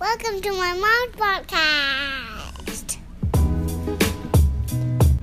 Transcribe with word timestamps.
Welcome 0.00 0.40
to 0.42 0.52
my 0.52 0.74
mom's 0.74 1.16
podcast. 1.16 2.98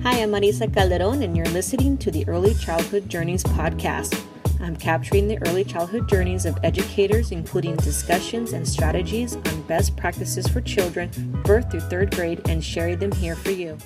Hi, 0.02 0.20
I'm 0.20 0.30
Marisa 0.30 0.70
Calderon, 0.70 1.22
and 1.22 1.34
you're 1.34 1.46
listening 1.46 1.96
to 1.96 2.10
the 2.10 2.28
Early 2.28 2.52
Childhood 2.52 3.08
Journeys 3.08 3.42
podcast. 3.42 4.22
I'm 4.60 4.76
capturing 4.76 5.28
the 5.28 5.38
early 5.48 5.64
childhood 5.64 6.10
journeys 6.10 6.44
of 6.44 6.58
educators, 6.62 7.32
including 7.32 7.76
discussions 7.76 8.52
and 8.52 8.68
strategies 8.68 9.36
on 9.36 9.62
best 9.62 9.96
practices 9.96 10.46
for 10.46 10.60
children 10.60 11.08
birth 11.46 11.70
through 11.70 11.80
third 11.80 12.14
grade, 12.14 12.46
and 12.46 12.62
sharing 12.62 12.98
them 12.98 13.12
here 13.12 13.34
for 13.34 13.52
you. 13.52 13.78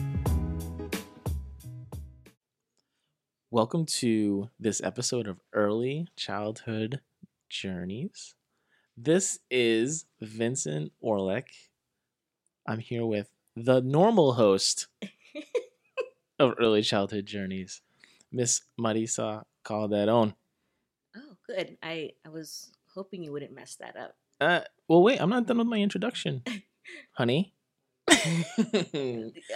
Welcome 3.52 3.86
to 3.86 4.50
this 4.58 4.82
episode 4.82 5.28
of 5.28 5.38
Early 5.52 6.08
Childhood 6.16 7.00
Journeys. 7.48 8.34
This 8.96 9.38
is 9.50 10.04
Vincent 10.20 10.92
Orlick. 11.02 11.46
I'm 12.66 12.78
here 12.78 13.06
with 13.06 13.30
the 13.56 13.80
normal 13.80 14.34
host 14.34 14.88
of 16.38 16.54
Early 16.58 16.82
Childhood 16.82 17.26
Journeys, 17.26 17.82
Miss 18.30 18.62
Marisa 18.78 19.44
Calderon. 19.64 20.34
Oh, 21.16 21.36
good. 21.46 21.76
I, 21.82 22.10
I 22.24 22.28
was 22.28 22.70
hoping 22.94 23.22
you 23.22 23.32
wouldn't 23.32 23.54
mess 23.54 23.76
that 23.76 23.96
up. 23.96 24.16
Uh, 24.40 24.60
well, 24.88 25.02
wait, 25.02 25.20
I'm 25.20 25.30
not 25.30 25.46
done 25.46 25.58
with 25.58 25.66
my 25.66 25.78
introduction, 25.78 26.42
honey. 27.12 27.54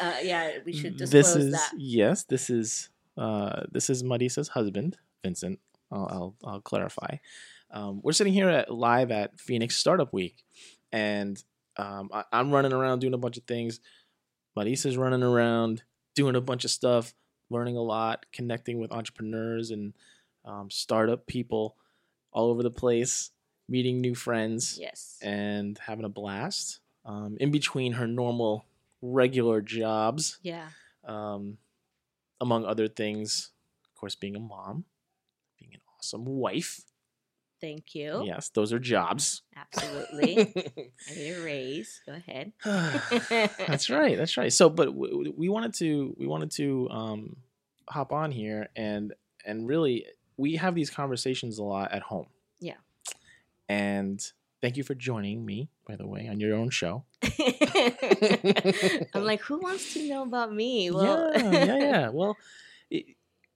Uh, 0.00 0.14
yeah, 0.22 0.58
we 0.64 0.72
should 0.72 0.96
disclose 0.96 1.10
this 1.10 1.36
is 1.36 1.52
that. 1.52 1.72
yes, 1.76 2.24
this 2.24 2.48
is 2.48 2.88
uh, 3.18 3.62
this 3.70 3.90
is 3.90 4.02
Marisa's 4.02 4.48
husband, 4.48 4.96
Vincent. 5.22 5.58
I'll 5.92 6.06
I'll, 6.10 6.34
I'll 6.44 6.60
clarify. 6.60 7.16
Um, 7.74 8.00
we're 8.02 8.12
sitting 8.12 8.32
here 8.32 8.48
at 8.48 8.72
live 8.72 9.10
at 9.10 9.38
Phoenix 9.40 9.76
Startup 9.76 10.10
Week, 10.12 10.44
and 10.92 11.42
um, 11.76 12.08
I, 12.12 12.22
I'm 12.32 12.52
running 12.52 12.72
around 12.72 13.00
doing 13.00 13.14
a 13.14 13.18
bunch 13.18 13.36
of 13.36 13.42
things. 13.44 13.80
Marisa's 14.56 14.96
running 14.96 15.24
around 15.24 15.82
doing 16.14 16.36
a 16.36 16.40
bunch 16.40 16.64
of 16.64 16.70
stuff, 16.70 17.14
learning 17.50 17.76
a 17.76 17.82
lot, 17.82 18.26
connecting 18.32 18.78
with 18.78 18.92
entrepreneurs 18.92 19.72
and 19.72 19.92
um, 20.44 20.70
startup 20.70 21.26
people 21.26 21.76
all 22.30 22.50
over 22.50 22.62
the 22.62 22.70
place, 22.70 23.30
meeting 23.68 24.00
new 24.00 24.14
friends 24.14 24.78
Yes. 24.80 25.18
and 25.20 25.76
having 25.78 26.04
a 26.04 26.08
blast. 26.08 26.78
Um, 27.04 27.36
in 27.40 27.50
between 27.50 27.94
her 27.94 28.06
normal, 28.06 28.64
regular 29.02 29.60
jobs, 29.60 30.38
Yeah. 30.42 30.68
um, 31.04 31.58
among 32.40 32.64
other 32.64 32.86
things, 32.88 33.50
of 33.84 33.94
course, 34.00 34.14
being 34.14 34.36
a 34.36 34.40
mom, 34.40 34.84
being 35.58 35.72
an 35.74 35.80
awesome 35.98 36.24
wife. 36.24 36.82
Thank 37.64 37.94
you. 37.94 38.24
Yes, 38.26 38.50
those 38.50 38.74
are 38.74 38.78
jobs. 38.78 39.40
Absolutely. 39.56 40.36
I 41.10 41.14
need 41.14 41.30
a 41.30 41.42
raise. 41.42 42.02
Go 42.04 42.12
ahead. 42.12 42.52
that's 42.62 43.88
right. 43.88 44.18
That's 44.18 44.36
right. 44.36 44.52
So, 44.52 44.68
but 44.68 44.94
we 44.94 45.48
wanted 45.48 45.72
to 45.76 46.14
we 46.18 46.26
wanted 46.26 46.50
to 46.52 46.90
um, 46.90 47.36
hop 47.88 48.12
on 48.12 48.32
here 48.32 48.68
and 48.76 49.14
and 49.46 49.66
really 49.66 50.04
we 50.36 50.56
have 50.56 50.74
these 50.74 50.90
conversations 50.90 51.58
a 51.58 51.62
lot 51.62 51.90
at 51.90 52.02
home. 52.02 52.26
Yeah. 52.60 52.74
And 53.66 54.20
thank 54.60 54.76
you 54.76 54.82
for 54.82 54.94
joining 54.94 55.46
me, 55.46 55.70
by 55.88 55.96
the 55.96 56.06
way, 56.06 56.28
on 56.28 56.40
your 56.40 56.54
own 56.54 56.68
show. 56.68 57.04
I'm 59.14 59.24
like, 59.24 59.40
who 59.40 59.58
wants 59.58 59.94
to 59.94 60.06
know 60.06 60.24
about 60.24 60.52
me? 60.52 60.90
Well, 60.90 61.32
yeah, 61.34 61.64
yeah, 61.64 61.78
yeah. 61.78 62.08
Well, 62.12 62.36
it, 62.90 63.06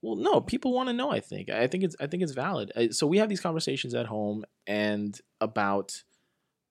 well, 0.01 0.15
no, 0.15 0.39
people 0.41 0.73
want 0.73 0.87
to 0.89 0.93
know. 0.93 1.11
I 1.11 1.19
think. 1.19 1.49
I 1.49 1.67
think 1.67 1.83
it's. 1.83 1.95
I 1.99 2.07
think 2.07 2.23
it's 2.23 2.31
valid. 2.33 2.71
Uh, 2.75 2.87
So 2.91 3.05
we 3.07 3.17
have 3.17 3.29
these 3.29 3.41
conversations 3.41 3.93
at 3.93 4.05
home 4.07 4.45
and 4.67 5.19
about 5.41 6.03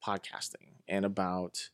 podcasting 0.06 0.74
and 0.88 1.04
about 1.04 1.70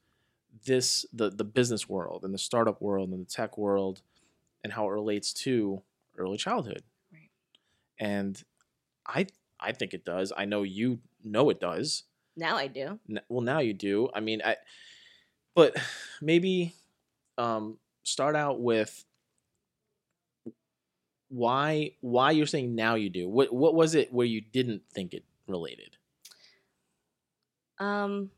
this 0.66 1.04
the 1.12 1.30
the 1.30 1.44
business 1.44 1.88
world 1.88 2.24
and 2.24 2.32
the 2.32 2.38
startup 2.38 2.80
world 2.80 3.10
and 3.10 3.20
the 3.26 3.30
tech 3.30 3.58
world 3.58 4.02
and 4.62 4.72
how 4.72 4.86
it 4.88 4.92
relates 4.92 5.32
to 5.32 5.82
early 6.16 6.36
childhood. 6.38 6.82
Right. 7.12 7.30
And 7.98 8.42
I 9.06 9.26
I 9.60 9.72
think 9.72 9.94
it 9.94 10.04
does. 10.04 10.32
I 10.36 10.44
know 10.44 10.62
you 10.62 11.00
know 11.22 11.50
it 11.50 11.60
does. 11.60 12.04
now 12.36 12.56
I 12.56 12.66
do. 12.68 12.98
Well 13.28 13.40
now 13.42 13.60
you 13.60 13.72
do 13.74 14.08
i 14.14 14.20
mean 14.20 14.42
i 14.44 14.56
but 15.54 15.76
maybe 16.20 16.74
um 17.38 17.78
start 18.02 18.34
out 18.36 18.60
with 18.60 19.04
why 21.34 21.90
why 22.00 22.30
you're 22.30 22.46
saying 22.46 22.74
now 22.76 22.94
you 22.94 23.10
do 23.10 23.28
what 23.28 23.52
what 23.52 23.74
was 23.74 23.96
it 23.96 24.12
where 24.12 24.26
you 24.26 24.40
didn't 24.40 24.82
think 24.92 25.12
it 25.12 25.24
related 25.48 25.96
Um, 27.78 28.30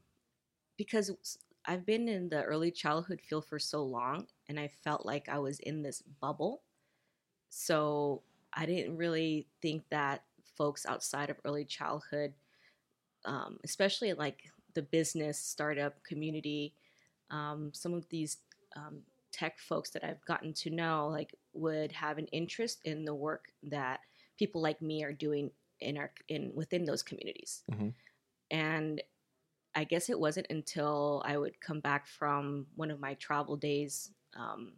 because 0.79 1.39
i've 1.67 1.85
been 1.85 2.09
in 2.09 2.31
the 2.31 2.43
early 2.43 2.71
childhood 2.71 3.21
field 3.21 3.45
for 3.45 3.59
so 3.59 3.83
long, 3.85 4.27
and 4.49 4.59
I 4.59 4.69
felt 4.83 5.05
like 5.05 5.29
I 5.29 5.39
was 5.39 5.61
in 5.61 5.83
this 5.83 6.03
bubble. 6.21 6.63
So 7.51 8.23
I 8.53 8.65
didn't 8.65 8.97
really 8.97 9.47
think 9.61 9.83
that 9.91 10.23
folks 10.57 10.87
outside 10.87 11.29
of 11.29 11.37
early 11.45 11.65
childhood, 11.67 12.33
um, 13.27 13.59
especially 13.63 14.15
like 14.15 14.45
the 14.75 14.83
business 14.83 15.39
startup 15.39 16.03
community, 16.03 16.73
um, 17.31 17.73
some 17.75 17.93
of 17.93 18.09
these 18.09 18.39
um, 18.75 19.01
tech 19.33 19.59
folks 19.59 19.91
that 19.91 20.05
I've 20.05 20.25
gotten 20.25 20.55
to 20.55 20.71
know, 20.71 21.09
like 21.09 21.35
would 21.57 21.93
have 21.93 22.19
an 22.19 22.27
interest 22.27 22.81
in 22.85 23.05
the 23.05 23.15
work 23.15 23.53
that 23.65 24.01
people 24.39 24.61
like 24.61 24.81
me 24.83 25.03
are 25.03 25.13
doing 25.13 25.51
in 25.81 25.97
our 25.99 26.11
in 26.29 26.53
within 26.55 26.85
those 26.85 27.03
communities. 27.03 27.63
Mhm. 27.71 27.95
And 28.51 29.03
I 29.75 29.85
guess 29.85 30.09
it 30.09 30.19
wasn't 30.19 30.47
until 30.49 31.23
I 31.25 31.37
would 31.37 31.61
come 31.61 31.81
back 31.81 32.07
from 32.07 32.67
one 32.77 32.91
of 32.91 32.99
my 32.99 33.15
travel 33.15 33.57
days 33.57 34.11
um, 34.35 34.73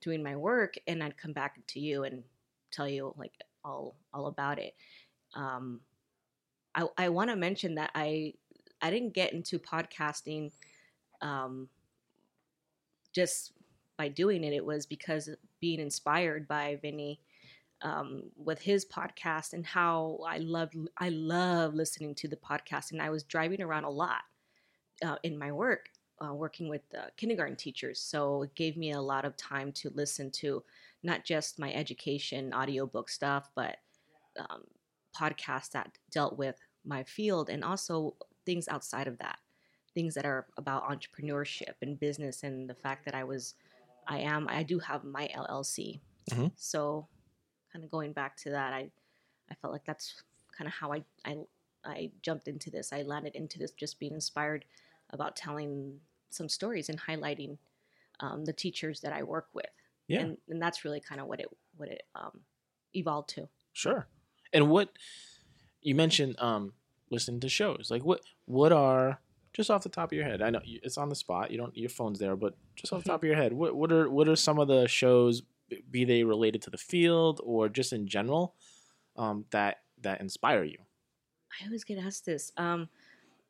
doing 0.00 0.22
my 0.22 0.36
work, 0.36 0.76
and 0.86 1.02
I'd 1.02 1.16
come 1.16 1.32
back 1.32 1.64
to 1.68 1.80
you 1.80 2.04
and 2.04 2.24
tell 2.72 2.88
you 2.88 3.14
like 3.16 3.32
all 3.64 3.94
all 4.12 4.26
about 4.26 4.58
it. 4.58 4.74
Um, 5.34 5.80
I 6.74 6.88
I 6.98 7.08
want 7.10 7.30
to 7.30 7.36
mention 7.36 7.76
that 7.76 7.90
I 7.94 8.34
I 8.80 8.90
didn't 8.90 9.14
get 9.14 9.32
into 9.32 9.58
podcasting 9.58 10.50
um, 11.20 11.68
just 13.12 13.52
by 13.96 14.08
doing 14.08 14.42
it. 14.42 14.52
It 14.52 14.64
was 14.64 14.86
because 14.86 15.28
being 15.62 15.80
inspired 15.80 16.46
by 16.46 16.78
Vinny 16.82 17.20
um, 17.80 18.24
with 18.36 18.60
his 18.60 18.84
podcast 18.84 19.54
and 19.54 19.64
how 19.64 20.18
I 20.28 20.38
love 20.38 20.70
I 20.98 21.08
love 21.08 21.72
listening 21.72 22.14
to 22.16 22.28
the 22.28 22.36
podcast. 22.36 22.92
And 22.92 23.00
I 23.00 23.08
was 23.08 23.22
driving 23.22 23.62
around 23.62 23.84
a 23.84 23.90
lot 23.90 24.22
uh, 25.02 25.16
in 25.22 25.38
my 25.38 25.50
work, 25.52 25.88
uh, 26.22 26.34
working 26.34 26.68
with 26.68 26.82
uh, 26.94 27.06
kindergarten 27.16 27.56
teachers. 27.56 27.98
So 27.98 28.42
it 28.42 28.54
gave 28.54 28.76
me 28.76 28.92
a 28.92 29.00
lot 29.00 29.24
of 29.24 29.36
time 29.38 29.72
to 29.72 29.90
listen 29.94 30.30
to 30.32 30.62
not 31.02 31.24
just 31.24 31.58
my 31.58 31.72
education 31.72 32.52
audiobook 32.52 33.08
stuff, 33.08 33.50
but 33.56 33.76
um, 34.38 34.64
podcasts 35.18 35.70
that 35.70 35.90
dealt 36.10 36.38
with 36.38 36.56
my 36.84 37.02
field 37.04 37.48
and 37.48 37.64
also 37.64 38.14
things 38.46 38.68
outside 38.68 39.06
of 39.06 39.18
that, 39.18 39.38
things 39.94 40.14
that 40.14 40.24
are 40.24 40.46
about 40.56 40.88
entrepreneurship 40.88 41.74
and 41.82 41.98
business 42.00 42.42
and 42.42 42.68
the 42.68 42.74
fact 42.74 43.04
that 43.04 43.14
I 43.14 43.24
was, 43.24 43.54
I 44.06 44.18
am, 44.20 44.48
I 44.48 44.62
do 44.62 44.78
have 44.78 45.04
my 45.04 45.28
LLC. 45.34 46.00
Mhm. 46.30 46.52
So 46.56 47.08
kind 47.72 47.84
of 47.84 47.90
going 47.90 48.12
back 48.12 48.36
to 48.38 48.50
that, 48.50 48.72
I, 48.72 48.90
I 49.50 49.54
felt 49.54 49.72
like 49.72 49.84
that's 49.84 50.22
kind 50.56 50.68
of 50.68 50.74
how 50.74 50.92
I, 50.92 51.04
I, 51.24 51.38
I 51.84 52.10
jumped 52.22 52.48
into 52.48 52.70
this. 52.70 52.92
I 52.92 53.02
landed 53.02 53.34
into 53.34 53.58
this 53.58 53.70
just 53.72 53.98
being 53.98 54.12
inspired 54.14 54.64
about 55.10 55.36
telling 55.36 56.00
some 56.30 56.48
stories 56.48 56.88
and 56.88 57.00
highlighting 57.00 57.58
um, 58.20 58.44
the 58.44 58.52
teachers 58.52 59.00
that 59.00 59.12
I 59.12 59.22
work 59.22 59.48
with. 59.52 59.66
Yeah. 60.08 60.20
And, 60.20 60.38
and 60.48 60.60
that's 60.60 60.84
really 60.84 61.00
kind 61.00 61.20
of 61.20 61.26
what 61.26 61.40
it, 61.40 61.46
what 61.76 61.88
it 61.88 62.02
um, 62.14 62.40
evolved 62.94 63.30
to. 63.30 63.48
sure 63.72 64.06
and 64.52 64.68
what 64.68 64.90
you 65.80 65.94
mentioned 65.94 66.38
um 66.38 66.74
listening 67.10 67.40
to 67.40 67.48
shows 67.48 67.88
like 67.90 68.04
what 68.04 68.20
what 68.44 68.70
are 68.70 69.18
just 69.52 69.70
off 69.70 69.82
the 69.82 69.88
top 69.88 70.10
of 70.10 70.16
your 70.16 70.24
head 70.24 70.42
i 70.42 70.50
know 70.50 70.60
it's 70.64 70.98
on 70.98 71.08
the 71.08 71.14
spot 71.14 71.50
you 71.50 71.58
don't 71.58 71.76
your 71.76 71.90
phone's 71.90 72.18
there 72.18 72.36
but 72.36 72.56
just 72.76 72.92
off 72.92 73.02
the 73.02 73.08
top 73.08 73.22
of 73.22 73.26
your 73.26 73.36
head 73.36 73.52
what, 73.52 73.74
what 73.74 73.92
are 73.92 74.08
what 74.08 74.28
are 74.28 74.36
some 74.36 74.58
of 74.58 74.68
the 74.68 74.86
shows 74.88 75.42
be 75.90 76.04
they 76.04 76.24
related 76.24 76.60
to 76.62 76.70
the 76.70 76.78
field 76.78 77.40
or 77.44 77.68
just 77.68 77.92
in 77.92 78.06
general 78.06 78.54
um 79.16 79.44
that 79.50 79.78
that 80.00 80.20
inspire 80.20 80.64
you 80.64 80.78
I 81.60 81.66
always 81.66 81.84
get 81.84 81.98
asked 81.98 82.26
this. 82.26 82.52
Um, 82.56 82.88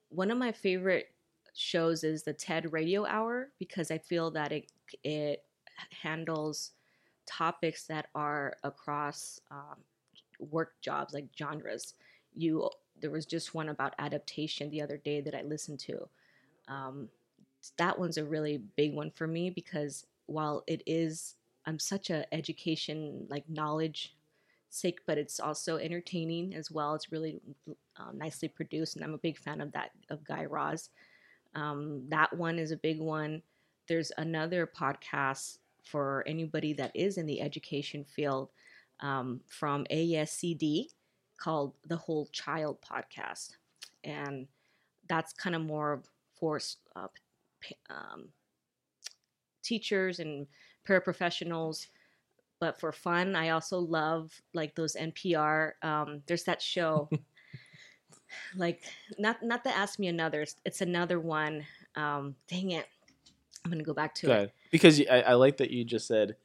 one 0.08 0.30
of 0.30 0.38
my 0.38 0.52
favorite 0.52 1.06
shows 1.54 2.04
is 2.04 2.22
the 2.22 2.32
TED 2.32 2.72
Radio 2.72 3.06
Hour 3.06 3.50
because 3.58 3.90
I 3.90 3.98
feel 3.98 4.30
that 4.32 4.52
it 4.52 4.70
it 5.04 5.44
handles 6.02 6.72
topics 7.26 7.86
that 7.86 8.08
are 8.14 8.54
across 8.62 9.40
um, 9.50 9.76
work 10.38 10.72
jobs 10.80 11.14
like 11.14 11.26
genres. 11.36 11.94
You 12.34 12.68
there 13.02 13.10
was 13.10 13.26
just 13.26 13.54
one 13.54 13.68
about 13.68 13.94
adaptation 13.98 14.70
the 14.70 14.80
other 14.80 14.96
day 14.96 15.20
that 15.20 15.34
I 15.34 15.42
listened 15.42 15.80
to. 15.80 16.08
Um, 16.68 17.08
that 17.76 17.98
one's 17.98 18.16
a 18.16 18.24
really 18.24 18.62
big 18.76 18.94
one 18.94 19.10
for 19.10 19.26
me 19.26 19.50
because 19.50 20.06
while 20.26 20.64
it 20.66 20.82
is 20.86 21.34
I'm 21.66 21.78
such 21.78 22.10
a 22.10 22.32
education 22.34 23.26
like 23.28 23.48
knowledge 23.48 24.16
sake, 24.70 25.00
but 25.06 25.18
it's 25.18 25.38
also 25.38 25.76
entertaining 25.76 26.54
as 26.54 26.70
well. 26.70 26.94
It's 26.94 27.12
really 27.12 27.40
um, 27.96 28.16
nicely 28.18 28.48
produced, 28.48 28.96
and 28.96 29.04
I'm 29.04 29.14
a 29.14 29.18
big 29.18 29.38
fan 29.38 29.60
of 29.60 29.72
that 29.72 29.90
of 30.08 30.24
Guy 30.24 30.46
Raz. 30.46 30.90
Um, 31.54 32.04
that 32.08 32.34
one 32.36 32.58
is 32.58 32.72
a 32.72 32.76
big 32.76 32.98
one. 32.98 33.42
There's 33.86 34.12
another 34.16 34.66
podcast 34.66 35.58
for 35.84 36.24
anybody 36.26 36.72
that 36.74 36.92
is 36.94 37.18
in 37.18 37.26
the 37.26 37.40
education 37.40 38.04
field 38.04 38.48
um, 39.00 39.40
from 39.46 39.84
ASCD 39.90 40.86
called 41.42 41.72
the 41.88 41.96
Whole 41.96 42.28
Child 42.30 42.78
Podcast, 42.80 43.56
and 44.04 44.46
that's 45.08 45.32
kind 45.32 45.56
of 45.56 45.62
more 45.62 46.02
for 46.38 46.60
uh, 46.94 47.08
um, 47.90 48.28
teachers 49.62 50.20
and 50.20 50.46
paraprofessionals. 50.86 51.88
But 52.60 52.78
for 52.78 52.92
fun, 52.92 53.34
I 53.34 53.48
also 53.48 53.80
love 53.80 54.30
like 54.54 54.76
those 54.76 54.94
NPR. 54.94 55.72
Um, 55.82 56.22
there's 56.26 56.44
that 56.44 56.62
show, 56.62 57.10
like 58.56 58.82
not 59.18 59.42
not 59.42 59.64
to 59.64 59.76
ask 59.76 59.98
me 59.98 60.06
another. 60.06 60.42
It's, 60.42 60.54
it's 60.64 60.80
another 60.80 61.18
one. 61.18 61.64
Um, 61.96 62.36
dang 62.46 62.70
it, 62.70 62.86
I'm 63.64 63.70
gonna 63.72 63.82
go 63.82 63.94
back 63.94 64.14
to 64.16 64.26
Go 64.26 64.32
it. 64.34 64.54
Because 64.70 65.00
I, 65.10 65.22
I 65.22 65.34
like 65.34 65.56
that 65.56 65.72
you 65.72 65.84
just 65.84 66.06
said, 66.06 66.36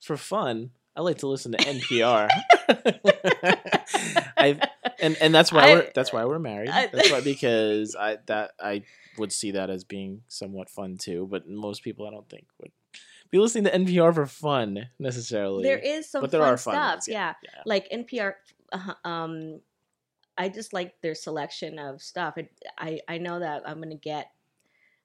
for 0.00 0.16
fun, 0.16 0.70
I 0.96 1.02
like 1.02 1.18
to 1.18 1.28
listen 1.28 1.52
to 1.52 1.58
NPR. 1.58 2.28
I 4.40 4.68
and 5.00 5.16
and 5.20 5.34
that's 5.34 5.52
why 5.52 5.70
I- 5.70 5.74
we're 5.74 5.90
that's 5.94 6.12
why 6.12 6.24
we're 6.24 6.38
married. 6.38 6.70
I- 6.70 6.86
that's 6.88 7.10
why 7.10 7.20
because 7.20 7.94
I 7.94 8.18
that 8.26 8.52
I 8.60 8.82
would 9.18 9.32
see 9.32 9.52
that 9.52 9.70
as 9.70 9.84
being 9.84 10.22
somewhat 10.28 10.70
fun 10.70 10.96
too. 10.96 11.26
But 11.30 11.48
most 11.48 11.82
people, 11.82 12.06
I 12.06 12.10
don't 12.10 12.28
think 12.28 12.46
would 12.60 12.72
be 13.30 13.38
listening 13.38 13.64
to 13.64 13.70
NPR 13.78 14.14
for 14.14 14.26
fun 14.26 14.88
necessarily. 14.98 15.62
There 15.62 15.78
is 15.78 16.10
some 16.10 16.20
but 16.22 16.30
there 16.30 16.40
fun 16.40 16.48
are 16.54 16.56
fun 16.56 16.74
stuff. 16.74 16.92
ones, 16.94 17.08
yeah. 17.08 17.34
yeah. 17.42 17.62
like 17.64 17.88
NPR. 17.90 18.34
Uh, 18.72 18.94
um, 19.04 19.60
I 20.38 20.48
just 20.48 20.72
like 20.72 21.00
their 21.02 21.14
selection 21.14 21.78
of 21.78 22.00
stuff. 22.00 22.38
It, 22.38 22.50
I 22.78 23.00
I 23.08 23.18
know 23.18 23.38
that 23.40 23.62
I'm 23.66 23.80
gonna 23.80 23.94
get. 23.96 24.30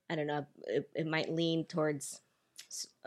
I 0.10 0.16
don't 0.16 0.28
know. 0.28 0.46
It, 0.68 0.90
it 0.96 1.08
might 1.08 1.32
lean 1.32 1.66
towards 1.66 2.22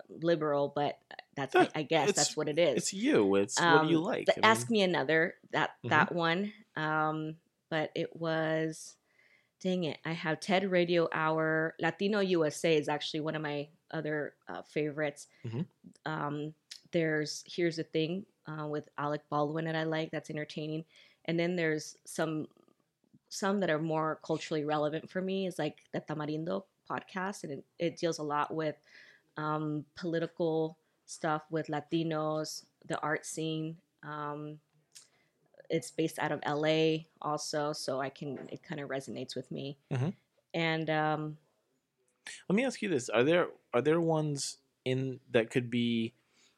liberal, 0.08 0.72
but 0.74 0.98
that's 1.38 1.54
I, 1.54 1.64
That- 1.64 1.72
I 1.74 1.82
guess 1.82 2.12
that's 2.12 2.36
what 2.36 2.48
it 2.48 2.58
is. 2.58 2.76
It's 2.76 2.92
you. 2.92 3.34
It's 3.36 3.60
what 3.60 3.84
do 3.84 3.88
you 3.90 3.98
Um, 3.98 4.04
like. 4.04 4.26
the 4.26 4.44
I 4.44 4.50
Ask 4.50 4.68
mean, 4.70 4.80
Me 4.80 4.84
Another. 4.84 5.34
That 5.52 5.70
Mhm. 5.84 5.88
that 5.90 6.12
one. 6.14 6.52
Um, 6.76 7.36
but 7.70 7.90
it 7.94 8.14
was. 8.16 8.96
Dang 9.60 9.84
it! 9.84 9.98
I 10.04 10.12
have 10.12 10.38
TED 10.38 10.70
Radio 10.70 11.08
Hour. 11.12 11.74
Latino 11.80 12.20
USA 12.20 12.76
is 12.76 12.88
actually 12.88 13.20
one 13.20 13.34
of 13.34 13.42
my 13.42 13.68
other 13.90 14.34
uh, 14.48 14.62
favorites. 14.62 15.26
Mhm. 15.44 15.66
Um, 16.06 16.54
there's 16.92 17.42
here's 17.44 17.76
the 17.76 17.82
thing 17.84 18.24
uh, 18.46 18.66
with 18.68 18.88
Alec 18.98 19.22
Baldwin 19.28 19.64
that 19.64 19.74
I 19.74 19.82
like. 19.84 20.10
That's 20.12 20.30
entertaining. 20.30 20.84
And 21.24 21.38
then 21.38 21.56
there's 21.56 21.96
some 22.04 22.46
some 23.30 23.58
that 23.60 23.68
are 23.68 23.80
more 23.80 24.20
culturally 24.24 24.64
relevant 24.64 25.10
for 25.10 25.20
me. 25.20 25.46
Is 25.48 25.58
like 25.58 25.78
the 25.92 26.00
Tamarindo 26.00 26.62
podcast, 26.88 27.42
and 27.42 27.52
it, 27.54 27.64
it 27.80 27.96
deals 27.96 28.18
a 28.18 28.22
lot 28.22 28.54
with 28.54 28.76
um, 29.36 29.84
political 29.96 30.78
stuff 31.08 31.42
with 31.50 31.66
Latinos, 31.68 32.64
the 32.86 33.00
art 33.00 33.24
scene. 33.26 33.78
Um, 34.04 34.60
it's 35.70 35.90
based 35.90 36.18
out 36.18 36.32
of 36.32 36.40
LA 36.46 37.04
also, 37.20 37.72
so 37.72 38.00
I 38.00 38.08
can 38.10 38.48
it 38.52 38.62
kind 38.62 38.80
of 38.80 38.88
resonates 38.88 39.34
with 39.34 39.50
me. 39.50 39.78
Mhm. 39.90 40.14
And 40.54 40.88
um, 40.90 41.38
Let 42.48 42.56
me 42.56 42.64
ask 42.64 42.80
you 42.82 42.88
this: 42.88 43.08
Are 43.08 43.24
there 43.24 43.48
are 43.72 43.82
there 43.82 44.00
ones 44.00 44.58
in 44.84 45.20
that 45.30 45.50
could 45.50 45.70
be 45.70 46.14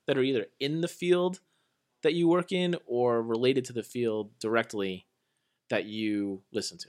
that 0.06 0.18
are 0.18 0.22
either 0.22 0.46
in 0.58 0.80
the 0.80 0.88
field 0.88 1.40
that 2.02 2.14
you 2.14 2.28
work 2.28 2.50
in 2.52 2.76
or 2.86 3.22
related 3.22 3.64
to 3.66 3.72
the 3.72 3.82
field 3.82 4.30
directly 4.40 5.06
that 5.68 5.84
you 5.84 6.42
listen 6.52 6.78
to? 6.78 6.88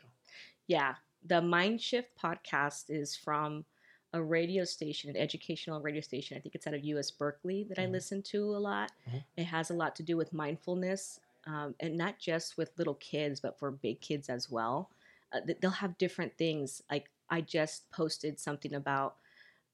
yeah, 0.68 0.96
the 1.26 1.42
Mind 1.42 1.82
Shift 1.82 2.10
podcast 2.18 2.86
is 2.90 3.16
from 3.16 3.66
a 4.14 4.22
radio 4.22 4.64
station, 4.66 5.10
an 5.10 5.16
educational 5.18 5.80
radio 5.82 6.02
station. 6.02 6.38
I 6.38 6.42
think 6.42 6.56
it's 6.56 6.68
out 6.68 6.74
of 6.74 6.82
UC 6.84 7.18
Berkeley 7.18 7.64
that 7.66 7.80
I 7.80 7.86
Mhm. 7.86 7.92
listen 7.92 8.22
to 8.24 8.56
a 8.56 8.60
lot. 8.60 8.92
Mhm. 9.10 9.24
It 9.38 9.44
has 9.46 9.70
a 9.70 9.74
lot 9.74 9.96
to 9.98 10.04
do 10.04 10.18
with 10.18 10.34
mindfulness, 10.34 11.20
um, 11.46 11.76
and 11.80 11.98
not 11.98 12.20
just 12.20 12.58
with 12.58 12.78
little 12.78 12.96
kids, 12.96 13.40
but 13.40 13.58
for 13.58 13.72
big 13.72 14.02
kids 14.02 14.30
as 14.30 14.50
well. 14.50 14.90
Uh, 15.32 15.42
they'll 15.60 15.72
have 15.72 15.98
different 15.98 16.38
things. 16.38 16.84
Like 16.92 17.10
I 17.30 17.42
just 17.42 17.90
posted 17.92 18.40
something 18.40 18.74
about 18.74 19.16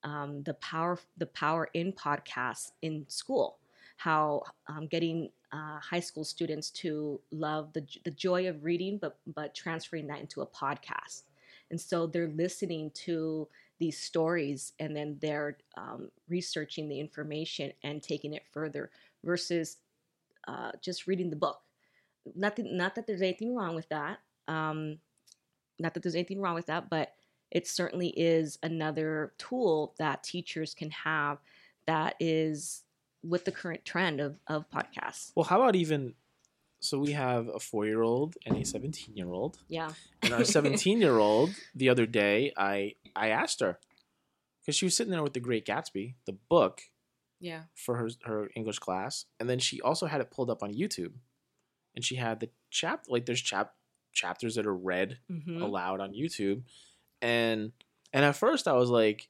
um, 0.04 0.44
the 0.44 0.54
power 0.56 1.00
the 1.18 1.26
power 1.26 1.70
in 1.74 1.92
podcasts 1.92 2.72
in 2.84 3.10
school. 3.10 3.58
How 3.98 4.44
um, 4.68 4.86
getting 4.86 5.32
uh, 5.52 5.80
high 5.80 6.00
school 6.00 6.24
students 6.24 6.70
to 6.70 7.20
love 7.32 7.74
the 7.74 7.86
the 8.04 8.12
joy 8.12 8.48
of 8.48 8.64
reading, 8.64 9.00
but 9.00 9.18
but 9.26 9.56
transferring 9.56 10.06
that 10.08 10.20
into 10.20 10.42
a 10.42 10.46
podcast, 10.48 11.24
and 11.72 11.82
so 11.82 12.06
they're 12.06 12.28
listening 12.30 12.92
to 12.92 13.48
these 13.80 14.00
stories 14.00 14.74
and 14.80 14.96
then 14.96 15.18
they're 15.22 15.58
um, 15.76 16.10
researching 16.28 16.90
the 16.90 17.00
information 17.00 17.72
and 17.84 18.02
taking 18.02 18.34
it 18.34 18.44
further 18.52 18.90
versus 19.24 19.78
uh, 20.48 20.72
just 20.82 21.08
reading 21.08 21.30
the 21.30 21.36
book. 21.36 21.62
Nothing, 22.36 22.76
not 22.76 22.96
that 22.96 23.08
there's 23.08 23.22
anything 23.22 23.56
wrong 23.56 23.76
with 23.76 23.90
that. 23.90 24.20
Um, 24.48 25.00
not 25.80 25.94
that 25.94 26.04
there's 26.04 26.16
anything 26.16 26.42
wrong 26.42 26.56
with 26.56 26.66
that, 26.68 26.90
but 26.90 27.14
it 27.52 27.68
certainly 27.68 28.10
is 28.10 28.58
another 28.64 29.34
tool 29.38 29.94
that 30.00 30.24
teachers 30.24 30.74
can 30.74 30.90
have 30.92 31.38
that 31.86 32.16
is 32.20 32.84
with 33.24 33.46
the 33.46 33.52
current 33.52 33.86
trend 33.86 34.20
of, 34.20 34.38
of 34.48 34.70
podcasts. 34.70 35.32
Well, 35.36 35.46
how 35.46 35.62
about 35.62 35.76
even 35.76 36.16
so 36.80 37.00
we 37.00 37.12
have 37.14 37.48
a 37.48 37.60
4-year-old 37.60 38.36
and 38.46 38.56
a 38.58 38.62
17-year-old. 38.62 39.60
Yeah. 39.68 39.92
And 40.24 40.34
our 40.34 40.42
17-year-old 40.58 41.56
the 41.76 41.90
other 41.90 42.06
day 42.06 42.54
I 42.58 42.96
I 43.16 43.30
asked 43.30 43.60
her 43.62 43.80
cuz 44.66 44.76
she 44.76 44.86
was 44.86 44.96
sitting 44.96 45.12
there 45.12 45.24
with 45.24 45.34
The 45.34 45.40
Great 45.40 45.66
Gatsby, 45.66 46.16
the 46.26 46.34
book 46.34 46.82
Yeah. 47.40 47.64
for 47.74 47.98
her 47.98 48.10
her 48.24 48.50
English 48.56 48.80
class, 48.80 49.26
and 49.40 49.50
then 49.50 49.60
she 49.60 49.82
also 49.82 50.06
had 50.08 50.22
it 50.22 50.32
pulled 50.32 50.50
up 50.50 50.62
on 50.64 50.74
YouTube. 50.74 51.14
And 51.96 52.06
she 52.06 52.16
had 52.16 52.40
the 52.40 52.50
chap 52.70 53.06
like 53.08 53.26
there's 53.26 53.42
chap 53.42 53.74
chapters 54.14 54.56
that 54.56 54.66
are 54.68 54.76
read 54.76 55.20
hmm 55.28 55.62
allowed 55.62 56.00
on 56.00 56.14
YouTube. 56.14 56.64
And 57.22 57.72
and 58.14 58.24
at 58.26 58.36
first 58.36 58.68
I 58.68 58.74
was 58.74 58.90
like, 58.90 59.30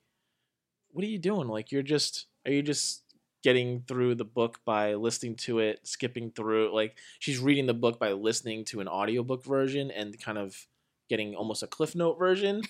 what 0.91 1.03
are 1.05 1.07
you 1.07 1.19
doing? 1.19 1.47
Like 1.47 1.71
you're 1.71 1.83
just 1.95 2.27
are 2.45 2.51
you 2.51 2.61
just 2.61 3.03
getting 3.47 3.81
through 3.87 4.13
the 4.13 4.25
book 4.39 4.59
by 4.65 4.95
listening 4.95 5.35
to 5.47 5.59
it, 5.59 5.79
skipping 5.87 6.31
through 6.31 6.73
like 6.75 6.97
she's 7.19 7.39
reading 7.39 7.65
the 7.65 7.73
book 7.73 7.95
by 7.97 8.11
listening 8.11 8.65
to 8.65 8.81
an 8.81 8.87
audiobook 8.89 9.41
version 9.45 9.89
and 9.91 10.19
kind 10.19 10.37
of 10.37 10.67
getting 11.07 11.33
almost 11.33 11.63
a 11.63 11.67
cliff 11.67 11.95
note 11.95 12.17
version. 12.19 12.61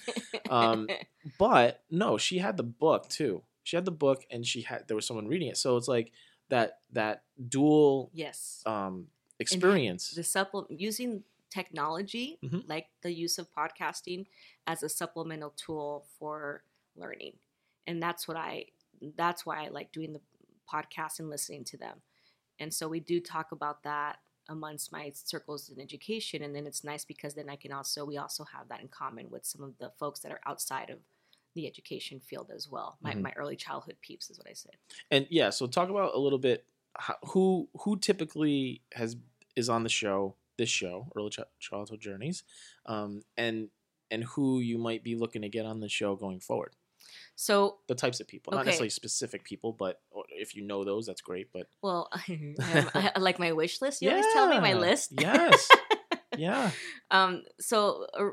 Um, 0.49 0.87
But 1.39 1.81
no, 1.89 2.17
she 2.17 2.37
had 2.37 2.55
the 2.57 2.69
book 2.85 3.09
too. 3.09 3.41
She 3.63 3.75
had 3.75 3.85
the 3.85 3.97
book 4.05 4.19
and 4.29 4.45
she 4.45 4.61
had 4.61 4.87
there 4.87 4.95
was 4.95 5.05
someone 5.07 5.27
reading 5.27 5.49
it. 5.49 5.57
So 5.57 5.77
it's 5.77 5.87
like 5.87 6.11
that 6.49 6.79
that 6.93 7.23
dual 7.55 8.11
yes. 8.13 8.61
um 8.65 9.07
experience. 9.39 10.11
the 10.11 10.23
supple 10.23 10.67
using 10.69 11.23
technology 11.49 12.37
Mhm. 12.43 12.61
like 12.69 12.87
the 13.01 13.11
use 13.25 13.35
of 13.41 13.47
podcasting 13.59 14.21
as 14.67 14.83
a 14.83 14.89
supplemental 14.89 15.53
tool 15.63 16.05
for 16.19 16.63
learning 16.95 17.33
and 17.87 18.01
that's 18.03 18.27
what 18.27 18.37
i 18.49 18.65
that's 19.21 19.45
why 19.45 19.63
i 19.65 19.67
like 19.69 19.89
doing 19.97 20.11
the 20.17 20.21
podcast 20.71 21.19
and 21.19 21.29
listening 21.29 21.63
to 21.63 21.77
them 21.77 22.01
and 22.59 22.73
so 22.73 22.87
we 22.87 22.99
do 22.99 23.19
talk 23.19 23.51
about 23.51 23.83
that 23.83 24.17
amongst 24.49 24.91
my 24.91 25.11
circles 25.13 25.69
in 25.69 25.79
education 25.81 26.41
and 26.43 26.55
then 26.55 26.65
it's 26.65 26.83
nice 26.83 27.03
because 27.05 27.33
then 27.33 27.49
i 27.49 27.55
can 27.55 27.71
also 27.71 28.05
we 28.05 28.17
also 28.17 28.43
have 28.45 28.67
that 28.69 28.81
in 28.81 28.87
common 28.87 29.29
with 29.29 29.45
some 29.45 29.63
of 29.63 29.77
the 29.79 29.91
folks 29.99 30.19
that 30.21 30.31
are 30.31 30.41
outside 30.45 30.89
of 30.89 30.99
the 31.55 31.67
education 31.67 32.19
field 32.19 32.49
as 32.55 32.69
well 32.69 32.97
my, 33.01 33.13
Mhm. 33.13 33.21
my 33.21 33.33
early 33.35 33.55
childhood 33.55 33.97
peeps 34.01 34.29
is 34.29 34.37
what 34.37 34.47
i 34.49 34.53
said 34.53 34.75
And 35.11 35.25
yeah, 35.29 35.49
so 35.49 35.65
talk 35.67 35.89
about 35.89 36.13
a 36.13 36.19
little 36.19 36.39
bit 36.39 36.65
how, 36.95 37.15
who 37.29 37.67
who 37.81 37.97
typically 37.97 38.81
has 38.93 39.17
is 39.55 39.69
on 39.69 39.83
the 39.83 39.89
show, 39.89 40.35
this 40.57 40.69
show, 40.69 41.11
Early 41.15 41.29
Ch- 41.31 41.39
Childhood 41.59 41.99
Journeys, 41.99 42.43
um, 42.85 43.21
and 43.35 43.69
and 44.11 44.23
who 44.23 44.59
you 44.59 44.77
might 44.77 45.03
be 45.03 45.15
looking 45.15 45.41
to 45.41 45.49
get 45.49 45.65
on 45.65 45.79
the 45.79 45.89
show 45.89 46.15
going 46.15 46.39
forward. 46.39 46.75
So 47.35 47.77
The 47.87 47.95
types 47.95 48.19
of 48.19 48.27
people, 48.27 48.53
not 48.53 48.65
necessarily 48.65 48.89
specific 48.89 49.43
people, 49.43 49.73
but 49.73 50.01
if 50.29 50.55
you 50.55 50.63
know 50.63 50.83
those, 50.83 51.05
that's 51.05 51.21
great. 51.21 51.51
But 51.53 51.67
well 51.81 52.09
I, 52.13 53.11
I 53.15 53.19
like 53.19 53.39
my 53.39 53.51
wish 53.51 53.81
list 53.81 54.01
you 54.01 54.09
always 54.09 54.25
tell 54.33 54.47
me 54.47 54.59
my 54.59 54.73
list 54.73 55.13
Yes, 55.19 55.69
yeah. 56.37 56.71
um 57.11 57.43
so 57.59 58.07
uh, 58.13 58.29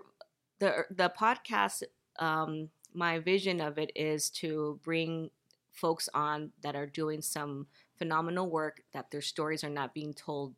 the 0.58 0.84
the 0.90 1.12
podcast 1.18 1.82
um 2.18 2.70
my 2.92 3.18
vision 3.18 3.60
of 3.60 3.78
it 3.78 3.90
is 3.96 4.30
to 4.30 4.78
bring 4.84 5.30
folks 5.72 6.08
on 6.14 6.52
that 6.62 6.76
are 6.76 6.86
doing 6.86 7.20
some 7.20 7.66
phenomenal 7.96 8.48
work 8.48 8.82
that 8.92 9.10
their 9.10 9.20
stories 9.20 9.64
are 9.64 9.70
not 9.70 9.92
being 9.94 10.14
told 10.14 10.54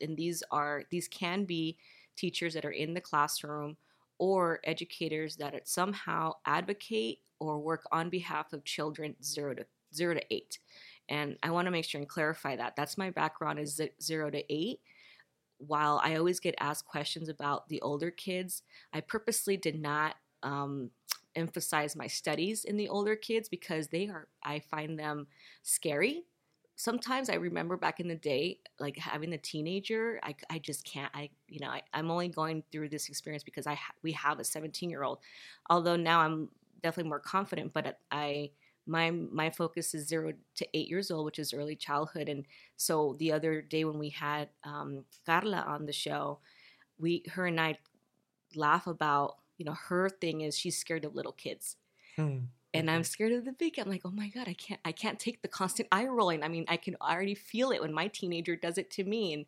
and 0.00 0.16
these 0.16 0.42
are 0.50 0.84
these 0.90 1.08
can 1.08 1.44
be 1.44 1.76
teachers 2.16 2.54
that 2.54 2.64
are 2.64 2.70
in 2.70 2.94
the 2.94 3.00
classroom 3.00 3.76
or 4.20 4.60
educators 4.64 5.34
that 5.36 5.66
somehow 5.66 6.32
advocate 6.46 7.18
or 7.40 7.58
work 7.58 7.84
on 7.90 8.08
behalf 8.08 8.52
of 8.52 8.64
children 8.64 9.16
0 9.22 9.54
to 9.54 9.66
0 9.92 10.14
to 10.14 10.22
8 10.30 10.58
and 11.08 11.36
i 11.42 11.50
want 11.50 11.66
to 11.66 11.72
make 11.72 11.84
sure 11.84 11.98
and 11.98 12.08
clarify 12.08 12.54
that. 12.54 12.76
That's 12.76 12.96
my 12.96 13.10
background 13.10 13.58
is 13.58 13.80
0 14.00 14.30
to 14.30 14.52
8 14.52 14.78
while 15.66 16.00
I 16.02 16.16
always 16.16 16.40
get 16.40 16.54
asked 16.58 16.86
questions 16.86 17.28
about 17.28 17.68
the 17.68 17.80
older 17.82 18.10
kids, 18.10 18.62
I 18.92 19.00
purposely 19.00 19.56
did 19.56 19.80
not 19.80 20.16
um, 20.42 20.90
emphasize 21.36 21.94
my 21.94 22.06
studies 22.06 22.64
in 22.64 22.76
the 22.76 22.88
older 22.88 23.14
kids 23.14 23.48
because 23.48 23.88
they 23.88 24.08
are 24.08 24.28
I 24.42 24.60
find 24.60 24.98
them 24.98 25.26
scary. 25.62 26.24
Sometimes 26.80 27.28
I 27.28 27.34
remember 27.34 27.76
back 27.76 28.00
in 28.00 28.08
the 28.08 28.14
day, 28.16 28.58
like 28.78 28.96
having 28.96 29.34
a 29.34 29.38
teenager, 29.38 30.18
I, 30.22 30.34
I 30.48 30.58
just 30.58 30.82
can't. 30.82 31.10
I 31.14 31.28
you 31.46 31.60
know 31.60 31.68
I, 31.68 31.82
I'm 31.92 32.10
only 32.10 32.28
going 32.28 32.62
through 32.72 32.88
this 32.88 33.10
experience 33.10 33.44
because 33.44 33.66
I 33.66 33.74
ha- 33.74 33.92
we 34.02 34.12
have 34.12 34.38
a 34.40 34.44
17 34.44 34.88
year 34.88 35.02
old. 35.02 35.18
Although 35.68 35.96
now 35.96 36.20
I'm 36.20 36.48
definitely 36.82 37.10
more 37.10 37.20
confident, 37.20 37.74
but 37.74 37.98
I 38.10 38.52
my 38.86 39.10
my 39.10 39.50
focus 39.50 39.94
is 39.94 40.08
zero 40.08 40.32
to 40.54 40.68
eight 40.72 40.88
years 40.88 41.10
old, 41.10 41.26
which 41.26 41.38
is 41.38 41.52
early 41.52 41.76
childhood. 41.76 42.30
And 42.30 42.46
so 42.78 43.14
the 43.18 43.32
other 43.32 43.60
day 43.60 43.84
when 43.84 43.98
we 43.98 44.08
had 44.08 44.48
um, 44.64 45.04
Carla 45.26 45.58
on 45.58 45.84
the 45.84 45.92
show, 45.92 46.38
we 46.98 47.24
her 47.32 47.44
and 47.46 47.60
I 47.60 47.78
laugh 48.54 48.86
about 48.86 49.36
you 49.58 49.66
know 49.66 49.74
her 49.74 50.08
thing 50.08 50.40
is 50.40 50.56
she's 50.56 50.78
scared 50.78 51.04
of 51.04 51.14
little 51.14 51.32
kids 51.32 51.76
Hmm. 52.16 52.44
And 52.72 52.90
i'm 52.90 53.04
scared 53.04 53.32
of 53.32 53.44
the 53.44 53.52
big 53.52 53.78
i'm 53.78 53.88
like 53.88 54.02
oh 54.04 54.10
my 54.10 54.28
god 54.28 54.48
i 54.48 54.52
can't 54.54 54.80
i 54.84 54.92
can't 54.92 55.18
take 55.18 55.42
the 55.42 55.48
constant 55.48 55.88
eye 55.90 56.06
rolling 56.06 56.42
i 56.42 56.48
mean 56.48 56.64
i 56.68 56.76
can 56.76 56.96
already 57.00 57.34
feel 57.34 57.70
it 57.70 57.80
when 57.80 57.92
my 57.92 58.08
teenager 58.08 58.56
does 58.56 58.78
it 58.78 58.90
to 58.90 59.04
me 59.04 59.32
and 59.32 59.44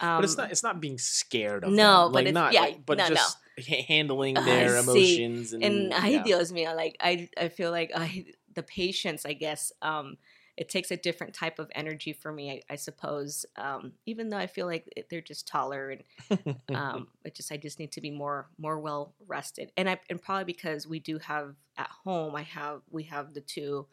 um, 0.00 0.18
but 0.18 0.24
it's 0.24 0.36
not. 0.36 0.50
It's 0.50 0.62
not 0.62 0.80
being 0.80 0.98
scared 0.98 1.64
of. 1.64 1.70
no, 1.72 2.04
them. 2.04 2.12
but 2.12 2.24
like 2.26 2.34
not. 2.34 2.52
yeah, 2.52 2.60
like, 2.60 2.84
but 2.84 2.98
no, 2.98 3.08
no. 3.08 3.14
just 3.14 3.38
ha- 3.66 3.84
handling 3.88 4.36
I 4.38 4.44
their 4.44 4.82
see. 4.82 5.22
emotions 5.22 5.52
and. 5.54 5.64
and 5.64 5.94
I 5.94 6.08
yeah. 6.08 6.22
Dios 6.22 6.52
mío, 6.52 6.76
like 6.76 6.96
I 7.00 7.28
I 7.38 7.48
feel 7.48 7.70
like 7.70 7.92
I 7.94 8.26
the 8.54 8.62
patience, 8.62 9.24
I 9.24 9.32
guess, 9.32 9.72
um, 9.80 10.18
it 10.56 10.68
takes 10.70 10.90
a 10.90 10.96
different 10.96 11.34
type 11.34 11.58
of 11.58 11.70
energy 11.74 12.12
for 12.12 12.32
me, 12.32 12.50
I, 12.50 12.60
I 12.70 12.76
suppose. 12.76 13.44
Um, 13.56 13.92
even 14.06 14.30
though 14.30 14.38
I 14.38 14.46
feel 14.46 14.66
like 14.66 15.06
they're 15.10 15.20
just 15.20 15.46
taller 15.46 15.90
and 16.30 16.56
um, 16.74 17.08
it 17.24 17.34
just 17.34 17.52
I 17.52 17.58
just 17.58 17.78
need 17.78 17.92
to 17.92 18.00
be 18.00 18.10
more 18.10 18.48
more 18.58 18.78
well 18.80 19.14
rested, 19.26 19.70
and 19.76 19.88
I 19.88 19.98
and 20.08 20.20
probably 20.20 20.44
because 20.44 20.86
we 20.86 20.98
do 20.98 21.18
have 21.18 21.54
at 21.76 21.90
home, 22.04 22.34
I 22.34 22.42
have 22.42 22.80
we 22.90 23.04
have 23.04 23.34
the 23.34 23.42
two, 23.42 23.86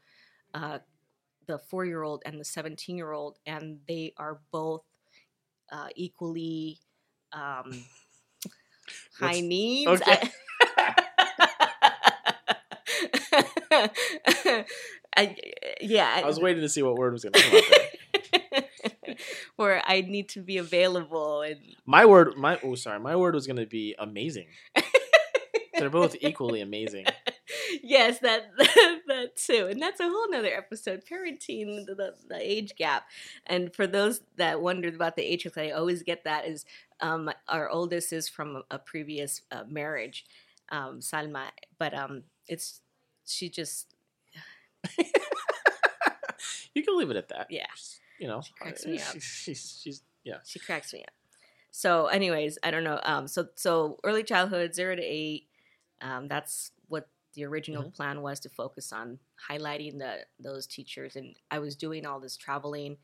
uh, 0.54 0.80
the 1.48 1.58
four 1.58 1.86
year 1.86 2.02
old 2.04 2.24
and 2.26 2.40
the 2.40 2.46
seventeen 2.46 2.98
year 2.98 3.12
old, 3.12 3.40
and 3.46 3.80
they 3.88 4.14
are 4.18 4.40
both 4.52 4.84
uh, 5.72 5.90
equally 5.96 6.80
um, 7.34 7.84
high 9.20 9.42
needs. 9.42 10.02
okay. 10.02 10.30
I, 10.78 11.04
yeah, 15.82 16.22
I 16.24 16.26
was 16.26 16.40
waiting 16.40 16.62
to 16.62 16.70
see 16.70 16.82
what 16.82 16.96
word 16.96 17.14
was 17.14 17.24
going 17.24 17.34
to 17.34 17.42
come 17.42 17.56
out 17.56 17.64
there. 17.70 19.16
where 19.56 19.82
I 19.86 20.02
need 20.02 20.30
to 20.30 20.42
be 20.42 20.58
available 20.58 21.42
and 21.42 21.60
My 21.86 22.06
word, 22.06 22.36
my 22.38 22.60
oh 22.64 22.76
sorry, 22.76 23.00
my 23.00 23.16
word 23.16 23.36
was 23.36 23.48
going 23.48 23.58
to 23.58 23.66
be 23.66 23.96
amazing. 23.98 24.48
They're 25.78 25.90
both 25.90 26.16
equally 26.22 26.62
amazing. 26.62 27.06
yes, 27.84 28.20
that 28.22 28.52
that 29.08 29.36
too, 29.36 29.68
and 29.70 29.82
that's 29.82 30.00
a 30.00 30.08
whole 30.08 30.30
nother 30.30 30.54
episode. 30.56 31.04
Parenting, 31.10 31.86
the, 31.86 31.96
the, 31.96 32.14
the 32.30 32.38
age 32.40 32.76
gap, 32.76 33.08
and 33.46 33.74
for 33.74 33.88
those 33.88 34.22
that 34.38 34.62
wondered 34.62 34.96
about 34.96 35.16
the 35.16 35.24
age 35.24 35.48
I 35.58 35.72
always 35.72 36.04
get 36.04 36.24
that 36.24 36.48
is 36.48 36.66
um, 37.02 37.30
our 37.48 37.70
oldest 37.70 38.14
is 38.14 38.30
from 38.30 38.58
a, 38.58 38.76
a 38.76 38.80
previous 38.80 39.42
uh, 39.52 39.64
marriage, 39.68 40.26
um, 40.70 41.00
Salma, 41.00 41.48
but 41.78 41.94
um, 41.94 42.24
it's 42.48 42.82
she 43.26 43.50
just 43.50 43.93
you 46.74 46.84
can 46.84 46.98
leave 46.98 47.10
it 47.10 47.18
at 47.18 47.30
that. 47.30 47.48
yeah 47.50 47.66
You 48.20 48.28
know, 48.28 48.42
She 48.42 48.54
cracks 48.54 48.86
me 48.86 49.00
up. 49.00 49.14
she's, 49.14 49.24
she's, 49.24 49.80
she's 49.84 50.02
yeah. 50.24 50.38
she 50.46 50.60
cracks 50.60 50.94
me 50.94 51.02
up. 51.04 51.14
So, 51.72 52.06
anyways, 52.08 52.60
I 52.64 52.72
don't 52.72 52.84
know. 52.84 53.00
Um, 53.04 53.28
so 53.28 53.48
so 53.56 53.98
early 54.04 54.24
childhood, 54.24 54.74
zero 54.76 54.96
to 54.96 55.02
eight. 55.02 55.48
Um, 56.02 56.28
that's 56.28 56.72
what 56.88 57.08
the 57.34 57.46
original 57.46 57.84
Mhm. 57.84 57.94
plan 57.96 58.22
was 58.22 58.40
to 58.42 58.50
focus 58.50 58.94
on 58.94 59.20
highlighting 59.50 59.98
the 59.98 60.20
those 60.40 60.68
teachers. 60.68 61.16
And 61.16 61.36
I 61.50 61.60
was 61.60 61.76
doing 61.76 62.06
all 62.06 62.20
this 62.20 62.38
traveling 62.38 62.98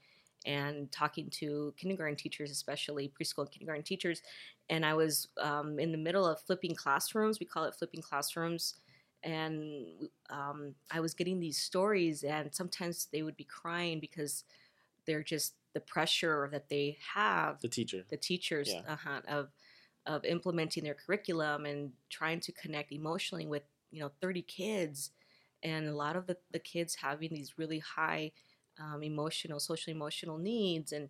and 0.46 0.90
talking 0.92 1.30
to 1.32 1.74
kindergarten 1.78 2.16
teachers, 2.16 2.52
especially 2.52 3.10
preschool 3.20 3.40
and 3.40 3.52
kindergarten 3.52 3.84
teachers. 3.84 4.22
And 4.70 4.86
I 4.86 4.94
was 4.94 5.28
um, 5.42 5.80
in 5.80 5.92
the 5.92 5.98
middle 5.98 6.26
of 6.26 6.40
flipping 6.42 6.76
classrooms. 6.76 7.40
We 7.40 7.46
call 7.48 7.66
it 7.66 7.74
flipping 7.76 8.02
classrooms. 8.04 8.76
And 9.24 10.10
um, 10.30 10.76
I 10.92 11.00
was 11.02 11.14
getting 11.14 11.40
these 11.40 11.58
stories, 11.62 12.24
and 12.24 12.54
sometimes 12.54 13.08
they 13.08 13.22
would 13.24 13.36
be 13.36 13.44
crying 13.44 14.00
because 14.00 14.44
they're 15.06 15.24
just 15.24 15.56
the 15.74 15.80
pressure 15.82 16.50
that 16.52 16.70
they 16.70 16.98
have 17.14 17.62
The 17.62 17.70
teacher. 17.70 18.06
the 18.10 18.18
teachers 18.18 18.76
Yeah. 18.76 18.84
uh-huh, 18.88 19.22
of 19.28 19.52
of 20.06 20.26
implementing 20.26 20.84
their 20.84 20.96
curriculum 20.96 21.66
and 21.66 21.94
trying 22.10 22.40
to 22.40 22.52
connect 22.52 22.92
emotionally 22.92 23.46
with 23.46 23.64
you 23.92 24.00
know 24.00 24.10
30 24.22 24.42
kids 24.42 25.12
and 25.62 25.88
a 25.88 25.96
lot 25.96 26.16
of 26.16 26.26
the, 26.28 26.38
the 26.52 26.60
kids 26.60 26.96
having 26.96 27.30
these 27.34 27.58
really 27.58 27.80
high 27.80 28.32
um, 28.80 29.04
emotional 29.04 29.60
social 29.60 29.92
emotional 29.92 30.38
needs 30.38 30.92
and 30.92 31.10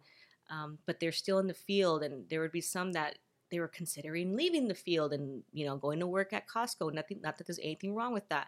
um, 0.49 0.79
but 0.85 0.99
they're 0.99 1.11
still 1.11 1.39
in 1.39 1.47
the 1.47 1.53
field 1.53 2.03
and 2.03 2.27
there 2.29 2.41
would 2.41 2.51
be 2.51 2.61
some 2.61 2.91
that 2.93 3.19
they 3.51 3.59
were 3.59 3.67
considering 3.67 4.35
leaving 4.35 4.67
the 4.67 4.75
field 4.75 5.13
and 5.13 5.43
you 5.51 5.65
know 5.65 5.77
going 5.77 5.99
to 5.99 6.07
work 6.07 6.33
at 6.33 6.47
costco 6.47 6.93
nothing 6.93 7.19
not 7.21 7.37
that 7.37 7.47
there's 7.47 7.59
anything 7.59 7.95
wrong 7.95 8.13
with 8.13 8.27
that. 8.29 8.47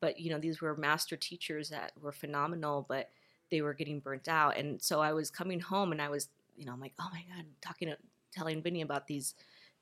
But 0.00 0.18
you 0.18 0.30
know 0.30 0.38
these 0.38 0.60
were 0.60 0.76
master 0.76 1.16
teachers 1.16 1.68
that 1.70 1.92
were 2.00 2.12
phenomenal 2.12 2.86
but 2.88 3.10
they 3.50 3.60
were 3.60 3.74
getting 3.74 4.00
burnt 4.00 4.28
out. 4.28 4.56
And 4.56 4.80
so 4.80 5.00
i 5.00 5.12
was 5.12 5.30
coming 5.30 5.60
home 5.60 5.92
and 5.92 6.02
i 6.02 6.08
was 6.08 6.28
you 6.56 6.64
know 6.66 6.72
i'm 6.72 6.80
like 6.80 6.94
oh 7.00 7.08
my 7.12 7.24
god 7.34 7.44
talking 7.60 7.88
to 7.88 7.96
telling 8.32 8.62
vinny 8.62 8.80
about 8.82 9.06
these 9.06 9.34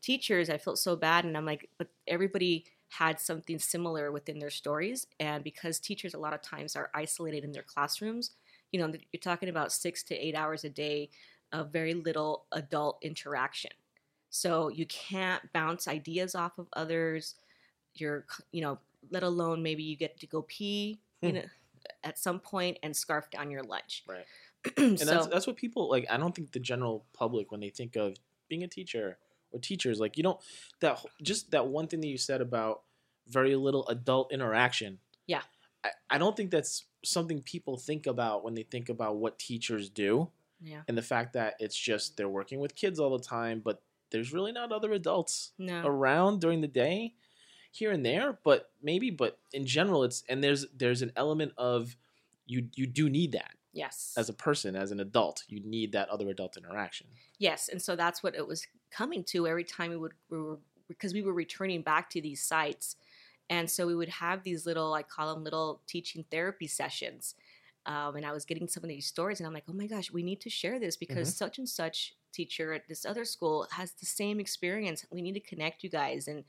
teachers 0.03 0.51
i 0.51 0.59
felt 0.59 0.79
so 0.79 0.97
bad. 0.97 1.25
And 1.25 1.37
i'm 1.37 1.47
like 1.47 1.69
but 1.79 1.89
everybody 2.07 2.65
had 2.89 3.21
something 3.21 3.61
similar 3.61 4.11
within 4.11 4.41
their 4.41 4.51
stories. 4.51 5.07
And 5.21 5.45
because 5.45 5.79
teachers 5.79 6.15
a 6.15 6.19
lot 6.19 6.35
of 6.35 6.43
times 6.43 6.75
are 6.75 6.91
isolated 6.93 7.45
in 7.45 7.53
their 7.53 7.63
classrooms 7.63 8.33
you 8.73 8.81
know 8.81 8.93
you're 9.13 9.21
talking 9.21 9.49
about 9.49 9.73
six 9.73 10.03
to 10.05 10.15
eight 10.15 10.35
hours 10.35 10.65
a 10.65 10.71
day 10.71 11.11
of 11.53 11.73
very 11.73 11.95
little 11.95 12.47
adult 12.53 12.99
interaction 13.03 13.71
so 14.31 14.69
you 14.69 14.87
can't 14.87 15.53
bounce 15.53 15.87
ideas 15.89 16.35
off 16.35 16.59
of 16.59 16.67
others 16.75 17.35
you're 17.95 18.25
you 18.53 18.61
know 18.63 18.79
let 19.11 19.23
alone 19.23 19.63
maybe 19.63 19.83
you 19.83 19.97
get 19.97 20.19
to 20.21 20.27
go 20.27 20.43
pee 20.43 21.01
you 21.21 21.29
Hmm. 21.31 21.35
know 21.37 21.43
at 22.05 22.19
some 22.19 22.39
point 22.39 22.79
and 22.83 22.95
scarf 22.97 23.31
down 23.31 23.51
your 23.51 23.63
lunch 23.63 24.05
Right. 24.07 24.27
so 24.65 24.71
and 24.85 24.99
that's 24.99 25.27
that's 25.29 25.47
what 25.47 25.57
people 25.57 25.89
like. 25.89 26.07
I 26.11 26.17
don't 26.19 26.35
think 26.35 26.53
the 26.53 26.61
general 26.61 27.05
public 27.15 27.51
when 27.51 27.61
they 27.61 27.71
think 27.71 27.97
of 27.97 28.17
being 28.49 28.63
a 28.63 28.69
teacher 28.69 29.17
or 29.53 29.59
teachers 29.59 29.99
like 29.99 30.17
you 30.19 30.23
don't 30.23 30.39
that 30.81 31.03
just 31.23 31.51
that 31.53 31.67
one 31.67 31.87
thing 31.89 32.01
that 32.03 32.09
you 32.09 32.19
said 32.19 32.41
about 32.43 32.83
very 33.29 33.57
little 33.57 33.89
adult 33.89 34.31
interaction. 34.33 34.99
Yeah. 35.27 35.43
I, 35.83 35.91
I 36.11 36.19
don't 36.19 36.37
think 36.37 36.51
that's 36.51 36.85
something 37.05 37.41
people 37.43 37.79
think 37.79 38.07
about 38.07 38.45
when 38.45 38.55
they 38.55 38.65
think 38.65 38.91
about 38.91 39.17
what 39.17 39.39
teachers 39.39 39.89
do 39.89 40.29
yeah 40.63 40.83
and 40.89 40.99
the 40.99 41.03
fact 41.03 41.33
that 41.33 41.55
it's 41.59 41.75
just 41.77 42.19
they're 42.19 42.29
working 42.29 42.61
with 42.61 42.75
kids 42.75 43.01
all 43.01 43.17
the 43.17 43.25
time, 43.25 43.63
but 43.65 43.81
there's 44.11 44.33
really 44.33 44.53
not 44.53 44.73
other 44.73 44.93
adults 44.93 45.53
no. 45.59 45.83
around 45.85 46.41
during 46.41 46.61
the 46.61 46.69
day 46.69 47.15
here 47.73 47.93
and 47.93 48.05
there 48.05 48.39
but 48.45 48.71
maybe 48.83 49.11
but 49.11 49.39
in 49.53 49.65
general 49.65 50.03
it's 50.03 50.25
and 50.29 50.43
there's 50.43 50.67
there's 50.77 51.03
an 51.03 51.13
element 51.17 51.53
of 51.57 51.97
you 52.51 52.69
you 52.75 52.87
do 52.87 53.09
need 53.09 53.33
that. 53.33 53.53
Yes. 53.73 54.13
As 54.17 54.29
a 54.29 54.33
person 54.33 54.75
as 54.75 54.91
an 54.91 55.01
adult 55.01 55.45
you 55.49 55.61
need 55.61 55.93
that 55.93 56.09
other 56.09 56.29
adult 56.29 56.57
interaction. 56.57 57.07
Yes, 57.39 57.69
and 57.69 57.81
so 57.81 57.97
that's 57.97 58.23
what 58.23 58.35
it 58.35 58.47
was 58.47 58.67
coming 58.91 59.23
to 59.25 59.47
every 59.47 59.65
time 59.65 59.91
we 59.91 59.97
would 59.97 60.13
we 60.29 60.39
were 60.39 60.59
because 60.89 61.15
we 61.15 61.23
were 61.23 61.33
returning 61.33 61.83
back 61.83 62.11
to 62.11 62.21
these 62.21 62.43
sites, 62.43 62.97
and 63.49 63.71
so 63.71 63.87
we 63.87 63.95
would 63.95 64.09
have 64.09 64.43
these 64.43 64.67
little 64.67 64.93
I 64.93 65.05
call 65.05 65.33
them 65.33 65.45
little 65.45 65.81
teaching 65.87 66.25
therapy 66.31 66.67
sessions, 66.67 67.37
um, 67.87 68.17
and 68.17 68.27
I 68.27 68.33
was 68.33 68.45
getting 68.45 68.67
some 68.67 68.83
of 68.83 68.89
these 68.89 69.07
stories, 69.07 69.39
and 69.39 69.47
I'm 69.47 69.55
like, 69.55 69.65
oh 69.69 69.73
my 69.73 69.87
gosh, 69.87 70.11
we 70.11 70.25
need 70.25 70.41
to 70.41 70.51
share 70.51 70.81
this 70.81 70.97
because 70.97 71.35
such 71.35 71.59
and 71.59 71.69
such 71.69 72.17
teacher 72.33 72.73
at 72.73 72.89
this 72.89 73.05
other 73.05 73.25
school 73.25 73.67
has 73.73 73.93
the 73.93 74.07
same 74.07 74.41
experience. 74.41 75.05
We 75.11 75.23
need 75.23 75.35
to 75.35 75.41
connect 75.41 75.83
you 75.83 75.91
guys, 75.91 76.29
and 76.29 76.45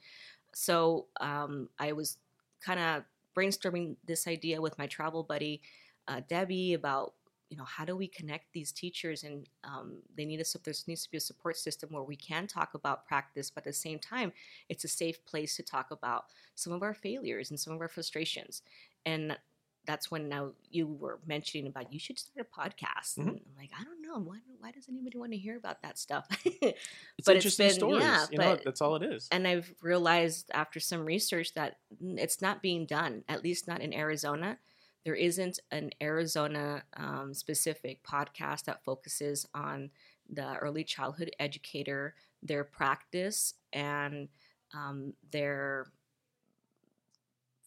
so 0.54 1.08
um, 1.20 1.70
I 1.80 1.94
was 1.94 2.18
kind 2.64 2.80
of 2.80 3.04
brainstorming 3.36 3.96
this 4.06 4.28
idea 4.28 4.62
with 4.62 4.78
my 4.78 4.88
travel 4.88 5.24
buddy 5.24 5.62
uh, 6.08 6.22
Debbie 6.28 6.74
about 6.74 7.14
you 7.50 7.58
know 7.58 7.66
how 7.66 7.84
do 7.84 7.96
we 7.98 8.08
connect 8.08 8.54
these 8.54 8.72
teachers 8.72 9.24
and 9.24 9.48
um, 9.64 9.98
they 10.16 10.26
need 10.26 10.40
a 10.40 10.46
there 10.64 10.74
needs 10.88 11.04
to 11.04 11.12
be 11.12 11.18
a 11.18 11.22
support 11.22 11.58
system 11.58 11.90
where 11.92 12.04
we 12.04 12.16
can 12.16 12.48
talk 12.48 12.74
about 12.74 13.06
practice 13.06 13.50
but 13.50 13.62
at 13.62 13.66
the 13.66 13.74
same 13.74 14.00
time 14.00 14.32
it's 14.70 14.86
a 14.86 14.88
safe 14.88 15.24
place 15.26 15.56
to 15.56 15.64
talk 15.64 15.92
about 15.92 16.26
some 16.56 16.72
of 16.72 16.82
our 16.82 16.94
failures 16.94 17.50
and 17.50 17.60
some 17.60 17.74
of 17.74 17.82
our 17.82 17.90
frustrations 17.90 18.62
and 19.06 19.38
that's 19.86 20.12
when 20.12 20.30
now 20.30 20.52
you 20.70 20.86
were 20.88 21.20
mentioning 21.26 21.68
about 21.68 21.92
you 21.92 22.00
should 22.00 22.18
start 22.20 22.46
a 22.48 22.60
podcast 22.62 23.18
Mhm. 23.18 23.22
and 23.22 23.30
i'm 23.30 23.56
like 23.58 23.72
i 23.80 23.84
don't 23.84 24.02
know 24.02 24.20
why, 24.20 24.38
why 24.60 24.72
does 24.72 24.88
anybody 24.88 25.18
want 25.18 25.32
to 25.32 25.38
hear 25.38 25.58
about 25.58 25.82
that 25.82 25.98
stuff 25.98 26.28
it's 26.46 26.80
But 27.26 27.36
it's 27.38 27.46
interesting 27.46 27.68
been- 27.68 27.76
stories 27.76 28.04
yeah, 28.04 28.26
you 28.32 28.38
know 28.38 28.58
that's 28.64 28.82
all 28.82 28.96
it 28.96 29.04
is 29.04 29.28
and 29.32 29.48
I've 29.48 29.74
realized 29.82 30.52
after 30.54 30.80
some 30.80 31.04
research 31.06 31.54
that 31.56 31.78
it's 32.00 32.42
not 32.42 32.62
being 32.62 32.86
done, 32.86 33.24
at 33.28 33.44
least 33.44 33.68
not 33.68 33.82
in 33.82 33.94
Arizona. 33.94 34.58
There 35.04 35.16
isn't 35.16 35.60
an 35.72 35.90
Arizona 36.02 36.84
um, 36.96 37.34
specific 37.34 38.04
podcast 38.04 38.66
that 38.66 38.84
focuses 38.84 39.48
on 39.56 39.90
the 40.30 40.56
early 40.58 40.84
childhood 40.84 41.32
educator, 41.40 42.14
their 42.44 42.64
practice, 42.64 43.56
and 43.74 44.30
um, 44.76 45.14
their 45.32 45.88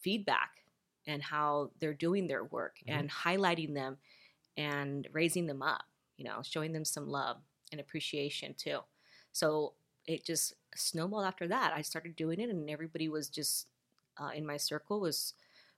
feedback 0.01 0.64
and 1.07 1.23
how 1.23 1.71
they're 1.81 1.95
doing 1.95 2.27
their 2.27 2.45
work 2.45 2.79
Mhm. 2.87 2.93
and 2.93 3.11
highlighting 3.11 3.75
them 3.75 3.99
and 4.57 5.09
raising 5.13 5.47
them 5.47 5.63
up, 5.63 5.85
you 6.17 6.25
know, 6.25 6.43
showing 6.43 6.73
them 6.73 6.85
some 6.85 7.09
love 7.09 7.43
and 7.73 7.81
appreciation 7.81 8.55
too. 8.55 8.81
So 9.33 9.75
it 10.07 10.25
just 10.25 10.55
snowballed 10.75 11.25
after 11.25 11.49
that. 11.49 11.73
I 11.73 11.83
started 11.83 12.15
doing 12.17 12.41
it, 12.41 12.51
and 12.51 12.69
everybody 12.71 13.09
was 13.09 13.29
just 13.29 13.69
uh, 14.17 14.31
in 14.33 14.47
my 14.47 14.57
circle 14.57 15.01
was 15.01 15.35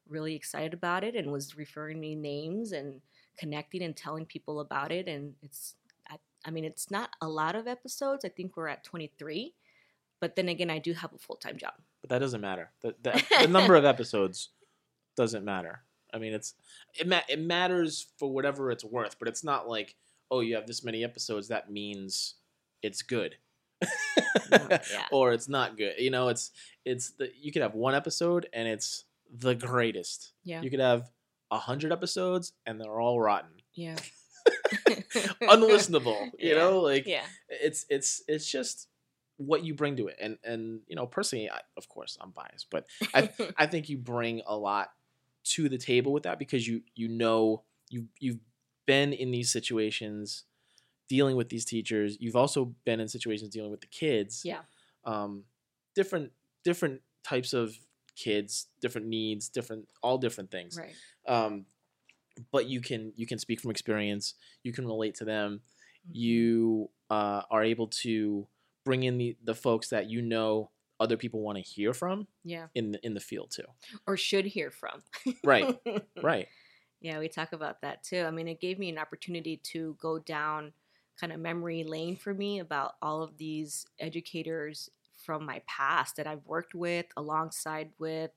really 0.06 0.34
excited 0.34 0.74
about 0.74 1.02
it 1.02 1.16
and 1.16 1.32
was 1.32 1.56
referring 1.56 1.98
me 1.98 2.14
names 2.14 2.70
and 2.72 3.00
connecting 3.38 3.82
and 3.82 3.96
telling 3.96 4.26
people 4.26 4.60
about 4.60 4.92
it. 4.92 5.08
And 5.08 5.34
it's, 5.42 5.74
I, 6.08 6.18
I 6.44 6.50
mean, 6.50 6.64
it's 6.66 6.90
not 6.90 7.10
a 7.22 7.28
lot 7.28 7.56
of 7.56 7.66
episodes. 7.66 8.24
I 8.26 8.28
think 8.28 8.54
we're 8.56 8.68
at 8.68 8.84
23. 8.84 9.54
But 10.20 10.36
then 10.36 10.48
again, 10.50 10.68
I 10.70 10.78
do 10.78 10.92
have 10.92 11.12
a 11.14 11.18
full 11.18 11.36
time 11.36 11.56
job. 11.56 11.74
But 12.02 12.10
that 12.10 12.18
doesn't 12.18 12.40
matter. 12.42 12.70
The, 12.82 12.94
the, 13.02 13.24
the 13.42 13.48
number 13.48 13.74
of 13.74 13.84
episodes 13.86 14.50
doesn't 15.16 15.44
matter. 15.44 15.82
I 16.14 16.18
mean, 16.18 16.32
it's 16.32 16.54
it 16.98 17.06
ma- 17.06 17.20
it 17.28 17.40
matters 17.40 18.06
for 18.18 18.30
whatever 18.32 18.70
it's 18.70 18.84
worth, 18.84 19.18
but 19.18 19.28
it's 19.28 19.44
not 19.44 19.68
like 19.68 19.94
oh, 20.30 20.40
you 20.40 20.56
have 20.56 20.66
this 20.66 20.82
many 20.82 21.04
episodes 21.04 21.48
that 21.48 21.70
means 21.70 22.34
it's 22.82 23.02
good. 23.02 23.36
yeah. 24.50 24.80
or 25.12 25.32
it's 25.32 25.48
not 25.48 25.76
good. 25.76 25.94
You 25.98 26.10
know, 26.10 26.28
it's 26.28 26.50
it's 26.84 27.10
the 27.12 27.30
you 27.38 27.52
could 27.52 27.62
have 27.62 27.74
one 27.74 27.94
episode 27.94 28.48
and 28.52 28.66
it's 28.66 29.04
the 29.38 29.54
greatest. 29.54 30.32
Yeah. 30.44 30.62
You 30.62 30.70
could 30.70 30.80
have 30.80 31.10
a 31.50 31.58
hundred 31.58 31.92
episodes 31.92 32.52
and 32.64 32.80
they're 32.80 33.00
all 33.00 33.20
rotten, 33.20 33.50
Yeah. 33.74 33.96
unlistenable. 35.42 36.30
You 36.38 36.50
Yeah. 36.50 36.56
know, 36.56 36.80
like 36.80 37.06
Yeah. 37.06 37.24
it's 37.48 37.86
it's 37.88 38.22
it's 38.28 38.50
just 38.50 38.88
what 39.36 39.64
you 39.64 39.74
bring 39.74 39.96
to 39.96 40.08
it. 40.08 40.16
And 40.20 40.38
and 40.44 40.80
you 40.86 40.96
know, 40.96 41.06
personally, 41.06 41.50
I, 41.50 41.60
of 41.76 41.88
course, 41.88 42.16
I'm 42.20 42.30
biased, 42.30 42.68
but 42.70 42.86
I 43.14 43.30
I 43.56 43.66
think 43.66 43.88
you 43.88 43.98
bring 43.98 44.42
a 44.46 44.56
lot 44.56 44.88
to 45.54 45.68
the 45.68 45.78
table 45.78 46.12
with 46.12 46.24
that 46.24 46.38
because 46.38 46.66
you 46.66 46.82
you 46.94 47.08
know 47.08 47.62
you 47.88 48.06
you've 48.18 48.38
been 48.86 49.12
in 49.12 49.30
these 49.30 49.50
situations 49.50 50.44
dealing 51.08 51.36
with 51.36 51.48
these 51.48 51.64
teachers. 51.64 52.16
You've 52.20 52.36
also 52.36 52.74
been 52.84 53.00
in 53.00 53.08
situations 53.08 53.50
dealing 53.50 53.70
with 53.70 53.80
the 53.80 53.86
kids. 53.86 54.42
yeah. 54.44 54.60
Um, 55.04 55.44
different 55.94 56.32
different 56.64 57.00
types 57.22 57.52
of 57.52 57.76
kids, 58.16 58.66
different 58.80 59.06
needs, 59.06 59.48
different 59.48 59.88
all 60.02 60.18
different 60.18 60.50
things. 60.50 60.78
Right. 60.78 60.94
Um, 61.28 61.66
but 62.52 62.66
you 62.68 62.80
can 62.80 63.12
you 63.16 63.26
can 63.26 63.38
speak 63.38 63.60
from 63.60 63.70
experience. 63.70 64.34
You 64.64 64.72
can 64.72 64.86
relate 64.86 65.14
to 65.16 65.24
them. 65.24 65.60
Mhm. 66.08 66.14
You 66.14 66.90
uh, 67.08 67.42
are 67.50 67.62
able 67.62 67.86
to 68.04 68.48
bring 68.84 69.04
in 69.04 69.18
the 69.18 69.36
the 69.44 69.54
folks 69.54 69.88
that 69.90 70.10
you 70.10 70.22
know 70.22 70.70
other 70.98 71.16
people 71.16 71.40
want 71.40 71.56
to 71.58 71.62
hear 71.62 71.92
from 71.92 72.26
Yeah. 72.44 72.66
in 72.74 72.92
the 72.92 73.06
in 73.06 73.14
the 73.14 73.20
field 73.20 73.50
too. 73.50 73.64
Or 74.06 74.16
should 74.16 74.44
hear 74.46 74.70
from. 74.70 75.02
Right. 75.44 75.76
Right. 76.22 76.48
Yeah, 77.00 77.18
we 77.18 77.28
talk 77.28 77.52
about 77.52 77.82
that 77.82 78.02
too. 78.02 78.22
I 78.26 78.30
mean, 78.30 78.48
it 78.48 78.60
gave 78.60 78.78
me 78.78 78.88
an 78.88 78.98
opportunity 78.98 79.58
to 79.64 79.96
go 80.00 80.18
down 80.18 80.72
kind 81.20 81.32
of 81.32 81.38
memory 81.40 81.84
lane 81.84 82.16
for 82.16 82.32
me 82.34 82.58
about 82.58 82.94
all 83.02 83.22
of 83.22 83.36
these 83.38 83.86
educators 84.00 84.90
from 85.16 85.44
my 85.44 85.60
past 85.66 86.16
that 86.16 86.26
I've 86.26 86.44
worked 86.46 86.74
with, 86.74 87.06
alongside 87.16 87.90
with, 87.98 88.30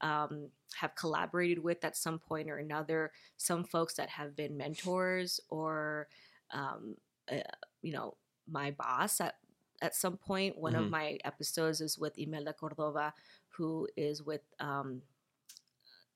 um, 0.00 0.48
have 0.76 0.94
collaborated 0.94 1.58
with 1.62 1.84
at 1.84 1.96
some 1.96 2.18
point 2.18 2.48
or 2.50 2.58
another. 2.58 3.12
Some 3.36 3.64
folks 3.64 3.94
that 3.94 4.08
have 4.10 4.36
been 4.36 4.56
mentors 4.56 5.40
or, 5.50 6.08
um, 6.52 6.96
uh, 7.30 7.36
you 7.82 7.92
know, 7.92 8.16
my 8.48 8.70
boss 8.70 9.20
at 9.20 9.34
at 9.82 9.94
some 9.94 10.16
point. 10.16 10.58
One 10.58 10.74
Mhm. 10.74 10.80
of 10.84 10.90
my 10.90 11.18
episodes 11.24 11.80
is 11.80 11.98
with 11.98 12.18
Imelda 12.18 12.52
Cordova, 12.54 13.14
who 13.56 13.88
is 13.96 14.22
with 14.22 14.42
um, 14.60 15.02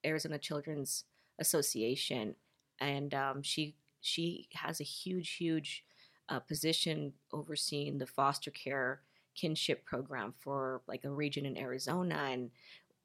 Arizona 0.05 0.39
Children's 0.39 1.05
Association, 1.39 2.35
and 2.81 3.15
um, 3.15 3.43
she 3.43 3.75
she 4.01 4.49
has 4.55 4.81
a 4.81 4.85
huge, 4.85 5.31
huge 5.37 5.85
uh, 6.29 6.41
position 6.41 7.13
overseeing 7.33 7.99
the 7.99 8.07
foster 8.07 8.51
care 8.51 9.03
kinship 9.35 9.85
program 9.85 10.33
for 10.39 10.83
like 10.87 11.05
a 11.05 11.11
region 11.11 11.45
in 11.47 11.57
Arizona. 11.57 12.15
And 12.31 12.51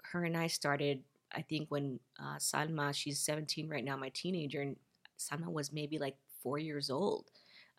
her 0.04 0.24
and 0.24 0.38
I 0.38 0.48
started, 0.48 1.04
I 1.34 1.42
think, 1.42 1.70
when 1.70 2.00
uh, 2.20 2.38
Salma, 2.38 2.94
she's 2.94 3.20
17 3.20 3.68
right 3.70 3.84
now, 3.84 3.98
my 3.98 4.10
teenager, 4.10 4.62
and 4.62 4.78
Salma 5.18 5.52
was 5.52 5.72
maybe 5.74 5.98
like 6.00 6.16
four 6.42 6.58
years 6.58 6.90
old 6.90 7.30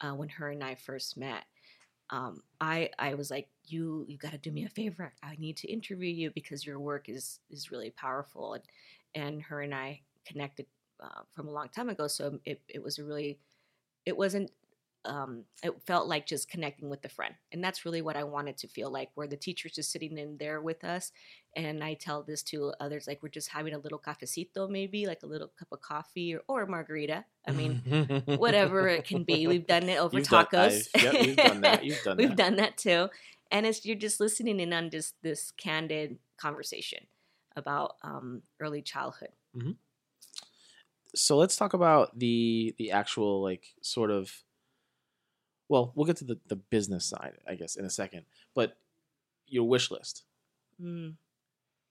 uh, 0.00 0.12
when 0.12 0.28
her 0.30 0.50
and 0.50 0.62
I 0.62 0.74
first 0.74 1.16
met. 1.16 1.44
Um, 2.10 2.42
I 2.60 2.90
I 2.98 3.14
was 3.14 3.30
like, 3.30 3.48
you 3.66 4.04
you 4.08 4.16
got 4.18 4.32
to 4.32 4.38
do 4.38 4.52
me 4.52 4.64
a 4.64 4.68
favor. 4.68 5.12
I 5.22 5.36
need 5.38 5.56
to 5.58 5.72
interview 5.72 6.08
you 6.10 6.30
because 6.30 6.66
your 6.66 6.78
work 6.78 7.08
is 7.08 7.40
is 7.50 7.70
really 7.70 7.90
powerful. 7.90 8.54
And 8.54 8.64
and 9.14 9.42
her 9.42 9.62
and 9.62 9.74
I 9.74 10.02
connected 10.26 10.66
uh, 11.02 11.22
from 11.32 11.48
a 11.48 11.50
long 11.50 11.68
time 11.68 11.88
ago. 11.88 12.06
So 12.06 12.38
it, 12.44 12.60
it 12.68 12.82
was 12.82 12.98
a 12.98 13.04
really, 13.04 13.38
it 14.04 14.16
wasn't, 14.16 14.50
um, 15.06 15.44
it 15.62 15.72
felt 15.86 16.08
like 16.08 16.26
just 16.26 16.50
connecting 16.50 16.90
with 16.90 17.04
a 17.04 17.08
friend. 17.08 17.34
And 17.52 17.62
that's 17.62 17.84
really 17.84 18.02
what 18.02 18.16
I 18.16 18.24
wanted 18.24 18.56
to 18.58 18.68
feel 18.68 18.90
like, 18.90 19.10
where 19.14 19.26
the 19.26 19.36
teacher's 19.36 19.72
just 19.72 19.90
sitting 19.92 20.18
in 20.18 20.36
there 20.38 20.60
with 20.60 20.84
us. 20.84 21.12
And 21.54 21.82
I 21.82 21.94
tell 21.94 22.22
this 22.22 22.42
to 22.44 22.72
others, 22.80 23.06
like 23.06 23.22
we're 23.22 23.28
just 23.30 23.48
having 23.48 23.72
a 23.74 23.78
little 23.78 23.98
cafecito, 23.98 24.68
maybe 24.68 25.06
like 25.06 25.22
a 25.22 25.26
little 25.26 25.50
cup 25.58 25.68
of 25.72 25.80
coffee 25.80 26.34
or, 26.34 26.42
or 26.48 26.62
a 26.62 26.68
margarita. 26.68 27.24
I 27.46 27.52
mean, 27.52 27.78
whatever 28.26 28.88
it 28.88 29.04
can 29.04 29.22
be. 29.24 29.46
We've 29.46 29.66
done 29.66 29.88
it 29.88 29.98
over 30.00 30.18
You've 30.18 30.28
tacos. 30.28 30.88
I've- 30.94 31.04
yep, 31.04 31.26
you've 31.26 31.36
done 31.36 31.60
that. 31.62 31.84
You've 31.84 32.02
done 32.02 32.16
We've 32.18 32.28
that. 32.30 32.36
done 32.36 32.56
that 32.56 32.76
too. 32.76 33.08
And 33.50 33.64
it's 33.64 33.86
you're 33.86 33.96
just 33.96 34.18
listening 34.20 34.60
in 34.60 34.72
on 34.72 34.90
just 34.90 35.14
this 35.22 35.52
candid 35.56 36.18
conversation 36.36 37.06
about 37.54 37.94
um, 38.02 38.42
early 38.60 38.82
childhood. 38.82 39.30
so 41.14 41.36
let's 41.38 41.56
talk 41.56 41.72
about 41.72 42.18
the 42.18 42.74
the 42.78 42.90
actual 42.90 43.42
like 43.42 43.64
sort 43.82 44.10
of 44.10 44.30
well 45.68 45.92
we'll 45.94 46.06
get 46.06 46.16
to 46.16 46.24
the, 46.24 46.38
the 46.48 46.56
business 46.56 47.04
side 47.04 47.34
i 47.48 47.54
guess 47.54 47.76
in 47.76 47.84
a 47.84 47.90
second 47.90 48.22
but 48.54 48.76
your 49.48 49.64
wish 49.64 49.90
list. 49.90 50.24
Mm. 50.82 51.14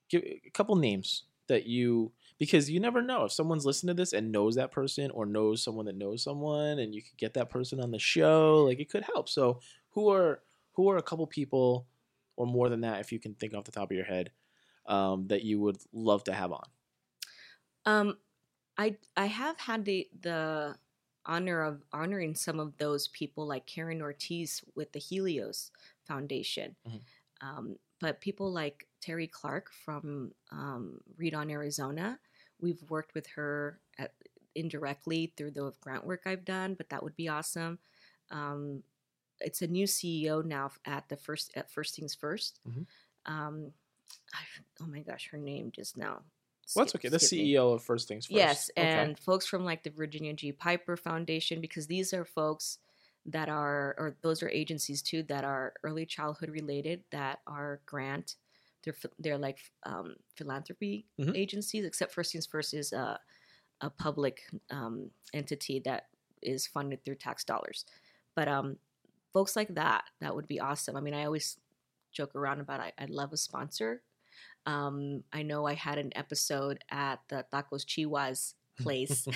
give 0.09 0.21
a 0.23 0.49
couple 0.51 0.75
names 0.75 1.23
that 1.47 1.65
you 1.65 2.11
because 2.38 2.69
you 2.69 2.79
never 2.79 3.01
know 3.01 3.25
if 3.25 3.31
someone's 3.31 3.65
listening 3.65 3.95
to 3.95 4.01
this 4.01 4.13
and 4.13 4.31
knows 4.31 4.55
that 4.55 4.71
person 4.71 5.09
or 5.11 5.25
knows 5.25 5.63
someone 5.63 5.85
that 5.85 5.95
knows 5.95 6.23
someone 6.23 6.77
and 6.77 6.93
you 6.93 7.01
could 7.01 7.17
get 7.17 7.33
that 7.33 7.49
person 7.49 7.79
on 7.79 7.89
the 7.89 7.97
show 7.97 8.63
like 8.67 8.79
it 8.79 8.89
could 8.89 9.03
help. 9.03 9.27
So 9.27 9.59
who 9.91 10.11
are 10.11 10.41
who 10.73 10.89
are 10.89 10.97
a 10.97 11.01
couple 11.01 11.25
people 11.25 11.88
or 12.35 12.45
more 12.45 12.69
than 12.69 12.81
that 12.81 12.99
if 12.99 13.11
you 13.11 13.19
can 13.19 13.33
think 13.33 13.55
off 13.55 13.63
the 13.63 13.71
top 13.71 13.89
of 13.89 13.95
your 13.95 14.05
head 14.05 14.31
um, 14.85 15.27
that 15.27 15.43
you 15.43 15.59
would 15.59 15.77
love 15.91 16.23
to 16.25 16.33
have 16.33 16.51
on? 16.51 16.65
Um, 17.85 18.17
I 18.77 18.97
I 19.17 19.25
have 19.25 19.57
had 19.59 19.85
the 19.85 20.07
the 20.21 20.75
honor 21.25 21.61
of 21.61 21.83
honoring 21.93 22.35
some 22.35 22.59
of 22.59 22.77
those 22.77 23.07
people, 23.09 23.45
like 23.47 23.65
Karen 23.67 24.01
Ortiz 24.01 24.63
with 24.75 24.91
the 24.93 24.99
Helios 24.99 25.71
Foundation. 26.07 26.75
Mhm. 26.85 27.05
Um, 27.41 27.77
but 27.99 28.21
people 28.21 28.51
like 28.51 28.88
Terry 29.01 29.27
Clark 29.27 29.71
from 29.71 30.33
um, 30.51 31.01
Read 31.17 31.33
on 31.33 31.49
Arizona, 31.51 32.19
we've 32.59 32.81
worked 32.89 33.13
with 33.13 33.27
her 33.27 33.81
at, 33.97 34.13
indirectly 34.55 35.33
through 35.38 35.51
the 35.51 35.73
grant 35.81 36.05
work 36.05 36.23
I've 36.25 36.45
done. 36.45 36.75
But 36.75 36.89
that 36.89 37.03
would 37.03 37.15
be 37.15 37.27
awesome. 37.27 37.79
Um, 38.31 38.83
it's 39.41 39.61
a 39.61 39.67
new 39.67 39.88
CEO 39.88 40.41
now 40.41 40.71
at 40.85 41.09
the 41.09 41.17
first 41.17 41.51
at 41.55 41.71
First 41.71 41.95
Things 41.95 42.15
First 42.15 42.61
Mhm. 42.65 42.85
Um, 43.25 43.73
I, 44.33 44.41
oh 44.81 44.88
my 44.88 45.01
gosh, 45.01 45.29
her 45.29 45.38
name 45.38 45.71
just 45.71 45.97
now. 45.97 46.25
Well 46.73 46.84
that's 46.84 46.95
okay 46.95 47.10
the 47.10 47.17
skipped 47.17 47.36
me. 47.36 47.51
ceo 47.54 47.73
of 47.73 47.84
first 47.84 48.08
things 48.08 48.25
first 48.25 48.58
Yes, 48.58 48.71
Okay. 48.78 49.10
and 49.10 49.19
folks 49.19 49.45
from 49.45 49.65
like 49.65 49.84
the 49.84 49.91
Virginia 49.91 50.34
G. 50.34 50.51
Piper 50.51 50.97
Foundation, 50.97 51.62
because 51.62 51.88
these 51.88 52.13
are 52.13 52.25
folks 52.25 52.80
that 53.25 53.49
are, 53.49 53.95
or 53.99 54.17
those 54.21 54.43
are 54.43 54.49
agencies 54.49 55.01
too 55.04 55.23
that 55.23 55.43
are 55.45 55.73
early 55.84 56.06
childhood 56.08 56.49
related, 56.49 57.04
that 57.12 57.41
are 57.47 57.82
grant. 57.86 58.38
They're 58.84 58.95
they're 59.19 59.38
like 59.38 59.60
um, 59.84 60.15
philanthropy 60.36 61.08
Mhm. 61.19 61.36
agencies, 61.36 61.86
except 61.86 62.13
First 62.13 62.32
Things 62.34 62.47
First 62.47 62.73
is 62.73 62.93
a 62.93 63.19
a 63.82 63.89
public 63.91 64.49
um, 64.71 65.12
entity 65.34 65.80
that 65.82 66.10
is 66.41 66.67
funded 66.67 67.06
through 67.06 67.15
tax 67.17 67.43
dollars. 67.45 67.86
But 68.36 68.47
um, 68.49 68.80
folks 69.34 69.56
like 69.56 69.75
that, 69.75 70.06
that 70.21 70.36
would 70.36 70.47
be 70.47 70.60
awesome. 70.62 70.95
I 70.97 71.01
mean, 71.01 71.13
I 71.15 71.25
always 71.25 71.60
joke 72.13 72.36
around 72.36 72.62
about 72.62 72.82
I, 72.82 72.93
I'd 72.99 73.12
love 73.12 73.34
a 73.34 73.38
sponsor. 73.38 74.04
Um, 74.65 75.23
I 75.32 75.43
know 75.43 75.65
I 75.65 75.73
had 75.73 75.97
an 75.97 76.12
episode 76.15 76.84
at 76.89 77.19
the 77.28 77.45
Tacos 77.54 77.86
Chiwas 77.86 78.54
place 78.82 79.28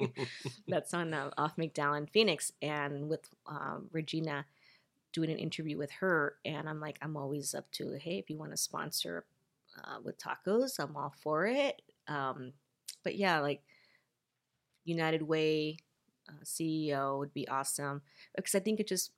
that's 0.68 0.94
on 0.94 1.14
uh, 1.14 1.30
off 1.36 1.56
McDowell 1.56 2.08
Phoenix, 2.10 2.52
and 2.60 3.08
with 3.08 3.28
um, 3.46 3.88
Regina 3.92 4.46
doing 5.12 5.30
an 5.30 5.38
interview 5.38 5.76
with 5.76 5.90
her, 5.92 6.36
and 6.44 6.68
I'm 6.68 6.80
like, 6.80 6.98
I'm 7.02 7.16
always 7.16 7.54
up 7.54 7.70
to, 7.72 7.98
hey, 8.00 8.18
if 8.18 8.30
you 8.30 8.38
want 8.38 8.52
to 8.52 8.56
sponsor 8.56 9.24
uh, 9.78 9.98
with 10.02 10.18
tacos, 10.18 10.78
I'm 10.78 10.96
all 10.96 11.14
for 11.22 11.46
it. 11.46 11.82
Um, 12.08 12.52
but 13.04 13.16
yeah, 13.16 13.40
like 13.40 13.62
United 14.84 15.22
Way 15.22 15.76
uh, 16.28 16.44
CEO 16.44 17.18
would 17.18 17.32
be 17.34 17.48
awesome 17.48 18.02
because 18.36 18.54
I 18.54 18.60
think 18.60 18.80
it 18.80 18.88
just 18.88 19.12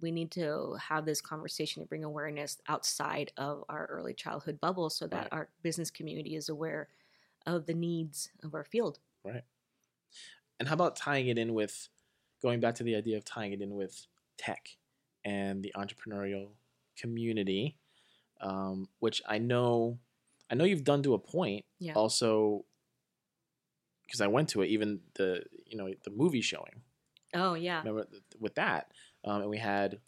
we 0.00 0.10
need 0.10 0.30
to 0.32 0.76
have 0.88 1.04
this 1.04 1.20
conversation 1.20 1.82
to 1.82 1.88
bring 1.88 2.04
awareness 2.04 2.58
outside 2.68 3.32
of 3.36 3.64
our 3.68 3.86
early 3.86 4.14
childhood 4.14 4.60
bubble 4.60 4.90
so 4.90 5.06
that 5.08 5.22
Right. 5.24 5.32
our 5.32 5.48
business 5.62 5.90
community 5.90 6.36
is 6.36 6.48
aware 6.48 6.88
of 7.46 7.66
the 7.66 7.74
needs 7.74 8.30
of 8.42 8.54
our 8.54 8.64
field. 8.64 8.98
Right. 9.24 9.44
And 10.58 10.68
how 10.68 10.74
about 10.74 10.96
tying 10.96 11.28
it 11.28 11.38
in 11.38 11.54
with 11.54 11.88
going 12.42 12.60
back 12.60 12.74
to 12.76 12.82
the 12.84 12.94
idea 12.96 13.16
of 13.16 13.24
tying 13.24 13.52
it 13.52 13.60
in 13.62 13.74
with 13.74 14.06
tech 14.36 14.76
and 15.24 15.62
the 15.62 15.72
entrepreneurial 15.76 16.48
community, 16.96 17.76
um, 18.40 18.88
which 18.98 19.22
I 19.26 19.38
know, 19.38 19.98
I 20.50 20.54
know 20.54 20.64
you've 20.64 20.84
done 20.84 21.02
to 21.04 21.14
a 21.14 21.18
point. 21.18 21.64
Yeah. 21.78 21.94
Also, 21.94 22.64
because 24.06 24.20
I 24.20 24.26
went 24.26 24.48
to 24.50 24.62
it, 24.62 24.68
even 24.68 25.00
the 25.14 25.44
you 25.66 25.76
know 25.78 25.92
the 26.04 26.10
movie 26.10 26.40
showing. 26.40 26.82
Oh 27.32 27.54
yeah. 27.54 27.78
Remember 27.78 28.04
th- 28.04 28.22
with 28.40 28.56
that, 28.56 28.90
um, 29.24 29.42
and 29.42 29.50
we 29.50 29.58
had, 29.58 29.98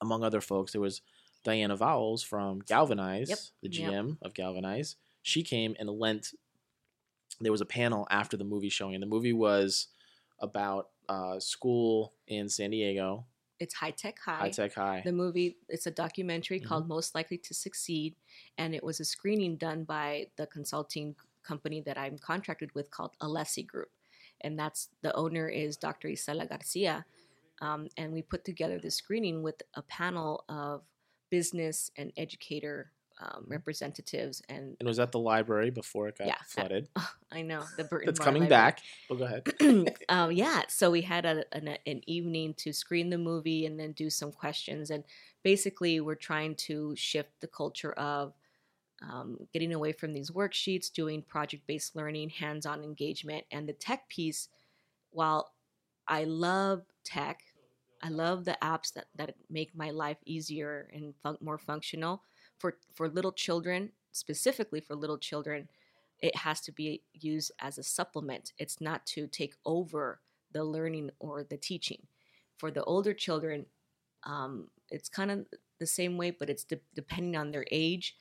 among 0.00 0.22
other 0.24 0.40
folks, 0.40 0.72
there 0.72 0.80
was 0.80 1.00
Diana 1.42 1.76
Vowles 1.76 2.24
from 2.24 2.60
Galvanize, 2.60 3.28
Yep. 3.28 3.38
the 3.62 3.68
Yep. 3.68 3.90
GM 3.92 4.18
of 4.22 4.34
Galvanize. 4.34 4.96
She 5.22 5.42
came 5.42 5.74
and 5.78 5.88
lent. 5.90 6.34
There 7.40 7.52
was 7.52 7.60
a 7.60 7.66
panel 7.66 8.06
after 8.10 8.36
the 8.36 8.44
movie 8.44 8.68
showing, 8.68 8.94
and 8.94 9.02
the 9.02 9.06
movie 9.06 9.32
was 9.32 9.88
about 10.38 10.90
uh, 11.08 11.38
school 11.38 12.14
in 12.26 12.48
San 12.48 12.70
Diego, 12.70 13.26
It's 13.60 13.74
high 13.74 13.90
tech 13.92 14.18
high. 14.18 14.38
High 14.38 14.50
Tech 14.50 14.74
High. 14.74 15.02
The 15.04 15.12
movie, 15.12 15.56
it's 15.68 15.86
a 15.86 15.90
documentary 15.90 16.58
Mhm. 16.60 16.64
called 16.64 16.88
Most 16.88 17.14
Likely 17.14 17.38
to 17.38 17.54
Succeed, 17.54 18.16
and 18.58 18.74
it 18.74 18.82
was 18.82 19.00
a 19.00 19.04
screening 19.04 19.56
done 19.56 19.84
by 19.84 20.28
the 20.36 20.46
consulting 20.46 21.14
company 21.42 21.80
that 21.82 21.96
I'm 21.98 22.16
contracted 22.18 22.74
with 22.74 22.90
called 22.90 23.16
Alessi 23.20 23.64
Group. 23.66 23.92
And 24.40 24.58
that's 24.58 24.88
the 25.02 25.14
owner 25.14 25.46
is 25.48 25.76
Dr. 25.76 26.08
Isela 26.08 26.48
Garcia. 26.48 27.04
Um, 27.60 27.88
and 27.96 28.12
we 28.12 28.22
put 28.22 28.44
together 28.44 28.78
this 28.78 28.96
screening 28.96 29.42
with 29.42 29.62
a 29.74 29.82
panel 29.82 30.44
of 30.48 30.82
business 31.30 31.90
and 31.96 32.12
educator 32.16 32.90
um, 33.20 33.44
representatives. 33.46 34.42
And 34.48 34.58
and 34.58 34.76
it 34.80 34.86
was 34.86 34.98
at 34.98 35.12
the 35.12 35.20
library 35.20 35.70
before 35.70 36.08
it 36.08 36.18
got 36.18 36.26
Yeah, 36.26 36.34
at- 36.34 36.46
flooded. 36.50 36.88
I 37.32 37.42
know 37.42 37.62
the 37.76 37.84
Burton 37.90 38.08
It's 38.08 38.18
Barr 38.18 38.24
coming 38.26 38.42
Library. 38.42 38.60
back. 38.60 38.80
Well, 39.08 39.18
go 39.18 39.24
ahead. 39.24 39.94
um, 40.08 40.32
yeah, 40.32 40.62
so 40.68 40.90
we 40.90 41.02
had 41.02 41.24
a, 41.24 41.44
an, 41.52 41.76
an 41.86 42.00
evening 42.08 42.54
to 42.58 42.72
screen 42.72 43.10
the 43.10 43.18
movie 43.18 43.66
and 43.66 43.78
then 43.78 43.92
do 43.92 44.10
some 44.10 44.32
questions. 44.32 44.90
And 44.90 45.04
basically, 45.44 46.00
we're 46.00 46.14
trying 46.16 46.56
to 46.56 46.94
shift 46.96 47.30
the 47.40 47.46
culture 47.46 47.92
of 47.92 48.34
um, 49.02 49.38
getting 49.52 49.72
away 49.72 49.92
from 49.92 50.12
these 50.12 50.30
worksheets, 50.32 50.92
doing 50.92 51.22
project 51.22 51.66
based 51.68 51.94
learning, 51.94 52.30
hands 52.30 52.66
on 52.66 52.82
engagement. 52.82 53.44
And 53.52 53.68
the 53.68 53.72
tech 53.74 54.08
piece, 54.08 54.48
while 55.10 55.52
I 56.06 56.24
love 56.24 56.82
tech, 57.04 57.40
I 58.02 58.08
love 58.08 58.44
the 58.44 58.58
apps 58.62 58.92
that, 58.94 59.06
that 59.16 59.34
make 59.48 59.74
my 59.74 59.90
life 59.90 60.18
easier 60.26 60.90
and 60.92 61.14
fun- 61.22 61.38
more 61.40 61.58
functional. 61.58 62.22
For, 62.58 62.76
for 62.94 63.08
little 63.08 63.32
children, 63.32 63.90
specifically 64.12 64.80
for 64.80 64.94
little 64.94 65.18
children, 65.18 65.68
it 66.20 66.36
has 66.36 66.60
to 66.62 66.72
be 66.72 67.02
used 67.12 67.52
as 67.60 67.78
a 67.78 67.82
supplement. 67.82 68.52
It's 68.58 68.80
not 68.80 69.04
to 69.06 69.26
take 69.26 69.54
over 69.64 70.20
the 70.52 70.64
learning 70.64 71.10
or 71.18 71.44
the 71.44 71.56
teaching. 71.56 72.06
For 72.58 72.70
the 72.70 72.84
older 72.84 73.12
children, 73.12 73.66
um, 74.22 74.68
it's 74.90 75.08
kind 75.08 75.30
of 75.30 75.46
the 75.78 75.86
same 75.86 76.16
way, 76.16 76.30
but 76.30 76.48
it's 76.48 76.64
de- 76.64 76.80
depending 76.94 77.36
on 77.36 77.50
their 77.50 77.66
age. 77.70 78.16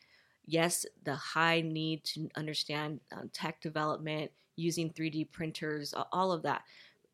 Yes, 0.46 0.86
the 1.04 1.16
high 1.16 1.62
need 1.62 2.04
to 2.06 2.30
understand 2.36 3.00
um, 3.16 3.30
tech 3.34 3.62
development, 3.62 4.32
using 4.56 4.90
3D 4.92 5.32
printers, 5.32 5.94
all 6.12 6.32
of 6.32 6.44
that. 6.44 6.64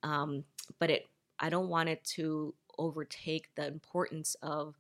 Um, 0.02 0.44
but 0.78 0.90
it, 0.90 1.08
I 1.40 1.50
don't 1.50 1.70
want 1.70 1.90
it 1.90 2.04
to 2.16 2.54
overtake 2.78 3.50
the 3.56 3.68
importance 3.68 4.36
of 4.42 4.76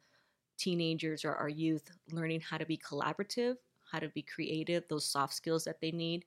teenagers 0.58 1.24
or 1.26 1.34
our 1.36 1.50
youth 1.50 1.90
learning 2.12 2.42
how 2.42 2.58
to 2.58 2.66
be 2.66 2.78
collaborative, 2.78 3.56
how 3.92 4.00
to 4.00 4.10
be 4.10 4.22
creative, 4.22 4.84
those 4.90 5.06
soft 5.06 5.34
skills 5.34 5.64
that 5.66 5.82
they 5.82 5.92
need. 5.92 6.26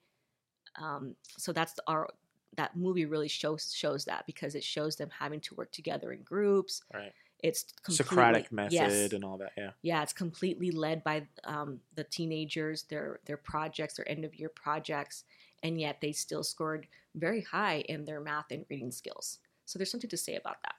Um, 0.81 1.17
so 1.37 1.53
that's 1.53 1.75
our 1.87 2.09
that 2.57 2.77
movie 2.77 3.07
really 3.07 3.29
shows 3.29 3.73
shows 3.75 4.05
that 4.05 4.27
because 4.27 4.55
it 4.55 4.65
shows 4.65 4.97
them 4.97 5.11
having 5.19 5.41
to 5.41 5.55
work 5.55 5.71
together 5.73 6.13
in 6.13 6.23
groups. 6.23 6.83
Right. 6.93 7.13
It's 7.43 7.65
completely, 7.83 8.05
Socratic 8.05 8.53
method 8.53 8.73
yes. 8.73 9.13
and 9.13 9.25
all 9.25 9.37
that. 9.39 9.53
Yeah. 9.57 9.71
Yeah, 9.83 10.03
it's 10.03 10.13
completely 10.13 10.71
led 10.71 11.03
by 11.03 11.27
um, 11.45 11.81
the 11.97 12.05
teenagers, 12.05 12.85
their 12.85 13.21
their 13.27 13.37
projects, 13.37 13.95
their 13.95 14.09
end 14.09 14.25
of 14.25 14.35
year 14.35 14.49
projects, 14.49 15.25
and 15.63 15.81
yet 15.81 16.01
they 16.01 16.13
still 16.13 16.45
scored 16.45 16.87
very 17.15 17.43
high 17.43 17.81
in 17.89 18.05
their 18.05 18.21
math 18.21 18.51
and 18.51 18.65
reading 18.71 18.93
skills. 18.93 19.39
So 19.65 19.79
there's 19.79 19.91
something 19.91 20.11
to 20.11 20.17
say 20.17 20.35
about 20.35 20.57
that. 20.63 20.75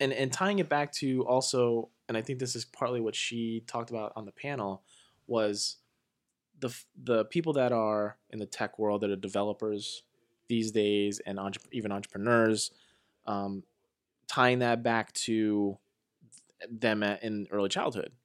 and 0.00 0.12
and 0.12 0.32
tying 0.32 0.58
it 0.58 0.68
back 0.68 0.92
to 0.92 1.24
also 1.26 1.88
and 2.08 2.16
i 2.16 2.22
think 2.22 2.38
this 2.38 2.56
is 2.56 2.64
partly 2.64 3.00
what 3.00 3.14
she 3.14 3.62
talked 3.66 3.90
about 3.90 4.12
on 4.16 4.24
the 4.24 4.32
panel 4.32 4.82
was 5.26 5.76
the 6.60 6.74
the 7.02 7.24
people 7.26 7.52
that 7.52 7.72
are 7.72 8.16
in 8.30 8.38
the 8.38 8.46
tech 8.46 8.78
world 8.78 9.00
that 9.02 9.10
are 9.10 9.16
developers 9.16 10.02
these 10.48 10.72
days 10.72 11.20
and 11.26 11.38
entre- 11.38 11.62
even 11.72 11.92
entrepreneurs 11.92 12.70
um, 13.26 13.62
tying 14.26 14.58
that 14.58 14.82
back 14.82 15.12
to 15.12 15.78
them 16.70 17.02
at, 17.02 17.22
in 17.22 17.46
early 17.50 17.68
childhood 17.68 18.12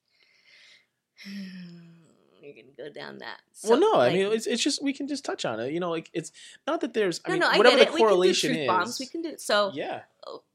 You 2.56 2.64
can 2.64 2.72
go 2.78 2.92
down 2.92 3.20
that. 3.20 3.40
well 3.64 3.74
So, 3.74 3.80
no 3.80 4.00
i 4.00 4.12
mean 4.14 4.32
it's, 4.34 4.48
it's 4.48 4.64
just 4.64 4.84
we 4.84 4.94
can 4.94 5.08
just 5.08 5.24
touch 5.24 5.46
on 5.46 5.60
it 5.60 5.72
you 5.72 5.80
know 5.80 5.90
like 5.90 6.10
it's 6.14 6.32
not 6.68 6.82
that 6.82 6.94
there's 6.94 7.22
i 7.26 7.30
no, 7.30 7.34
mean 7.34 7.40
no, 7.42 7.48
I 7.50 7.58
whatever 7.58 7.78
get 7.78 7.88
the 7.88 7.92
it. 7.92 7.94
We 7.94 8.00
can 8.00 8.08
do 8.08 8.10
correlation 8.10 8.50
truth 8.50 8.62
is 8.62 8.68
bombs. 8.68 9.00
We 9.00 9.06
can 9.06 9.22
do 9.22 9.36
so. 9.38 9.72
yeah 9.74 10.02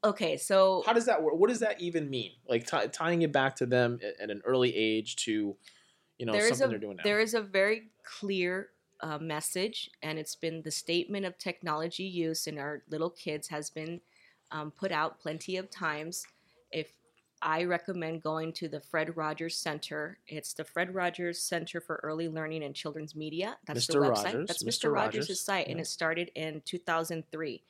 Okay, 0.04 0.36
so 0.36 0.82
how 0.86 0.92
does 0.92 1.06
that 1.06 1.22
work 1.22 1.34
what 1.36 1.48
does 1.48 1.60
that 1.60 1.80
even 1.80 2.08
mean 2.10 2.32
like 2.48 2.66
ti- 2.66 2.88
tying 2.92 3.22
it 3.22 3.32
back 3.32 3.56
to 3.56 3.66
them 3.66 3.98
at, 4.04 4.20
at 4.20 4.30
an 4.30 4.42
early 4.44 4.74
age 4.76 5.16
to 5.24 5.56
you 6.18 6.26
know 6.26 6.32
there 6.32 6.48
something 6.48 6.66
a 6.66 6.68
they're 6.68 6.78
doing 6.78 6.96
now 6.96 7.02
there 7.02 7.20
is 7.20 7.34
a 7.34 7.40
very 7.40 7.90
clear 8.04 8.68
uh, 9.00 9.18
message, 9.18 9.90
and 10.02 10.18
it's 10.18 10.34
been 10.34 10.62
the 10.62 10.70
statement 10.70 11.26
of 11.26 11.36
technology 11.38 12.04
use 12.04 12.46
in 12.46 12.58
our 12.58 12.82
little 12.88 13.10
kids 13.10 13.48
has 13.48 13.68
been 13.68 14.00
um, 14.50 14.70
put 14.70 14.92
out 14.92 15.18
plenty 15.20 15.56
of 15.56 15.70
times. 15.70 16.24
If 16.72 16.92
I 17.44 17.64
recommend 17.64 18.22
going 18.22 18.52
to 18.54 18.68
the 18.68 18.80
Fred 18.80 19.16
Rogers 19.16 19.56
Center, 19.56 20.18
it's 20.26 20.54
the 20.54 20.64
Fred 20.64 20.94
Rogers 20.94 21.40
Center 21.40 21.80
for 21.80 22.00
Early 22.02 22.26
Learning 22.26 22.64
and 22.64 22.74
Children's 22.74 23.14
Media. 23.14 23.56
That's 23.66 23.86
the 23.86 23.98
website. 23.98 24.24
Rogers, 24.24 24.48
That's 24.48 24.62
Mr. 24.64 24.88
Mr. 24.88 24.92
Rogers' 24.92 25.24
Rogers, 25.24 25.40
site, 25.40 25.68
and 25.68 25.78
it 25.78 25.86
started 25.86 26.30
in 26.34 26.62
2003 26.64 27.62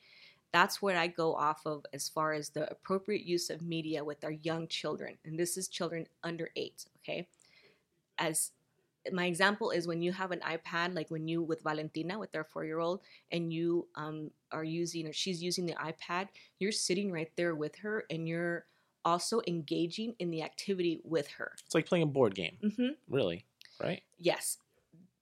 that's 0.55 0.81
what 0.81 0.95
I 0.95 1.07
go 1.07 1.35
off 1.35 1.65
of 1.65 1.85
as 1.91 2.07
far 2.07 2.31
as 2.31 2.47
the 2.47 2.71
appropriate 2.71 3.25
use 3.25 3.49
of 3.49 3.61
media 3.61 4.01
with 4.01 4.23
our 4.23 4.31
young 4.31 4.69
children. 4.69 5.17
And 5.25 5.37
this 5.37 5.57
is 5.57 5.67
children 5.67 6.07
under 6.23 6.49
eight, 6.55 6.85
okay? 7.01 7.27
As 8.17 8.51
my 9.11 9.25
example 9.25 9.71
is 9.71 9.85
when 9.85 10.01
you 10.01 10.13
have 10.13 10.31
an 10.31 10.39
iPad, 10.39 10.95
like 10.95 11.11
when 11.11 11.27
you 11.27 11.43
with 11.43 11.61
Valentina, 11.61 12.17
with 12.17 12.33
our 12.37 12.45
four 12.45 12.63
year 12.63 12.79
old, 12.79 13.01
and 13.33 13.51
you 13.51 13.85
um, 13.95 14.31
are 14.53 14.63
using 14.63 15.05
or 15.07 15.11
she's 15.11 15.43
using 15.43 15.65
the 15.65 15.73
iPad, 15.73 16.29
you're 16.59 16.71
sitting 16.71 17.11
right 17.11 17.31
there 17.35 17.55
with 17.55 17.75
her 17.75 18.05
and 18.09 18.25
you're 18.25 18.65
also 19.05 19.39
engaging 19.47 20.15
in 20.19 20.31
the 20.31 20.41
activity 20.41 20.99
with 21.03 21.27
her. 21.29 21.53
it's 21.65 21.75
like 21.75 21.85
playing 21.85 22.03
a 22.03 22.07
board 22.07 22.35
game 22.35 22.57
Mm-hmm 22.63 22.89
really 23.07 23.45
right 23.81 24.01
yes, 24.17 24.57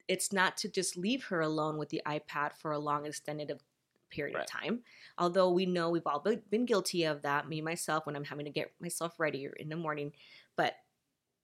it's 0.08 0.32
not 0.34 0.58
to 0.58 0.70
just 0.70 0.98
leave 0.98 1.24
her 1.26 1.42
alone 1.42 1.78
with 1.78 1.90
the 1.90 2.02
iPad 2.06 2.54
for 2.58 2.72
a 2.72 2.80
long 2.80 3.06
extended 3.06 3.52
of- 3.52 3.62
period 4.10 4.36
Right. 4.36 4.44
of 4.44 4.50
time. 4.50 4.84
Although 5.18 5.50
we 5.52 5.66
know 5.66 5.90
we've 5.90 6.06
all 6.06 6.20
been 6.20 6.42
been 6.50 6.66
guilty 6.66 7.04
of 7.04 7.22
that, 7.24 7.48
me 7.50 7.62
myself, 7.62 8.06
when 8.06 8.16
I'm 8.16 8.24
having 8.26 8.46
to 8.46 8.52
get 8.52 8.72
myself 8.80 9.20
ready 9.20 9.48
in 9.58 9.70
the 9.70 9.76
morning. 9.76 10.12
But 10.56 10.76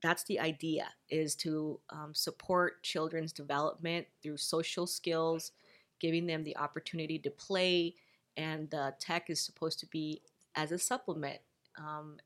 that's 0.04 0.24
the 0.26 0.40
idea: 0.40 0.88
is 1.10 1.36
to 1.38 1.80
um, 1.90 2.14
support 2.14 2.84
children's 2.84 3.34
development 3.34 4.06
through 4.22 4.38
social 4.38 4.86
skills, 4.86 5.52
giving 6.00 6.28
them 6.28 6.44
the 6.44 6.56
opportunity 6.58 7.18
to 7.20 7.32
play, 7.32 7.96
and 8.38 8.70
the 8.70 8.94
tech 9.00 9.30
is 9.32 9.42
supposed 9.42 9.80
to 9.80 9.88
be 9.88 10.22
as 10.54 10.72
a 10.72 10.78
supplement. 10.78 11.40
Um, 11.78 12.18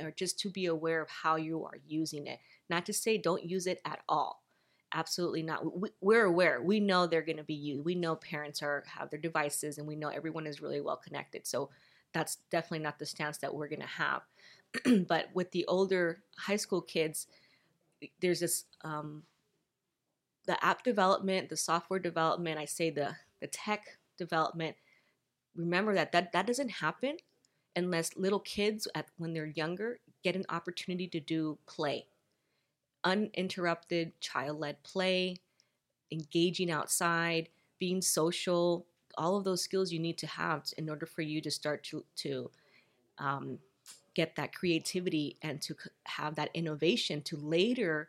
or 0.00 0.10
just 0.10 0.38
to 0.40 0.50
be 0.50 0.66
aware 0.66 1.02
of 1.02 1.08
how 1.08 1.36
you 1.36 1.64
are 1.64 1.78
using 1.86 2.26
it. 2.26 2.38
Not 2.68 2.86
to 2.86 2.92
say 2.92 3.18
don't 3.18 3.44
use 3.44 3.66
it 3.66 3.80
at 3.84 4.00
all. 4.08 4.42
Absolutely 4.94 5.42
not. 5.42 5.80
We, 5.80 5.90
we're 6.00 6.24
aware. 6.24 6.62
We 6.62 6.80
know 6.80 7.06
they're 7.06 7.22
going 7.22 7.36
to 7.36 7.44
be 7.44 7.54
used. 7.54 7.84
We 7.84 7.94
know 7.94 8.16
parents 8.16 8.62
are 8.62 8.84
have 8.86 9.10
their 9.10 9.20
devices, 9.20 9.78
and 9.78 9.86
we 9.86 9.96
know 9.96 10.08
everyone 10.08 10.46
is 10.46 10.62
really 10.62 10.80
well 10.80 10.96
connected. 10.96 11.46
So 11.46 11.70
that's 12.12 12.36
definitely 12.50 12.80
not 12.80 12.98
the 12.98 13.06
stance 13.06 13.38
that 13.38 13.54
we're 13.54 13.68
going 13.68 13.82
to 13.82 13.86
have. 13.86 14.22
but 15.06 15.28
with 15.34 15.50
the 15.50 15.66
older 15.66 16.22
high 16.38 16.56
school 16.56 16.80
kids, 16.80 17.26
there's 18.20 18.40
this 18.40 18.64
um, 18.82 19.24
the 20.46 20.62
app 20.64 20.82
development, 20.82 21.50
the 21.50 21.56
software 21.56 22.00
development. 22.00 22.58
I 22.58 22.64
say 22.64 22.90
the 22.90 23.16
the 23.40 23.46
tech 23.46 23.98
development. 24.16 24.76
Remember 25.54 25.94
that 25.94 26.12
that 26.12 26.32
that 26.32 26.46
doesn't 26.46 26.70
happen 26.70 27.18
unless 27.78 28.16
little 28.16 28.40
kids 28.40 28.88
at 28.94 29.06
when 29.16 29.32
they're 29.32 29.46
younger 29.46 29.98
get 30.22 30.36
an 30.36 30.44
opportunity 30.48 31.06
to 31.06 31.20
do 31.20 31.56
play. 31.66 32.06
Uninterrupted 33.04 34.20
child-led 34.20 34.82
play 34.82 35.36
engaging 36.10 36.70
outside 36.70 37.48
being 37.78 38.02
social 38.02 38.86
all 39.16 39.36
of 39.36 39.44
those 39.44 39.62
skills 39.62 39.92
you 39.92 39.98
need 39.98 40.16
to 40.18 40.26
have 40.26 40.64
in 40.78 40.88
order 40.88 41.04
for 41.04 41.22
you 41.22 41.40
to 41.40 41.50
start 41.50 41.82
to 41.82 42.04
to 42.16 42.50
um, 43.18 43.58
get 44.14 44.36
that 44.36 44.54
creativity 44.54 45.36
and 45.42 45.60
to 45.60 45.74
have 46.04 46.34
that 46.36 46.50
innovation 46.54 47.20
to 47.22 47.36
later 47.36 48.08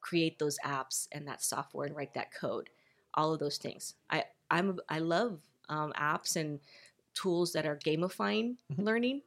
create 0.00 0.38
those 0.38 0.58
apps 0.64 1.08
and 1.12 1.26
that 1.26 1.42
software 1.42 1.86
and 1.86 1.96
write 1.96 2.14
that 2.14 2.32
code. 2.32 2.70
All 3.14 3.32
of 3.32 3.40
those 3.40 3.56
things. 3.56 3.94
I 4.10 4.24
i'm 4.50 4.78
i 4.88 4.98
love 4.98 5.38
um, 5.68 5.92
apps 5.98 6.36
and 6.36 6.58
tools 7.14 7.52
that 7.52 7.66
are 7.66 7.76
gamifying 7.76 8.56
Mhm. 8.68 8.84
learning 8.84 9.22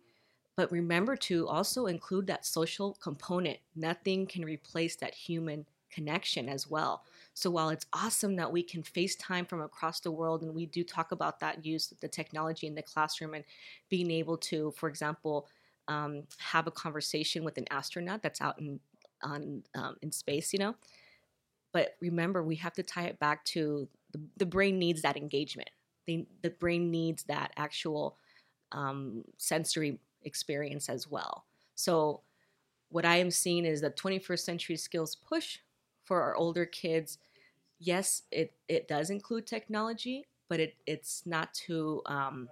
but 0.56 0.72
remember 0.72 1.16
to 1.16 1.48
also 1.48 1.88
include 1.88 2.28
that 2.28 2.46
social 2.46 2.94
component 2.96 3.60
nothing 3.76 4.28
can 4.28 4.44
replace 4.46 4.96
that 4.96 5.14
human 5.16 5.66
connection 5.90 6.50
as 6.50 6.68
well 6.70 7.06
so 7.34 7.50
while 7.50 7.70
it's 7.70 7.86
awesome 7.94 8.36
that 8.36 8.52
we 8.52 8.64
can 8.64 8.84
FaceTime 8.84 9.48
from 9.48 9.62
across 9.62 10.00
the 10.00 10.12
world, 10.12 10.44
and 10.44 10.54
we 10.54 10.68
do 10.68 10.84
talk 10.84 11.12
about 11.12 11.40
that 11.40 11.66
use 11.66 11.92
of 11.92 12.00
the 12.00 12.08
technology 12.08 12.68
in 12.68 12.76
the 12.76 12.84
classroom 12.84 13.34
and 13.34 13.44
being 13.90 14.12
able 14.12 14.38
to, 14.38 14.72
for 14.72 14.88
example, 14.88 15.48
um, 15.88 16.28
have 16.38 16.68
a 16.68 16.72
conversation 16.72 17.44
with 17.44 17.58
an 17.58 17.66
astronaut 17.72 18.22
that's 18.22 18.40
out 18.40 18.60
in 18.60 18.80
on 19.24 19.64
um, 19.74 19.98
in 20.04 20.12
space, 20.12 20.54
you 20.54 20.60
know. 20.60 20.76
But 21.72 21.96
remember, 22.02 22.44
we 22.44 22.56
have 22.58 22.74
to 22.74 22.84
tie 22.84 23.06
it 23.06 23.20
back 23.20 23.46
to 23.46 23.90
the, 24.12 24.22
the 24.38 24.46
brain 24.46 24.78
needs 24.78 25.02
that 25.02 25.18
engagement. 25.18 25.70
The, 26.06 26.26
the 26.42 26.50
brain 26.52 26.92
needs 26.92 27.24
that 27.24 27.54
actual 27.58 28.18
um, 28.72 29.24
sensory 29.38 30.00
experience 30.24 30.90
as 30.90 31.08
well. 31.10 31.46
So, 31.76 32.22
what 32.90 33.06
I 33.06 33.18
am 33.18 33.32
seeing 33.32 33.66
is 33.66 33.82
the 33.82 33.90
21st 33.90 34.46
century 34.46 34.76
skills 34.78 35.16
push 35.16 35.60
for 36.04 36.22
our 36.22 36.36
older 36.36 36.66
kids. 36.66 37.18
Yes, 37.80 38.24
it, 38.32 38.54
it 38.68 38.88
does 38.88 39.10
include 39.10 39.48
technology, 39.48 40.26
but 40.50 40.60
it, 40.60 40.76
it's 40.88 41.26
not 41.26 41.54
to 41.68 42.02
um, 42.06 42.50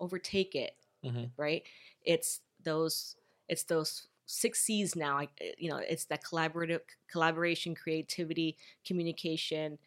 overtake 0.00 0.54
it, 0.54 0.76
Mhm. 1.02 1.30
right? 1.36 1.62
It's 2.04 2.40
those 2.62 3.16
it's 3.48 3.64
those 3.64 4.08
six 4.26 4.60
C's 4.62 4.96
now. 4.96 5.18
I, 5.18 5.28
you 5.58 5.68
know, 5.70 5.76
it's 5.78 6.04
that 6.06 6.24
collaborative 6.24 6.80
collaboration, 7.10 7.74
creativity, 7.74 8.56
communication. 8.86 9.78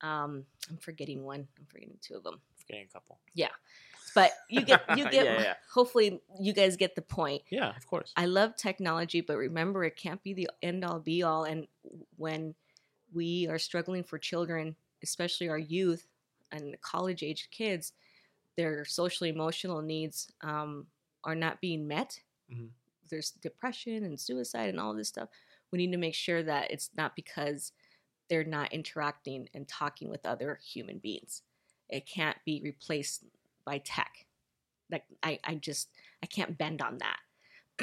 Um, 0.00 0.44
I'm 0.70 0.76
forgetting 0.78 1.24
one. 1.24 1.46
I'm 1.58 1.66
forgetting 1.66 1.96
two 2.00 2.14
of 2.14 2.22
them. 2.22 2.40
Forgetting 2.56 2.86
a 2.88 2.92
couple. 2.92 3.18
Yeah, 3.34 3.48
but 4.14 4.32
you 4.48 4.62
get 4.62 4.82
you 4.96 5.04
get. 5.10 5.24
Yeah, 5.24 5.42
yeah. 5.42 5.54
Hopefully, 5.72 6.20
you 6.40 6.52
guys 6.52 6.76
get 6.76 6.94
the 6.94 7.02
point. 7.02 7.42
Yeah, 7.50 7.74
of 7.76 7.86
course. 7.86 8.12
I 8.16 8.26
love 8.26 8.56
technology, 8.56 9.20
but 9.20 9.36
remember, 9.36 9.84
it 9.84 9.96
can't 9.96 10.22
be 10.22 10.34
the 10.34 10.48
end 10.62 10.84
all 10.84 10.98
be 11.00 11.22
all. 11.22 11.44
And 11.44 11.66
when 12.16 12.54
we 13.12 13.46
are 13.48 13.58
struggling 13.58 14.02
for 14.04 14.18
children, 14.18 14.76
especially 15.02 15.48
our 15.48 15.58
youth 15.58 16.06
and 16.50 16.76
college 16.80 17.22
age 17.22 17.48
kids, 17.50 17.92
their 18.56 18.84
social 18.84 19.26
emotional 19.26 19.82
needs 19.82 20.30
um, 20.42 20.86
are 21.24 21.34
not 21.34 21.60
being 21.60 21.86
met. 21.86 22.20
Mhm. 22.52 22.70
There's 23.10 23.30
depression 23.30 24.04
and 24.04 24.18
suicide 24.18 24.70
and 24.70 24.80
all 24.80 24.94
this 24.94 25.08
stuff. 25.08 25.28
We 25.70 25.78
need 25.78 25.92
to 25.92 25.98
make 25.98 26.14
sure 26.14 26.42
that 26.42 26.70
it's 26.70 26.90
not 26.96 27.14
because 27.16 27.72
they're 28.28 28.44
not 28.44 28.72
interacting 28.72 29.48
and 29.54 29.68
talking 29.68 30.08
with 30.08 30.26
other 30.26 30.58
human 30.64 30.98
beings. 30.98 31.42
It 31.88 32.06
can't 32.06 32.36
be 32.44 32.60
replaced 32.64 33.24
by 33.64 33.78
tech. 33.78 34.26
Like 34.90 35.04
I, 35.22 35.38
I 35.44 35.54
just 35.56 35.88
I 36.22 36.26
can't 36.26 36.58
bend 36.58 36.82
on 36.82 36.98
that. 36.98 37.18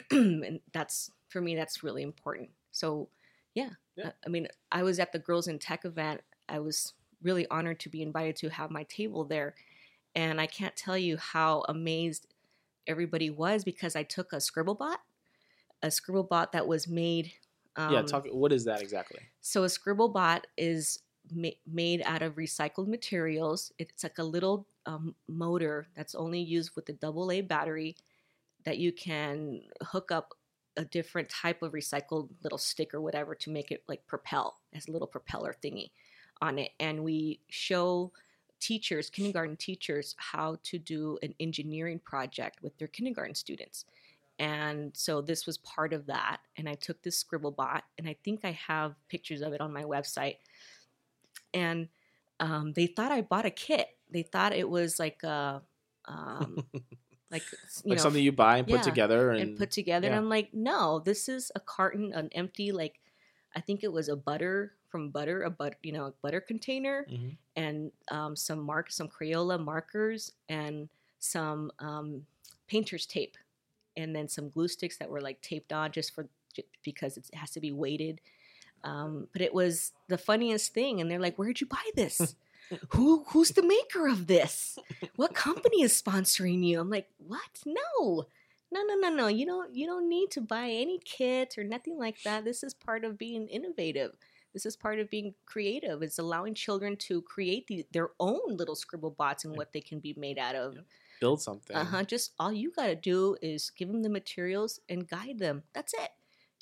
and 0.12 0.60
that's 0.74 1.12
for 1.30 1.42
me 1.42 1.56
that's 1.56 1.84
really 1.84 2.04
important. 2.04 2.50
So 2.72 3.10
yeah, 3.54 3.72
Yeah. 3.96 4.08
I, 4.08 4.12
I 4.26 4.30
mean 4.30 4.48
I 4.72 4.84
was 4.84 5.00
at 5.00 5.12
the 5.12 5.20
Girls 5.20 5.48
in 5.48 5.60
Tech 5.60 5.86
event. 5.86 6.22
I 6.50 6.60
was 6.60 6.94
really 7.22 7.48
honored 7.50 7.80
to 7.82 7.90
be 7.90 8.02
invited 8.02 8.36
to 8.38 8.50
have 8.50 8.72
my 8.72 8.84
table 8.84 9.26
there, 9.26 9.56
and 10.16 10.42
I 10.42 10.48
can't 10.48 10.76
tell 10.76 10.98
you 10.98 11.18
how 11.18 11.64
amazed 11.70 12.28
everybody 12.88 13.30
was 13.30 13.64
because 13.64 13.96
I 13.96 14.04
took 14.04 14.34
a 14.34 14.42
scribble 14.42 14.76
bot, 14.76 15.00
a 15.82 15.92
scribble 15.92 16.24
bot 16.24 16.52
that 16.52 16.68
was 16.68 16.88
made. 16.88 17.34
Um, 17.76 17.94
yeah, 17.94 18.02
talk. 18.02 18.26
What 18.32 18.52
is 18.52 18.66
that 18.66 18.82
exactly? 18.82 19.20
so 19.42 19.64
a 19.64 19.70
scribble 19.70 20.10
bot 20.10 20.48
is 20.58 21.00
ma- 21.34 21.50
made 21.66 22.02
out 22.06 22.22
of 22.22 22.36
recycled 22.36 22.88
materials. 22.88 23.72
It's 23.80 24.04
like 24.04 24.18
a 24.18 24.24
little 24.24 24.68
um, 24.86 25.16
motor 25.28 25.88
that's 25.96 26.16
only 26.16 26.42
used 26.42 26.72
with 26.76 26.90
a 26.90 26.94
double 26.94 27.32
A 27.32 27.42
battery 27.42 27.96
that 28.66 28.78
you 28.78 28.92
can 28.92 29.62
hook 29.82 30.12
up 30.12 30.34
a 30.78 30.86
different 30.86 31.30
type 31.30 31.62
of 31.62 31.74
recycled 31.74 32.30
little 32.44 32.58
stick 32.58 32.94
or 32.94 33.02
whatever 33.02 33.36
to 33.36 33.50
make 33.50 33.72
it 33.72 33.84
like 33.88 34.06
propel 34.08 34.58
as 34.74 34.88
a 34.88 34.92
little 34.92 35.08
propeller 35.08 35.56
thingy 35.64 35.90
on 36.42 36.58
it. 36.60 36.72
And 36.80 37.04
we 37.04 37.40
show 37.50 38.12
teachers, 38.60 39.10
kindergarten 39.10 39.58
teachers, 39.58 40.16
how 40.18 40.58
to 40.64 40.78
do 40.78 41.18
an 41.24 41.34
engineering 41.40 42.00
project 42.00 42.62
with 42.62 42.78
their 42.78 42.88
kindergarten 42.88 43.36
students. 43.36 43.86
And 44.42 44.92
so 44.98 45.22
this 45.22 45.46
was 45.46 45.60
part 45.60 45.94
of 45.94 46.08
that. 46.08 46.38
And 46.58 46.68
I 46.68 46.74
took 46.74 47.02
this 47.04 47.24
Scribblebot, 47.24 47.82
and 48.00 48.10
I 48.10 48.16
think 48.24 48.40
I 48.44 48.52
have 48.54 48.96
pictures 49.08 49.42
of 49.42 49.54
it 49.54 49.62
on 49.62 49.72
my 49.72 49.84
website. 49.84 50.38
And 51.54 51.90
um, 52.40 52.74
they 52.74 52.88
thought 52.88 53.12
I 53.12 53.22
bought 53.22 53.46
a 53.46 53.52
kit. 53.52 53.88
They 54.10 54.24
thought 54.24 54.52
it 54.54 54.68
was 54.68 54.98
like 54.98 55.22
a, 55.22 55.62
um, 56.06 56.66
like 57.32 57.44
you 57.84 57.92
like 57.92 57.98
know, 57.98 58.04
something 58.04 58.24
you 58.24 58.32
buy 58.32 58.58
and 58.58 58.68
put 58.68 58.82
together 58.82 59.30
and, 59.30 59.42
and 59.42 59.58
put 59.60 59.70
together. 59.70 60.08
yeah. 60.08 60.14
And 60.14 60.20
I'm 60.20 60.28
like, 60.30 60.54
no, 60.54 60.98
this 61.00 61.30
is 61.30 61.52
a 61.54 61.60
carton, 61.60 62.12
an 62.14 62.30
empty 62.34 62.72
like, 62.72 63.00
I 63.56 63.62
think 63.62 63.84
it 63.84 63.92
was 63.94 64.10
a 64.10 64.16
butter 64.16 64.74
from 64.90 65.12
butter, 65.12 65.44
a 65.44 65.52
but 65.52 65.76
you 65.84 65.92
know, 65.92 66.06
a 66.06 66.14
butter 66.24 66.42
container, 66.42 67.06
Mhm. 67.10 67.38
and 67.56 67.66
and 67.66 67.92
um, 68.10 68.36
some 68.36 68.60
mark, 68.60 68.92
some 68.92 69.08
Crayola 69.08 69.64
markers, 69.64 70.32
and 70.50 70.90
some 71.20 71.72
um, 71.80 72.26
painter's 72.68 73.06
tape, 73.06 73.38
and 74.02 74.16
then 74.16 74.28
some 74.28 74.50
glue 74.50 74.68
sticks 74.68 74.98
that 74.98 75.10
were 75.10 75.22
like 75.22 75.42
taped 75.42 75.72
on 75.72 75.92
just 75.92 76.14
for 76.14 76.28
because 76.84 77.18
it 77.18 77.26
has 77.34 77.52
to 77.52 77.60
be 77.60 77.72
weighted. 77.72 78.22
Um, 78.84 79.28
but 79.32 79.42
it 79.42 79.54
was 79.54 79.92
the 80.08 80.18
funniest 80.18 80.74
thing, 80.74 81.00
and 81.00 81.10
they're 81.10 81.20
like, 81.20 81.38
"Where'd 81.38 81.62
you 81.62 81.68
buy 81.68 81.90
this? 81.96 82.36
Who 82.90 83.26
who's 83.28 83.50
the 83.50 83.64
maker 83.64 84.08
of 84.08 84.28
this? 84.28 84.80
What 85.18 85.34
company 85.34 85.82
is 85.82 86.02
sponsoring 86.02 86.64
you?" 86.66 86.80
I'm 86.80 86.90
like, 86.90 87.10
"What? 87.18 87.62
No." 87.66 88.28
No, 88.74 88.84
no, 88.84 88.96
no, 88.96 89.10
no. 89.10 89.28
You 89.28 89.46
don't 89.46 89.76
you 89.76 89.86
don't 89.86 90.08
need 90.08 90.32
to 90.32 90.42
buy 90.42 90.70
any 90.70 90.98
kit 91.04 91.58
or 91.58 91.64
nothing 91.66 91.98
like 91.98 92.24
that. 92.24 92.46
This 92.46 92.64
is 92.64 92.74
part 92.74 93.04
of 93.04 93.18
being 93.18 93.48
innovative. 93.50 94.16
This 94.54 94.66
is 94.66 94.76
part 94.76 95.00
of 95.00 95.10
being 95.10 95.34
creative. 95.46 96.02
It's 96.02 96.20
allowing 96.20 96.56
children 96.56 96.96
to 96.98 97.22
create 97.22 97.68
the, 97.68 97.86
their 97.92 98.12
own 98.20 98.40
little 98.48 98.76
scribble 98.76 99.12
bots 99.12 99.46
and 99.46 99.56
what 99.56 99.74
they 99.74 99.82
can 99.82 100.00
be 100.00 100.14
made 100.18 100.38
out 100.38 100.56
of. 100.56 100.76
Yep. 100.76 100.86
Build 101.22 101.42
something. 101.42 101.76
Uh 101.78 101.86
huh. 101.86 102.04
Just 102.04 102.34
all 102.38 102.52
you 102.52 102.72
got 102.72 102.88
to 102.88 102.96
do 102.96 103.38
is 103.42 103.72
give 103.78 103.88
them 103.88 104.02
the 104.04 104.10
materials 104.10 104.82
and 104.90 105.08
guide 105.08 105.40
them. 105.40 105.64
That's 105.74 105.94
it. 105.94 106.10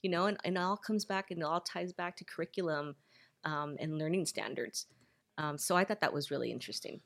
You 0.03 0.11
know, 0.11 0.27
and, 0.27 0.37
and 0.43 0.55
it 0.55 0.59
all 0.59 0.77
comes 0.77 1.03
back 1.05 1.31
and 1.31 1.39
it 1.41 1.45
all 1.45 1.61
ties 1.61 1.91
back 1.91 2.15
to 2.17 2.23
curriculum 2.23 2.95
um, 3.43 3.75
and 3.79 3.97
learning 3.97 4.27
standards. 4.27 4.85
Um, 5.39 5.57
so 5.57 5.75
I 5.75 5.83
thought 5.83 6.01
that 6.01 6.13
was 6.13 6.29
really 6.29 6.51
interesting. 6.51 7.01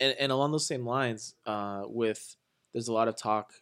and, 0.00 0.14
and 0.18 0.32
along 0.32 0.52
those 0.52 0.66
same 0.66 0.86
lines, 0.86 1.34
uh, 1.44 1.82
with 1.86 2.36
there's 2.72 2.88
a 2.88 2.92
lot 2.92 3.08
of 3.08 3.16
talk 3.16 3.52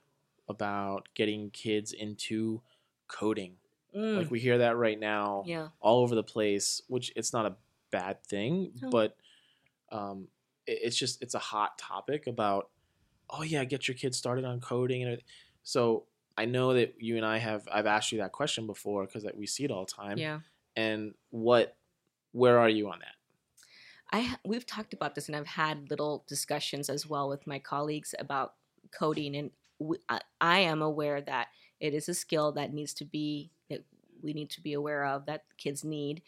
about 0.49 1.09
getting 1.15 1.51
kids 1.51 1.93
into 1.93 2.61
coding. 3.09 3.55
Mm, 3.97 4.19
Like 4.19 4.31
we 4.31 4.39
hear 4.41 4.59
that 4.59 4.77
right 4.77 4.99
now 5.01 5.45
yeah. 5.47 5.69
all 5.81 6.01
over 6.03 6.15
the 6.15 6.23
place, 6.23 6.81
which 6.89 7.13
it's 7.17 7.33
not 7.33 7.47
a 7.47 7.57
bad 7.91 8.23
thing, 8.25 8.73
No. 8.83 8.91
but 8.91 9.17
um, 9.91 10.29
it, 10.67 10.79
it's 10.85 10.97
just 10.97 11.23
it's 11.23 11.35
a 11.35 11.39
hot 11.39 11.79
topic 11.79 12.27
about 12.27 12.69
oh 13.31 13.43
yeah, 13.43 13.65
get 13.65 13.89
your 13.89 13.95
kids 13.95 14.17
started 14.17 14.45
on 14.45 14.61
coding 14.61 15.03
and 15.03 15.09
everything. 15.13 15.27
so 15.63 16.05
I 16.37 16.45
know 16.45 16.75
that 16.75 16.95
you 17.01 17.17
and 17.17 17.27
I 17.27 17.39
have 17.39 17.67
I've 17.71 17.87
asked 17.87 18.13
you 18.13 18.19
that 18.19 18.33
question 18.33 18.67
before 18.67 19.05
because 19.07 19.27
we 19.35 19.47
see 19.47 19.65
it 19.65 19.71
all 19.73 19.85
the 19.85 19.93
time. 19.93 20.19
Yeah. 20.19 20.41
And 20.77 21.15
what 21.31 21.77
where 22.33 22.59
are 22.59 22.69
you 22.69 22.89
on 22.89 23.01
that? 23.01 23.15
I 24.13 24.37
we've 24.45 24.65
talked 24.67 24.95
about 24.95 25.15
this, 25.15 25.27
and 25.29 25.37
I've 25.37 25.47
had 25.47 25.91
little 25.91 26.25
discussions 26.29 26.89
as 26.89 27.07
well 27.07 27.29
with 27.29 27.47
my 27.47 27.59
colleagues 27.59 28.15
about 28.19 28.55
coding, 28.91 29.37
and 29.37 29.51
w- 29.81 30.01
I, 30.09 30.21
I 30.41 30.59
am 30.61 30.81
aware 30.81 31.21
that 31.21 31.49
it 31.81 31.93
is 31.93 32.09
a 32.09 32.15
skill 32.15 32.53
that 32.53 32.73
needs 32.73 32.95
to 32.95 33.05
be 33.05 33.51
that 33.69 33.85
we 34.23 34.33
need 34.33 34.51
to 34.51 34.61
be 34.61 34.73
aware 34.73 35.05
of 35.05 35.27
that 35.27 35.45
kids 35.59 35.85
need, 35.85 36.23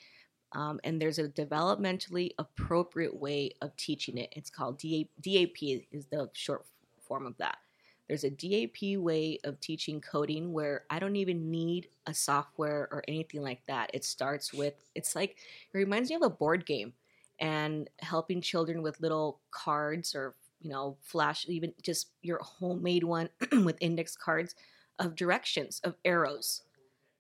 um, 0.53 0.81
and 0.85 1.01
there's 1.01 1.19
a 1.19 1.29
developmentally 1.29 2.31
appropriate 2.39 3.17
way 3.17 3.53
of 3.63 3.77
teaching 3.77 4.19
it. 4.19 4.33
It's 4.33 4.51
called 4.51 4.79
DA- 4.79 5.09
DAP 5.21 5.87
is 5.93 6.07
the 6.11 6.29
short 6.35 6.67
form 7.11 7.27
of 7.27 7.37
that. 7.39 7.59
There's 8.07 8.25
a 8.25 8.31
DAP 8.31 8.99
way 8.99 9.39
of 9.45 9.61
teaching 9.61 10.01
coding 10.01 10.53
where 10.53 10.85
I 10.91 11.01
don't 11.01 11.17
even 11.17 11.51
need 11.51 11.89
a 12.07 12.15
software 12.15 12.89
or 12.93 13.03
anything 13.09 13.43
like 13.43 13.63
that. 13.67 13.91
It 13.93 14.05
starts 14.05 14.53
with 14.53 14.75
it's 14.95 15.17
like 15.17 15.31
it 15.31 15.77
reminds 15.77 16.11
me 16.11 16.17
of 16.17 16.23
a 16.23 16.31
board 16.31 16.65
game 16.65 16.93
and 17.41 17.91
helping 17.99 18.41
children 18.41 18.83
with 18.83 19.01
little 19.01 19.41
cards 19.51 20.15
or 20.15 20.35
you 20.61 20.71
know 20.71 20.97
flash 21.03 21.47
even 21.49 21.73
just 21.83 22.11
your 22.23 22.39
homemade 22.43 23.05
one 23.05 23.29
with 23.65 23.77
index 23.81 24.17
cards 24.17 24.55
of 24.99 25.17
directions 25.17 25.81
of 25.83 25.95
arrows 26.05 26.63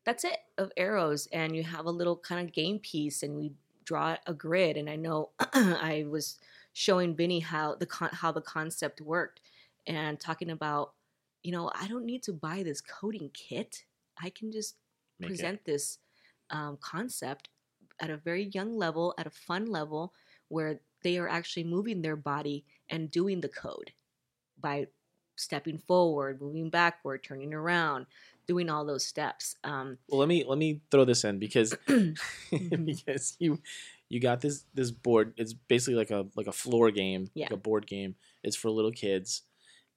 that's 0.05 0.24
it 0.24 0.37
of 0.59 0.70
arrows 0.76 1.26
and 1.33 1.57
you 1.57 1.62
have 1.62 1.87
a 1.87 1.90
little 1.90 2.16
kind 2.16 2.46
of 2.46 2.55
game 2.55 2.79
piece 2.79 3.22
and 3.22 3.38
we 3.38 3.53
draw 3.85 4.16
a 4.26 4.35
grid 4.35 4.76
and 4.76 4.90
i 4.90 4.96
know 4.96 5.31
i 5.55 6.05
was 6.09 6.38
showing 6.72 7.16
Vinny 7.16 7.40
how 7.40 7.74
the 7.74 7.87
con- 7.87 8.11
how 8.12 8.31
the 8.31 8.42
concept 8.42 9.00
worked 9.00 9.40
and 9.96 10.18
talking 10.20 10.50
about 10.50 10.92
you 11.42 11.53
know, 11.53 11.70
I 11.74 11.88
don't 11.88 12.05
need 12.05 12.22
to 12.24 12.35
buy 12.35 12.62
this 12.62 12.83
coding 12.83 13.31
kit. 13.33 13.85
I 14.22 14.29
can 14.29 14.53
just 14.53 14.76
Make 15.18 15.31
it- 15.31 15.33
present 15.33 15.64
this 15.64 15.98
um, 16.50 16.76
concept 16.83 17.48
at 17.98 18.11
a 18.11 18.16
very 18.18 18.44
young 18.53 18.76
level, 18.76 19.14
at 19.16 19.26
a 19.26 19.31
fun 19.31 19.64
level, 19.64 20.12
where 20.48 20.81
they 21.03 21.16
are 21.16 21.29
actually 21.29 21.64
moving 21.64 22.03
their 22.03 22.16
body 22.16 22.64
and 22.90 23.11
doing 23.11 23.40
the 23.40 23.48
code 23.48 23.92
by 24.61 24.88
stepping 25.37 25.79
forward, 25.79 26.42
moving 26.42 26.68
backward, 26.68 27.22
turning 27.24 27.55
around, 27.55 28.05
doing 28.46 28.68
all 28.68 28.85
those 28.85 29.07
steps. 29.07 29.57
Um, 29.64 29.96
Well, 30.09 30.18
let 30.20 30.29
me 30.29 30.44
let 30.46 30.59
me 30.59 30.83
throw 30.90 31.07
this 31.07 31.24
in 31.24 31.38
because 31.38 31.74
Mm-hmm. 31.88 32.85
because 32.85 33.37
you 33.38 33.61
you 34.11 34.20
got 34.20 34.42
this 34.42 34.64
this 34.74 34.90
board. 34.90 35.33
It's 35.38 35.55
basically 35.55 35.94
like 35.94 36.11
a 36.11 36.26
like 36.37 36.48
a 36.48 36.53
floor 36.53 36.90
game, 36.90 37.31
like 37.35 37.53
a 37.53 37.57
board 37.57 37.87
game. 37.87 38.16
It's 38.42 38.57
for 38.57 38.68
little 38.70 38.92
kids, 38.92 39.42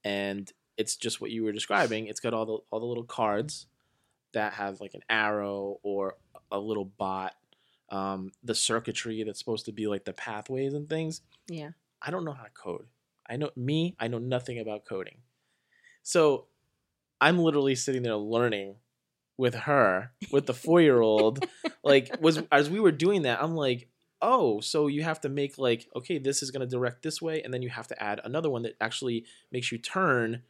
and 0.04 0.52
it's 0.78 0.96
just 0.96 1.22
what 1.22 1.32
you 1.32 1.44
were 1.44 1.52
describing. 1.52 2.08
It's 2.08 2.20
got 2.20 2.34
all 2.34 2.46
the 2.46 2.58
all 2.72 2.80
the 2.80 2.86
little 2.86 3.04
cards 3.04 3.68
that 4.34 4.54
have 4.54 4.82
like 4.82 4.94
an 4.94 5.04
arrow 5.10 5.80
or 5.84 6.16
a 6.52 6.60
little 6.60 6.86
bot. 6.86 7.34
Um, 7.90 8.32
the 8.44 8.56
circuitry 8.56 9.24
that's 9.24 9.38
supposed 9.38 9.66
to 9.66 9.72
be 9.72 9.86
like 9.88 10.04
the 10.04 10.14
pathways 10.14 10.74
and 10.74 10.90
things. 10.90 11.22
yeah. 11.48 11.72
I 12.02 12.12
don't 12.12 12.26
know 12.26 12.34
how 12.34 12.44
to 12.44 12.50
code. 12.50 12.88
I 13.30 13.38
know 13.38 13.52
me, 13.56 13.96
I 14.00 14.08
know 14.08 14.18
nothing 14.18 14.60
about 14.60 14.84
coding. 14.86 15.18
So 16.02 16.48
I'm 17.22 17.40
literally 17.40 17.76
sitting 17.76 18.04
there 18.04 18.16
learning 18.16 18.76
with 19.38 19.56
her, 19.56 20.12
with 20.32 20.46
the 20.46 20.54
four 20.54 20.82
year 20.82 21.00
old. 21.00 21.46
like 21.84 22.18
was 22.20 22.42
as 22.52 22.70
we 22.70 22.80
were 22.80 22.92
doing 22.92 23.22
that, 23.22 23.42
I'm 23.42 23.56
like, 23.56 23.88
oh, 24.24 24.60
so 24.62 24.88
you 24.88 25.04
have 25.04 25.22
to 25.22 25.30
make 25.30 25.58
like, 25.60 25.88
okay, 25.96 26.18
this 26.18 26.42
is 26.42 26.50
gonna 26.50 26.66
direct 26.66 27.04
this 27.04 27.22
way, 27.22 27.44
and 27.44 27.54
then 27.54 27.62
you 27.62 27.70
have 27.70 27.88
to 27.90 28.02
add 28.02 28.20
another 28.24 28.50
one 28.50 28.64
that 28.64 28.76
actually 28.82 29.26
makes 29.52 29.72
you 29.72 29.78
turn. 29.78 30.42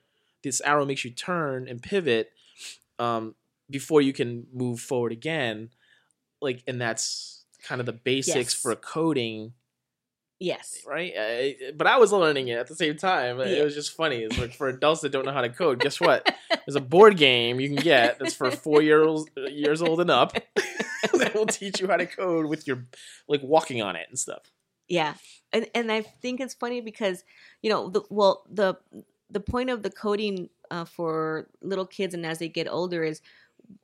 This 0.44 0.62
arrow 0.62 0.86
makes 0.86 1.04
you 1.04 1.12
turn 1.12 1.68
and 1.68 1.82
pivot 1.82 2.32
um, 3.00 3.36
before 3.70 4.02
you 4.02 4.14
can 4.14 4.48
move 4.54 4.80
forward 4.80 5.12
again. 5.12 5.70
Like, 6.42 6.64
and 6.68 6.80
that's 6.80 7.44
kind 7.64 7.80
of 7.82 7.86
the 7.86 7.94
basics 7.94 8.36
Yes. 8.36 8.54
for 8.54 8.76
coding 8.76 9.54
Yes. 10.40 10.82
right? 10.86 11.14
Uh, 11.16 11.72
but 11.78 11.88
I 11.88 11.98
was 11.98 12.12
learning 12.12 12.50
it 12.50 12.58
at 12.58 12.68
the 12.68 12.76
same 12.76 12.98
time. 12.98 13.40
It 13.40 13.64
was 13.64 13.74
just 13.74 13.96
funny. 13.96 14.18
It's 14.18 14.38
like 14.38 14.54
for 14.54 14.68
adults 14.68 15.00
that 15.02 15.14
don't 15.14 15.26
know 15.26 15.32
how 15.32 15.40
to 15.42 15.48
code. 15.48 15.80
Guess 15.80 16.02
what? 16.02 16.30
There's 16.66 16.76
a 16.76 16.82
board 16.82 17.16
game 17.16 17.62
you 17.62 17.70
can 17.70 17.78
get 17.78 18.20
that's 18.20 18.34
for 18.34 18.52
four 18.52 18.82
years 18.82 19.24
years 19.50 19.82
old 19.82 20.02
and 20.02 20.12
up 20.12 20.36
that 21.19 21.34
will 21.34 21.45
teach 21.45 21.80
you 21.80 21.88
how 21.88 21.97
to 21.97 22.06
code 22.06 22.45
with 22.45 22.67
your 22.67 22.84
like 23.28 23.41
walking 23.43 23.82
on 23.82 23.95
it 23.95 24.08
and 24.10 24.17
stuff. 24.17 24.52
Yeah, 24.88 25.13
and 25.52 25.67
and 25.73 25.91
I 25.91 26.02
think 26.02 26.39
it's 26.39 26.54
funny 26.54 26.82
because 26.82 27.23
you 27.62 27.69
know 27.69 27.89
the 27.89 28.02
well 28.10 28.43
the 28.52 28.76
the 29.30 29.39
point 29.39 29.69
of 29.69 29.84
the 29.84 29.89
coding 29.89 30.49
uh, 30.71 30.86
for 30.86 31.47
little 31.62 31.86
kids 31.86 32.13
and 32.13 32.26
as 32.26 32.39
they 32.39 32.49
get 32.49 32.67
older 32.67 33.04
is 33.04 33.21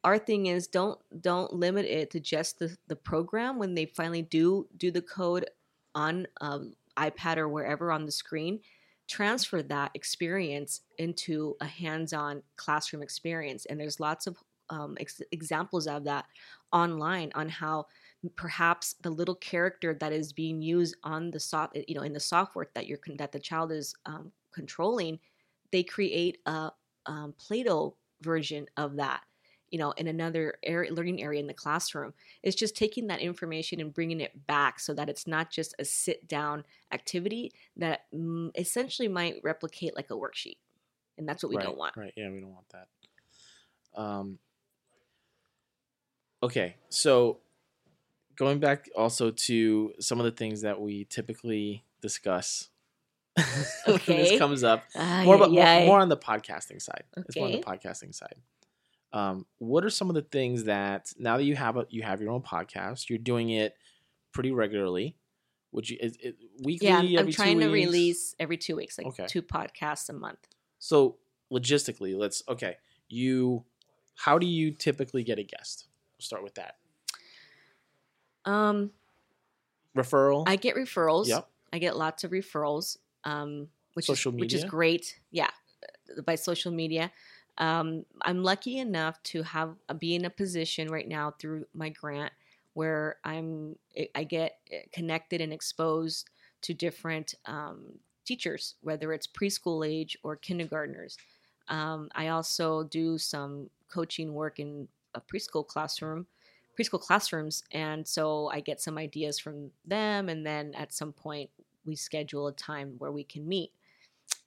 our 0.03 0.17
thing 0.17 0.47
is 0.47 0.67
don't 0.67 0.99
don't 1.21 1.53
limit 1.53 1.85
it 1.85 2.11
to 2.11 2.19
just 2.19 2.59
the 2.59 2.75
the 2.87 2.95
program 2.95 3.57
when 3.57 3.73
they 3.73 3.85
finally 3.85 4.21
do 4.21 4.67
do 4.77 4.91
the 4.91 5.01
code 5.01 5.49
on 5.95 6.27
um, 6.41 6.73
iPad 6.97 7.37
or 7.37 7.47
wherever 7.47 7.91
on 7.91 8.05
the 8.05 8.11
screen. 8.11 8.59
Transfer 9.07 9.63
that 9.63 9.91
experience 9.95 10.81
into 10.97 11.55
a 11.61 11.65
hands-on 11.65 12.43
classroom 12.57 13.01
experience. 13.01 13.65
And 13.65 13.79
there's 13.79 13.99
lots 13.99 14.27
of 14.27 14.37
um, 14.69 14.97
ex- 14.99 15.21
examples 15.31 15.87
of 15.87 16.03
that 16.05 16.25
online 16.71 17.31
on 17.35 17.49
how 17.49 17.85
perhaps 18.35 18.95
the 19.01 19.09
little 19.09 19.35
character 19.35 19.93
that 19.93 20.11
is 20.11 20.33
being 20.33 20.61
used 20.61 20.95
on 21.03 21.31
the 21.31 21.39
soft 21.39 21.77
you 21.87 21.95
know 21.95 22.01
in 22.01 22.13
the 22.13 22.19
software 22.19 22.67
that 22.73 22.87
you're 22.87 22.97
con- 22.97 23.17
that 23.17 23.31
the 23.31 23.39
child 23.39 23.71
is 23.71 23.95
um, 24.05 24.31
controlling 24.51 25.19
they 25.71 25.83
create 25.83 26.39
a 26.45 26.71
um, 27.05 27.33
play-doh 27.37 27.95
version 28.21 28.65
of 28.75 28.97
that 28.97 29.21
you 29.69 29.79
know 29.79 29.91
in 29.91 30.07
another 30.07 30.55
area, 30.63 30.93
learning 30.93 31.23
area 31.23 31.39
in 31.39 31.47
the 31.47 31.53
classroom 31.53 32.13
it's 32.43 32.57
just 32.57 32.75
taking 32.75 33.07
that 33.07 33.21
information 33.21 33.79
and 33.79 33.93
bringing 33.93 34.19
it 34.19 34.45
back 34.47 34.79
so 34.79 34.93
that 34.93 35.07
it's 35.07 35.25
not 35.25 35.49
just 35.49 35.73
a 35.79 35.85
sit 35.85 36.27
down 36.27 36.63
activity 36.91 37.53
that 37.77 38.01
mm, 38.13 38.51
essentially 38.57 39.07
might 39.07 39.35
replicate 39.43 39.95
like 39.95 40.09
a 40.11 40.15
worksheet 40.15 40.57
and 41.17 41.27
that's 41.27 41.41
what 41.41 41.51
we 41.51 41.55
right, 41.57 41.63
don't 41.63 41.77
want 41.77 41.95
Right. 41.95 42.13
Yeah, 42.15 42.29
we 42.29 42.41
don't 42.41 42.53
want 42.53 42.69
that. 42.69 42.87
Um. 43.99 44.39
Okay, 46.41 46.75
so 46.89 47.39
going 48.35 48.59
back 48.59 48.89
also 48.95 49.31
to 49.31 49.93
some 49.99 50.19
of 50.19 50.25
the 50.25 50.31
things 50.31 50.61
that 50.61 50.79
we 50.79 51.05
typically 51.05 51.83
discuss. 52.01 52.69
when 53.85 53.99
this 54.05 54.37
comes 54.37 54.63
up. 54.63 54.83
Ay, 54.95 55.23
more, 55.25 55.35
about, 55.35 55.49
ay, 55.49 55.79
more, 55.79 55.85
more 55.85 55.99
on 55.99 56.09
the 56.09 56.17
podcasting 56.17 56.81
side. 56.81 57.03
It's 57.17 57.35
more 57.37 57.45
on 57.45 57.51
the 57.53 57.59
podcasting 57.61 58.13
side. 58.13 58.35
Um, 59.13 59.45
what 59.57 59.83
are 59.85 59.89
some 59.89 60.09
of 60.09 60.15
the 60.15 60.21
things 60.21 60.65
that 60.65 61.11
now 61.17 61.37
that 61.37 61.43
you 61.43 61.55
have 61.55 61.77
a 61.77 61.85
you 61.89 62.03
have 62.03 62.21
your 62.21 62.31
own 62.31 62.41
podcast, 62.41 63.09
you're 63.09 63.17
doing 63.17 63.49
it 63.49 63.75
pretty 64.33 64.51
regularly? 64.51 65.15
Would 65.71 65.89
you 65.89 65.97
is 66.01 66.17
it 66.21 66.35
weekly? 66.63 66.87
yeah 66.87 66.97
I'm, 66.99 67.05
every 67.05 67.17
I'm 67.17 67.25
two 67.27 67.31
trying 67.31 67.59
to 67.59 67.67
weeks? 67.67 67.85
release 67.87 68.35
every 68.39 68.57
two 68.57 68.75
weeks 68.75 68.97
like 68.97 69.07
Okay. 69.07 69.25
two 69.27 69.41
podcasts 69.41 70.09
a 70.09 70.13
month 70.13 70.47
So 70.79 71.17
logistically, 71.51 72.17
let's 72.17 72.43
okay. 72.47 72.77
You, 73.07 73.63
how 74.15 74.37
do 74.37 74.45
you 74.45 74.71
typically 74.71 75.23
get 75.23 75.39
a 75.39 75.43
guest? 75.43 75.87
We'll 76.19 76.25
start 76.25 76.43
with 76.43 76.55
that. 76.55 76.75
um 78.45 78.91
Referral. 79.95 80.43
I 80.47 80.55
get 80.57 80.75
referrals. 80.75 81.27
Yep. 81.27 81.47
I 81.73 81.79
get 81.79 81.97
lots 81.97 82.23
of 82.23 82.31
referrals, 82.31 82.97
um, 83.23 83.67
which 83.93 84.05
Social 84.05 84.33
is 84.33 84.39
which 84.39 84.53
is 84.53 84.63
great. 84.65 85.19
Yeah, 85.31 85.49
uh, 86.17 86.21
by 86.21 86.35
social 86.35 86.71
media. 86.71 87.11
Um, 87.57 88.05
I'm 88.21 88.43
lucky 88.43 88.77
enough 88.77 89.21
to 89.23 89.43
have 89.43 89.75
uh, 89.89 89.93
be 89.93 90.13
in 90.15 90.25
a 90.25 90.29
position 90.29 90.89
right 90.89 91.07
now 91.07 91.31
through 91.39 91.65
my 91.73 91.89
grant 91.89 92.31
where 92.73 93.17
I'm 93.23 93.77
I- 93.97 94.09
I 94.13 94.23
get 94.25 94.59
uh, 94.71 94.77
connected 94.91 95.41
and 95.41 95.51
exposed 95.53 96.29
to 96.61 96.73
different 96.73 97.33
um, 97.45 97.99
teachers, 98.25 98.75
whether 98.81 99.11
it's 99.13 99.25
preschool 99.25 99.87
age 99.87 100.17
or 100.23 100.35
kindergartners. 100.35 101.17
Um, 101.67 102.09
I 102.13 102.27
also 102.27 102.83
do 102.83 103.17
some 103.17 103.69
coaching 103.89 104.33
work 104.33 104.59
in 104.59 104.87
a 105.15 105.21
preschool 105.21 105.65
classroom 105.65 106.27
preschool 106.79 106.99
classrooms 107.01 107.63
and 107.71 108.07
so 108.07 108.49
i 108.53 108.59
get 108.59 108.79
some 108.81 108.97
ideas 108.97 109.37
from 109.39 109.69
them 109.85 110.29
and 110.29 110.45
then 110.45 110.73
at 110.75 110.93
some 110.93 111.11
point 111.11 111.49
we 111.85 111.95
schedule 111.95 112.47
a 112.47 112.53
time 112.53 112.95
where 112.99 113.11
we 113.11 113.23
can 113.23 113.47
meet 113.47 113.71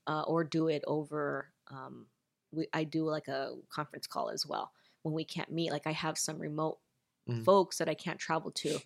uh, 0.06 0.22
or 0.22 0.44
do 0.44 0.68
it 0.68 0.82
over 0.86 1.48
um, 1.70 2.06
we, 2.52 2.66
i 2.72 2.84
do 2.84 3.04
like 3.04 3.28
a 3.28 3.54
conference 3.70 4.06
call 4.06 4.30
as 4.30 4.46
well 4.46 4.72
when 5.02 5.14
we 5.14 5.24
can't 5.24 5.50
meet 5.52 5.70
like 5.70 5.86
i 5.86 5.92
have 5.92 6.16
some 6.18 6.38
remote 6.38 6.78
Mhm. 7.28 7.44
folks 7.44 7.78
that 7.78 7.88
i 7.88 7.94
can't 7.94 8.18
travel 8.18 8.50
to 8.50 8.80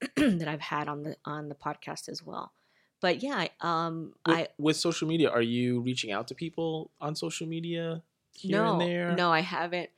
that 0.16 0.48
i've 0.48 0.60
had 0.60 0.86
on 0.88 1.02
the 1.02 1.16
on 1.24 1.48
the 1.48 1.54
podcast 1.54 2.08
as 2.10 2.22
well 2.22 2.52
but 3.00 3.22
yeah 3.22 3.36
I- 3.36 3.50
um 3.60 4.12
with, 4.26 4.36
i 4.36 4.48
with 4.58 4.76
social 4.76 5.08
media, 5.08 5.30
are 5.30 5.40
you 5.42 5.80
reaching 5.80 6.12
out 6.12 6.28
to 6.28 6.34
people 6.34 6.90
on 7.00 7.14
social 7.16 7.46
media 7.46 8.02
here 8.32 8.62
no, 8.62 8.72
and 8.72 8.80
there? 8.80 9.10
No, 9.16 9.32
I 9.32 9.40
haven't. 9.40 9.90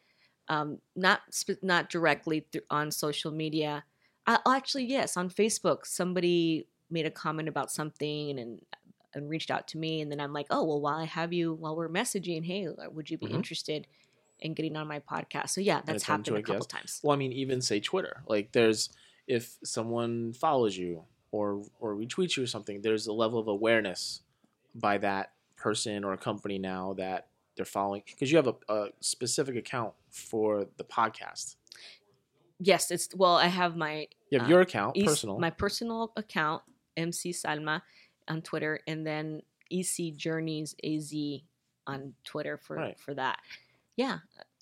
Um, 0.52 0.78
not 0.94 1.20
sp- 1.32 1.62
not 1.62 1.88
directly 1.90 2.38
th- 2.52 2.64
on 2.70 2.90
social 2.90 3.32
media. 3.32 3.84
I, 4.26 4.38
actually, 4.46 4.84
yes, 4.84 5.16
on 5.16 5.30
Facebook. 5.30 5.86
Somebody 5.86 6.66
made 6.90 7.06
a 7.06 7.10
comment 7.10 7.48
about 7.48 7.70
something 7.70 8.38
and 8.38 8.60
and 9.14 9.28
reached 9.28 9.50
out 9.50 9.68
to 9.68 9.78
me, 9.78 10.00
and 10.02 10.10
then 10.10 10.20
I'm 10.20 10.32
like, 10.32 10.46
oh 10.50 10.64
well, 10.64 10.80
while 10.80 10.98
I 10.98 11.04
have 11.04 11.32
you, 11.32 11.54
while 11.54 11.74
we're 11.76 11.88
messaging, 11.88 12.44
hey, 12.44 12.66
uh, 12.66 12.90
would 12.90 13.10
you 13.10 13.18
be 13.18 13.26
Mhm. 13.28 13.34
interested 13.40 13.86
in 14.40 14.54
getting 14.54 14.76
on 14.76 14.86
my 14.88 15.00
podcast? 15.00 15.50
So 15.50 15.60
yeah, 15.60 15.80
that's 15.84 16.04
happened 16.04 16.36
a 16.36 16.40
a 16.40 16.42
couple 16.42 16.66
times. 16.66 17.00
Well, 17.02 17.14
I 17.14 17.16
mean, 17.16 17.32
even 17.32 17.60
say 17.60 17.80
Twitter. 17.80 18.22
Like, 18.26 18.52
there's 18.52 18.90
if 19.26 19.56
someone 19.64 20.32
follows 20.32 20.76
you 20.76 21.04
or 21.30 21.62
or 21.80 21.94
retweets 21.94 22.36
you 22.36 22.42
or 22.42 22.46
something, 22.46 22.82
there's 22.82 23.06
a 23.06 23.12
level 23.12 23.38
of 23.38 23.48
awareness 23.48 24.22
by 24.74 24.98
that 24.98 25.32
person 25.56 26.04
or 26.04 26.12
a 26.12 26.18
company 26.18 26.58
now 26.58 26.94
that 26.94 27.28
they're 27.56 27.64
following 27.64 28.02
because 28.06 28.30
you 28.30 28.36
have 28.38 28.46
a, 28.48 28.54
a 28.72 28.88
specific 29.00 29.56
account 29.56 29.92
for 30.10 30.66
the 30.76 30.84
podcast. 30.84 31.56
Yes, 32.58 32.90
it's 32.90 33.08
well, 33.14 33.36
I 33.36 33.46
have 33.48 33.76
my 33.76 34.06
You 34.30 34.38
have 34.38 34.46
Uh, 34.46 34.50
your 34.50 34.60
account, 34.60 34.96
East- 34.96 35.06
personal. 35.08 35.38
my 35.38 35.50
personal 35.50 36.12
account, 36.16 36.62
MC 36.96 37.30
Salma, 37.30 37.82
on 38.28 38.40
Twitter, 38.42 38.80
and 38.86 39.06
then 39.06 39.42
EC 39.70 40.10
Journeys 40.16 40.74
AZ 40.84 41.12
on 41.86 42.14
Twitter 42.24 42.56
for 42.56 42.76
Right. 42.76 42.98
for 43.00 43.14
that. 43.14 43.38
Yeah, 43.96 44.18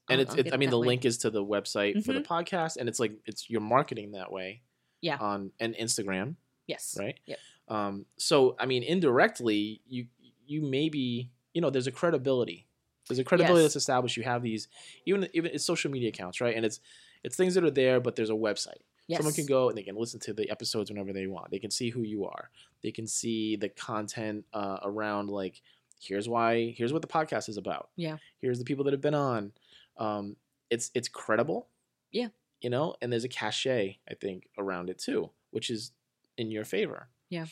and 0.09 0.18
I'll- 0.18 0.20
it's, 0.20 0.30
I'll 0.32 0.41
it's 0.41 0.53
I 0.53 0.57
mean 0.57 0.70
the 0.70 0.78
way. 0.78 0.86
link 0.88 1.05
is 1.05 1.18
to 1.18 1.30
the 1.30 1.45
website 1.45 2.03
for 2.05 2.12
the 2.14 2.20
Mhm. 2.20 2.26
podcast, 2.26 2.76
and 2.78 2.88
it's 2.88 2.99
like 2.99 3.12
it's 3.26 3.51
you're 3.51 3.61
marketing 3.61 4.12
that 4.12 4.32
way. 4.32 4.62
Yeah. 5.03 5.18
On 5.18 5.53
and 5.61 5.74
Instagram, 5.76 6.36
Yes. 6.66 6.97
right? 6.99 7.18
Yep. 7.26 7.38
Um, 7.68 8.07
so 8.18 8.57
I 8.59 8.66
mean, 8.66 8.82
indirectly, 8.82 9.82
you 9.86 10.07
you 10.47 10.62
maybe 10.62 11.30
you 11.53 11.61
know 11.61 11.68
there's 11.70 11.86
a 11.86 11.93
credibility. 11.93 12.66
There's 13.11 13.18
a 13.18 13.24
credibility 13.24 13.62
Yes. 13.62 13.74
that's 13.74 13.82
established. 13.84 14.16
You 14.16 14.22
have 14.24 14.42
these 14.42 14.68
even 15.06 15.28
even 15.34 15.50
it's 15.54 15.64
social 15.64 15.90
media 15.90 16.08
accounts, 16.08 16.40
right? 16.40 16.56
And 16.56 16.64
it's 16.64 16.80
it's 17.22 17.36
things 17.36 17.54
that 17.54 17.64
are 17.64 17.70
there, 17.70 18.00
but 18.00 18.16
there's 18.16 18.30
a 18.30 18.34
website. 18.34 18.80
Yes. 19.06 19.18
Someone 19.18 19.34
can 19.34 19.46
go 19.46 19.68
and 19.68 19.76
they 19.76 19.82
can 19.82 19.96
listen 19.96 20.20
to 20.20 20.32
the 20.32 20.48
episodes 20.50 20.90
whenever 20.90 21.12
they 21.12 21.26
want. 21.26 21.50
They 21.50 21.58
can 21.58 21.70
see 21.70 21.90
who 21.90 22.02
you 22.02 22.24
are. 22.26 22.50
They 22.82 22.92
can 22.92 23.06
see 23.06 23.56
the 23.56 23.68
content 23.68 24.44
uh, 24.54 24.78
around 24.84 25.28
like 25.30 25.61
here's 26.00 26.28
why 26.28 26.72
here's 26.78 26.92
what 26.92 27.02
the 27.02 27.08
podcast 27.08 27.48
is 27.48 27.56
about 27.58 27.90
Yeah. 27.96 28.16
here's 28.40 28.58
the 28.58 28.64
people 28.64 28.84
that 28.84 28.92
have 28.94 29.02
been 29.02 29.14
on 29.14 29.52
um 29.98 30.36
it's 30.70 30.90
it's 30.94 31.08
credible 31.08 31.68
Yeah. 32.11 32.28
you 32.62 32.70
know 32.70 32.94
and 33.02 33.12
there's 33.12 33.24
a 33.24 33.28
cachet 33.28 33.98
i 34.08 34.14
think 34.14 34.48
around 34.56 34.88
it 34.88 34.98
too 34.98 35.28
which 35.50 35.68
is 35.68 35.92
in 36.38 36.50
your 36.50 36.64
favor 36.64 37.08
Yeah. 37.28 37.44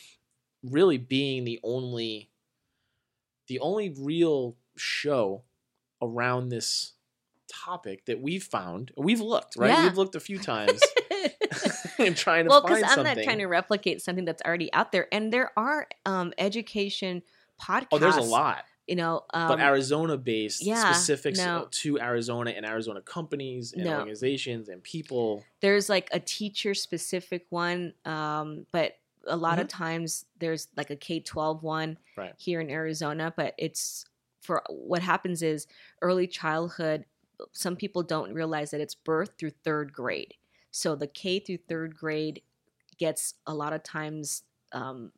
really 0.63 0.97
being 0.97 1.43
the 1.43 1.59
only 1.61 2.31
the 3.47 3.59
only 3.59 3.89
real 3.99 4.55
show 4.77 5.43
around 6.01 6.49
this 6.49 6.93
topic 7.47 8.05
that 8.05 8.21
we've 8.21 8.43
found 8.43 8.91
we've 8.95 9.21
looked 9.21 9.55
right 9.55 9.69
Yeah. 9.71 9.83
we've 9.87 9.97
looked 9.97 10.13
a 10.15 10.19
few 10.19 10.37
times 10.37 10.81
and 11.99 12.15
trying 12.15 12.45
to 12.45 12.49
well, 12.49 12.61
because 12.61 12.83
I'm 12.83 12.89
something 12.89 13.15
not 13.17 13.23
trying 13.23 13.39
to 13.39 13.47
replicate 13.47 14.01
something 14.01 14.23
that's 14.25 14.41
already 14.43 14.71
out 14.73 14.91
there, 14.91 15.07
and 15.11 15.33
there 15.33 15.51
are 15.57 15.87
um, 16.05 16.31
education 16.37 17.23
podcasts. 17.61 17.87
oh 17.91 17.97
there's 17.97 18.17
a 18.17 18.21
lot 18.21 18.65
You 18.87 18.95
know, 18.97 19.23
um, 19.33 19.47
but 19.47 19.59
Arizona 19.59 20.15
based 20.17 20.63
yeah, 20.63 20.91
specifics 20.91 21.39
no. 21.39 21.67
to 21.71 21.99
Arizona 21.99 22.51
and 22.51 22.65
Arizona 22.65 23.01
companies 23.01 23.73
and 23.73 23.83
No. 23.83 23.97
organizations 23.99 24.69
and 24.69 24.81
people. 24.83 25.43
there's 25.61 25.89
like 25.89 26.07
a 26.11 26.19
teacher 26.19 26.73
specific 26.75 27.45
one, 27.49 27.93
um, 28.05 28.65
but 28.71 28.93
a 29.27 29.35
lot 29.35 29.53
Mm-hmm. 29.53 29.61
of 29.61 29.67
times 29.67 30.25
there's 30.39 30.67
like 30.77 30.89
a 30.91 30.95
K 30.95 31.19
12 31.19 31.63
one 31.63 31.97
Right. 32.15 32.33
here 32.37 32.61
in 32.61 32.69
Arizona, 32.69 33.33
but 33.35 33.53
it's 33.57 34.05
for 34.49 34.63
what 34.69 35.03
happens 35.03 35.43
is 35.43 35.67
early 36.01 36.25
childhood. 36.25 37.05
Some 37.51 37.75
people 37.75 38.01
don't 38.01 38.33
realize 38.33 38.71
that 38.71 38.81
it's 38.81 38.95
birth 38.95 39.31
through 39.37 39.51
third 39.63 39.93
grade. 39.93 40.33
So 40.71 40.95
the 40.95 41.05
K 41.07 41.39
through 41.39 41.59
third 41.69 41.95
grade 41.95 42.41
gets 42.97 43.35
a 43.45 43.53
lot 43.53 43.73
of 43.73 43.83
times 43.83 44.41
um, 44.71 45.11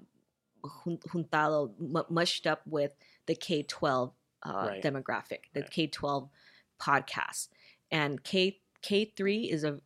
jun- 0.84 1.00
juntado, 1.08 1.72
mu- 1.80 2.04
mushed 2.10 2.46
up 2.46 2.62
with 2.68 2.94
the 3.26 3.36
K 3.36 3.64
12 3.64 4.12
uh, 4.44 4.52
Right. 4.68 4.84
demographic, 4.84 5.44
the 5.54 5.62
Right. 5.62 5.72
K 5.72 5.88
12 5.88 6.30
podcast. 6.80 7.48
And 7.90 8.22
K 8.24 8.60
K 8.82 9.06
three 9.16 9.50
is 9.50 9.64
a 9.64 9.80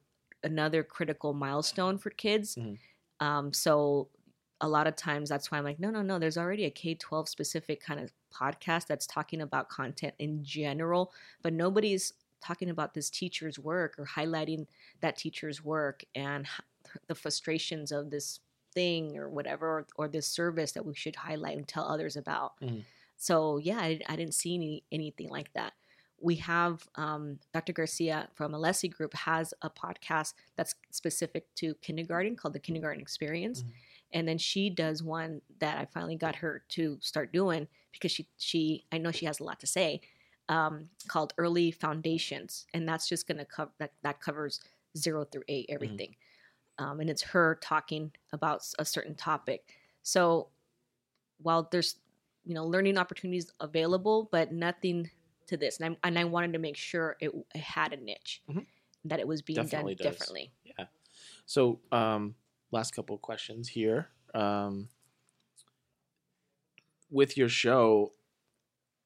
another 0.44 0.84
critical 0.84 1.34
milestone 1.34 1.98
for 2.00 2.10
kids. 2.10 2.56
Mhm. 2.56 2.78
Um, 3.20 3.54
so 3.54 4.10
a 4.62 4.68
lot 4.70 4.88
of 4.88 4.96
times 4.96 5.30
that's 5.30 5.52
why 5.52 5.58
I'm 5.58 5.64
like, 5.64 5.80
no, 5.80 5.90
no, 5.90 6.02
no. 6.02 6.18
There's 6.20 6.38
already 6.38 6.66
a 6.66 6.70
K 6.72 6.96
twelve 6.96 7.28
specific 7.30 7.80
kind 7.82 8.00
of 8.00 8.12
podcast 8.36 8.88
that's 8.88 9.08
talking 9.08 9.42
about 9.42 9.70
content 9.70 10.14
in 10.20 10.44
general, 10.44 11.12
but 11.42 11.54
nobody's 11.54 12.14
talking 12.42 12.70
about 12.70 12.94
this 12.94 13.10
teacher's 13.10 13.58
work 13.58 13.96
or 13.98 14.06
highlighting 14.06 14.68
that 15.02 15.18
teacher's 15.18 15.64
work 15.64 16.04
and 16.14 16.46
the 17.08 17.16
frustrations 17.16 17.92
of 17.92 18.10
this 18.12 18.40
thing 18.74 19.18
or 19.18 19.30
whatever 19.30 19.68
or, 19.80 19.88
or 19.96 20.08
this 20.08 20.28
service 20.28 20.74
that 20.74 20.86
we 20.86 20.94
should 20.94 21.16
highlight 21.16 21.58
and 21.58 21.68
tell 21.68 21.86
others 21.88 22.16
about. 22.18 22.60
Mhm. 22.62 22.84
So 23.18 23.58
yeah, 23.58 23.78
I, 23.80 24.00
I 24.08 24.16
didn't 24.16 24.36
see 24.36 24.56
any 24.56 24.84
anything 24.92 25.30
like 25.30 25.52
that 25.54 25.74
we 26.22 26.36
have 26.36 26.88
um, 26.96 27.40
Dr. 27.54 27.74
Garcia 27.74 28.30
from 28.36 28.54
Alessi 28.54 28.90
Group 28.90 29.14
has 29.14 29.54
a 29.62 29.70
podcast 29.70 30.34
that's 30.56 30.74
specific 30.90 31.54
to 31.56 31.76
kindergarten 31.82 32.38
called 32.38 32.54
the 32.54 32.60
Kindergarten 32.60 33.02
Experience, 33.02 33.64
Mhm. 33.64 33.72
and 34.14 34.28
then 34.28 34.38
she 34.38 34.70
does 34.70 35.04
one 35.04 35.42
that 35.60 35.78
I 35.78 35.86
finally 35.86 36.16
got 36.16 36.38
her 36.38 36.64
to 36.70 36.98
start 37.02 37.34
doing 37.34 37.68
because 37.96 38.12
she 38.12 38.28
she 38.38 38.86
I 38.92 38.98
know 38.98 39.12
she 39.12 39.26
has 39.26 39.40
a 39.40 39.44
lot 39.44 39.60
to 39.62 39.68
say 39.68 40.02
um, 40.50 40.90
called 41.08 41.34
Early 41.38 41.72
Foundations, 41.72 42.68
and 42.74 42.88
that's 42.88 43.10
just 43.10 43.28
gonna 43.28 43.46
cover 43.46 43.72
that 43.80 43.94
that 44.04 44.22
covers 44.22 44.60
zero 44.98 45.26
through 45.26 45.44
eight 45.48 45.66
everything, 45.70 46.16
um, 46.78 47.00
and 47.00 47.10
it's 47.10 47.22
her 47.24 47.58
talking 47.62 48.12
about 48.32 48.66
a 48.80 48.86
certain 48.86 49.16
topic. 49.16 49.74
So 50.04 50.50
while 51.42 51.68
there's 51.72 51.96
you 52.46 52.54
know 52.54 52.66
learning 52.66 52.98
opportunities 52.98 53.52
available, 53.60 54.30
but 54.32 54.52
nothing 54.52 55.10
to 55.48 55.58
this, 55.58 55.80
and 55.80 55.96
I 56.04 56.08
and 56.08 56.20
I 56.20 56.24
wanted 56.26 56.54
to 56.54 56.60
make 56.60 56.78
sure 56.78 57.18
it, 57.20 57.32
it 57.54 57.62
had 57.62 57.94
a 57.94 57.98
niche, 57.98 58.42
Mhm. 58.50 58.66
that 59.06 59.20
it 59.20 59.28
was 59.28 59.42
being 59.42 59.58
Definitely 59.58 59.96
done 59.96 60.12
does. 60.12 60.18
differently. 60.18 60.52
Yeah. 60.64 60.86
So, 61.48 61.80
um, 61.92 62.36
last 62.72 62.96
couple 62.96 63.16
of 63.16 63.22
questions 63.22 63.68
here. 63.70 64.10
Um, 64.34 64.90
with 67.10 67.38
your 67.38 67.50
show, 67.50 68.14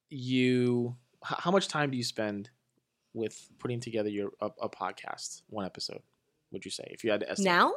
you 0.08 0.96
how 1.22 1.50
much 1.50 1.68
time 1.68 1.90
do 1.90 1.96
you 1.96 2.04
spend 2.04 2.50
with 3.12 3.48
putting 3.58 3.80
together 3.80 4.08
your 4.08 4.30
a, 4.40 4.50
a 4.62 4.68
podcast, 4.68 5.42
one 5.48 5.64
episode? 5.64 6.02
Would 6.52 6.64
you 6.64 6.70
say 6.70 6.88
if 6.90 7.04
you 7.04 7.10
had 7.10 7.20
to 7.20 7.30
estimate? 7.30 7.52
Now 7.52 7.72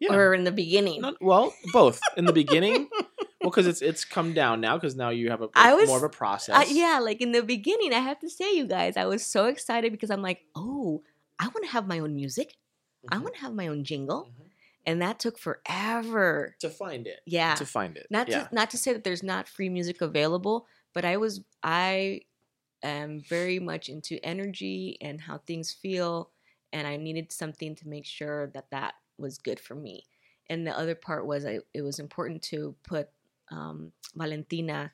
yeah. 0.00 0.14
or 0.14 0.34
in 0.34 0.44
the 0.44 0.52
beginning? 0.52 1.00
No, 1.00 1.14
well, 1.20 1.54
both 1.72 2.00
in 2.16 2.24
the 2.24 2.32
beginning. 2.32 2.88
well, 2.92 3.50
because 3.50 3.66
it's 3.66 3.80
it's 3.82 4.04
come 4.04 4.32
down 4.34 4.60
now 4.60 4.76
because 4.76 4.96
now 4.96 5.10
you 5.10 5.30
have 5.30 5.42
a 5.42 5.48
I 5.54 5.74
was- 5.74 5.88
more 5.88 5.98
of 5.98 6.02
a 6.02 6.08
process. 6.08 6.56
Uh, 6.56 6.64
yeah, 6.68 6.98
like 7.02 7.20
in 7.20 7.32
the 7.32 7.42
beginning, 7.42 7.92
I 7.94 8.00
have 8.00 8.18
to 8.20 8.28
say, 8.30 8.54
you 8.54 8.66
guys, 8.66 8.96
I 8.96 9.06
was 9.06 9.24
so 9.24 9.46
excited 9.46 9.92
because 9.92 10.10
I'm 10.10 10.22
like, 10.22 10.40
oh, 10.54 11.02
I 11.38 11.44
want 11.46 11.64
to 11.64 11.70
have 11.70 11.86
my 11.86 12.00
own 12.00 12.14
music. 12.14 12.56
I 13.10 13.16
Mhm. 13.16 13.22
want 13.22 13.34
to 13.36 13.40
have 13.40 13.54
my 13.54 13.68
own 13.68 13.84
jingle, 13.84 14.30
Mhm. 14.38 14.41
And 14.86 15.00
that 15.02 15.18
took 15.18 15.38
forever. 15.38 16.56
to 16.60 16.70
find 16.70 17.06
it. 17.06 17.20
Yeah, 17.26 17.54
To 17.54 17.66
find 17.66 17.96
it. 17.96 18.06
not 18.10 18.28
yeah. 18.28 18.44
to 18.44 18.54
not 18.54 18.70
to 18.70 18.78
say 18.78 18.92
that 18.92 19.04
there's 19.04 19.22
not 19.22 19.48
free 19.48 19.68
music 19.68 20.00
available, 20.00 20.66
but 20.92 21.04
I 21.04 21.16
was 21.16 21.40
I 21.62 22.22
am 22.82 23.20
very 23.20 23.58
much 23.58 23.88
into 23.88 24.18
energy 24.24 24.98
and 25.00 25.20
how 25.20 25.38
things 25.38 25.70
feel, 25.72 26.30
and 26.72 26.86
I 26.86 26.96
needed 26.96 27.32
something 27.32 27.74
to 27.76 27.88
make 27.88 28.04
sure 28.06 28.48
that 28.54 28.70
that 28.70 28.94
was 29.18 29.38
good 29.38 29.60
for 29.60 29.74
me. 29.74 30.04
And 30.50 30.66
the 30.66 30.76
other 30.76 30.94
part 30.94 31.26
was 31.26 31.46
I, 31.46 31.60
it 31.72 31.82
was 31.82 31.98
important 31.98 32.42
to 32.44 32.74
put 32.82 33.08
um, 33.50 33.92
Valentina 34.16 34.92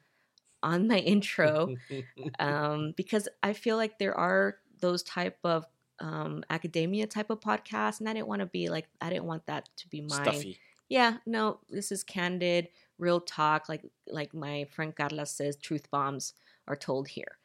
on 0.63 0.87
my 0.89 0.99
intro 1.15 1.75
um, 2.39 2.93
because 2.97 3.29
I 3.43 3.53
feel 3.55 3.77
like 3.77 3.99
there 3.99 4.15
are 4.15 4.59
those 4.81 5.03
type 5.03 5.39
of 5.45 5.65
um, 6.01 6.45
academia 6.51 7.07
type 7.07 7.31
of 7.31 7.41
podcast, 7.41 8.01
and 8.01 8.09
I 8.09 8.13
didn't 8.15 8.29
want 8.29 8.41
to 8.41 8.47
be 8.47 8.69
like 8.69 8.89
I 9.01 9.11
didn't 9.11 9.25
want 9.25 9.47
that 9.47 9.69
to 9.79 9.89
be 9.89 10.01
my 10.01 10.23
Stuffy. 10.23 10.59
yeah 10.89 11.19
no 11.27 11.59
this 11.69 11.91
is 11.93 12.03
candid 12.05 12.69
real 12.99 13.21
talk 13.21 13.69
like 13.69 13.83
like 14.09 14.33
my 14.35 14.65
friend 14.71 14.95
carla 14.97 15.27
says 15.27 15.57
truth 15.57 15.91
bombs 15.91 16.33
are 16.67 16.77
told 16.77 17.09
here 17.09 17.39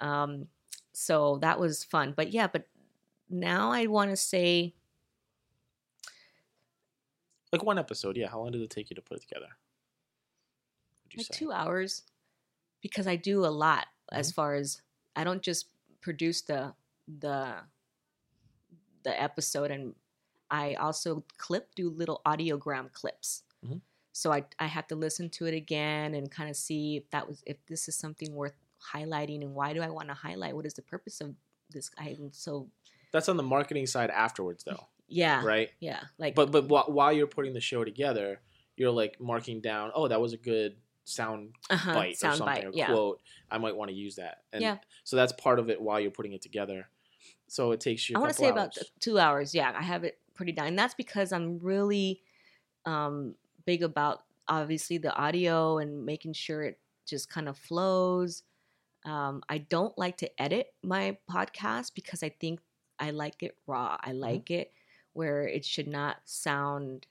um 0.00 0.46
so 0.92 1.38
that 1.42 1.60
was 1.60 1.84
fun 1.84 2.12
but 2.16 2.32
yeah 2.32 2.46
but 2.46 2.66
now 3.28 3.70
i 3.70 3.86
want 3.86 4.10
to 4.10 4.16
say 4.16 4.74
Like 7.52 7.62
one 7.62 7.78
episode, 7.78 8.16
yeah. 8.16 8.28
How 8.28 8.40
long 8.40 8.50
did 8.50 8.60
it 8.60 8.70
take 8.70 8.90
you 8.90 8.96
to 8.96 9.02
put 9.02 9.16
it 9.18 9.20
together? 9.22 9.46
You 11.12 11.18
like 11.18 11.26
say? 11.26 11.34
two 11.38 11.52
hours 11.52 12.02
because 12.82 13.06
i 13.06 13.16
do 13.16 13.46
a 13.46 13.48
lot 13.48 13.86
as 14.12 14.30
Mhm. 14.30 14.34
far 14.34 14.54
as 14.54 14.82
i 15.14 15.24
don't 15.24 15.42
just 15.42 15.68
produce 16.00 16.42
the 16.42 16.74
the 17.06 17.54
the 19.06 19.14
episode 19.28 19.70
and 19.70 19.94
i 20.50 20.74
also 20.74 21.24
clip 21.38 21.74
do 21.74 21.88
little 21.90 22.20
audiogram 22.26 22.86
clips 22.92 23.42
Mhm. 23.64 23.80
so 24.12 24.26
i 24.32 24.40
i 24.58 24.66
have 24.66 24.86
to 24.88 24.96
listen 24.96 25.30
to 25.30 25.46
it 25.46 25.54
again 25.54 26.14
and 26.14 26.30
kind 26.30 26.50
of 26.50 26.56
see 26.56 26.96
if 26.98 27.04
that 27.10 27.24
was 27.28 27.42
if 27.46 27.56
this 27.66 27.88
is 27.88 27.96
something 27.96 28.30
worth 28.34 28.56
highlighting 28.92 29.40
and 29.42 29.54
why 29.54 29.72
do 29.72 29.80
i 29.82 29.88
want 29.88 30.08
to 30.08 30.14
highlight 30.14 30.54
what 30.56 30.66
is 30.66 30.74
the 30.74 30.82
purpose 30.82 31.20
of 31.20 31.34
this 31.70 31.90
i'm 31.98 32.30
so 32.32 32.68
That's 33.12 33.28
on 33.28 33.36
the 33.36 33.42
marketing 33.56 33.86
side 33.86 34.10
afterwards, 34.10 34.62
though, 34.64 34.84
yeah 35.08 35.42
right? 35.44 35.70
yeah 35.80 36.02
like 36.18 36.34
But 36.34 36.50
but 36.52 36.64
wh- 36.72 36.88
while 36.90 37.12
you're 37.12 37.26
putting 37.38 37.54
the 37.54 37.60
show 37.70 37.82
together, 37.84 38.40
you're 38.76 38.90
like 39.02 39.14
marking 39.20 39.60
down. 39.62 39.90
Oh, 39.94 40.06
that 40.08 40.20
was 40.20 40.32
a 40.34 40.36
good 40.36 40.76
sound 41.04 41.54
uh-huh, 41.70 41.94
bite 41.94 42.12
or 42.22 42.34
something 42.36 42.46
bite 42.46 42.64
or 42.66 42.72
yeah 42.74 42.86
quote. 42.92 43.20
I 43.50 43.56
might 43.58 43.74
want 43.78 43.88
to 43.90 43.96
use 43.96 44.16
that. 44.16 44.36
And 44.52 44.60
Yeah. 44.62 44.78
So 45.04 45.16
that's 45.16 45.32
part 45.32 45.58
of 45.58 45.70
it 45.70 45.80
while 45.80 45.98
you're 46.00 46.10
putting 46.18 46.34
it 46.34 46.42
together. 46.42 46.88
So 47.48 47.72
it 47.72 47.80
takes 47.80 48.08
you. 48.08 48.16
I 48.16 48.20
want 48.20 48.32
to 48.32 48.38
say 48.38 48.48
about 48.48 48.76
two 49.00 49.18
hours. 49.18 49.54
Yeah, 49.54 49.72
I 49.76 49.82
have 49.82 50.04
it 50.04 50.18
pretty 50.34 50.52
down. 50.52 50.66
And 50.66 50.78
that's 50.78 50.94
because 50.94 51.32
I'm 51.32 51.58
really 51.60 52.22
um, 52.84 53.34
big 53.64 53.82
about 53.82 54.22
obviously 54.48 54.98
the 54.98 55.14
audio 55.14 55.78
and 55.78 56.04
making 56.04 56.32
sure 56.32 56.62
it 56.62 56.78
just 57.06 57.30
kind 57.30 57.48
of 57.48 57.56
flows. 57.56 58.42
Um, 59.04 59.42
I 59.48 59.58
don't 59.58 59.96
like 59.96 60.16
to 60.18 60.42
edit 60.42 60.72
my 60.82 61.16
podcast 61.30 61.92
because 61.94 62.22
I 62.22 62.28
think 62.30 62.60
I 62.98 63.10
like 63.10 63.42
it 63.42 63.56
raw. 63.66 63.96
I 64.00 64.12
like 64.12 64.50
it 64.50 64.72
where 65.12 65.46
it 65.46 65.64
should 65.64 65.86
not 65.88 66.16
sound. 66.24 67.06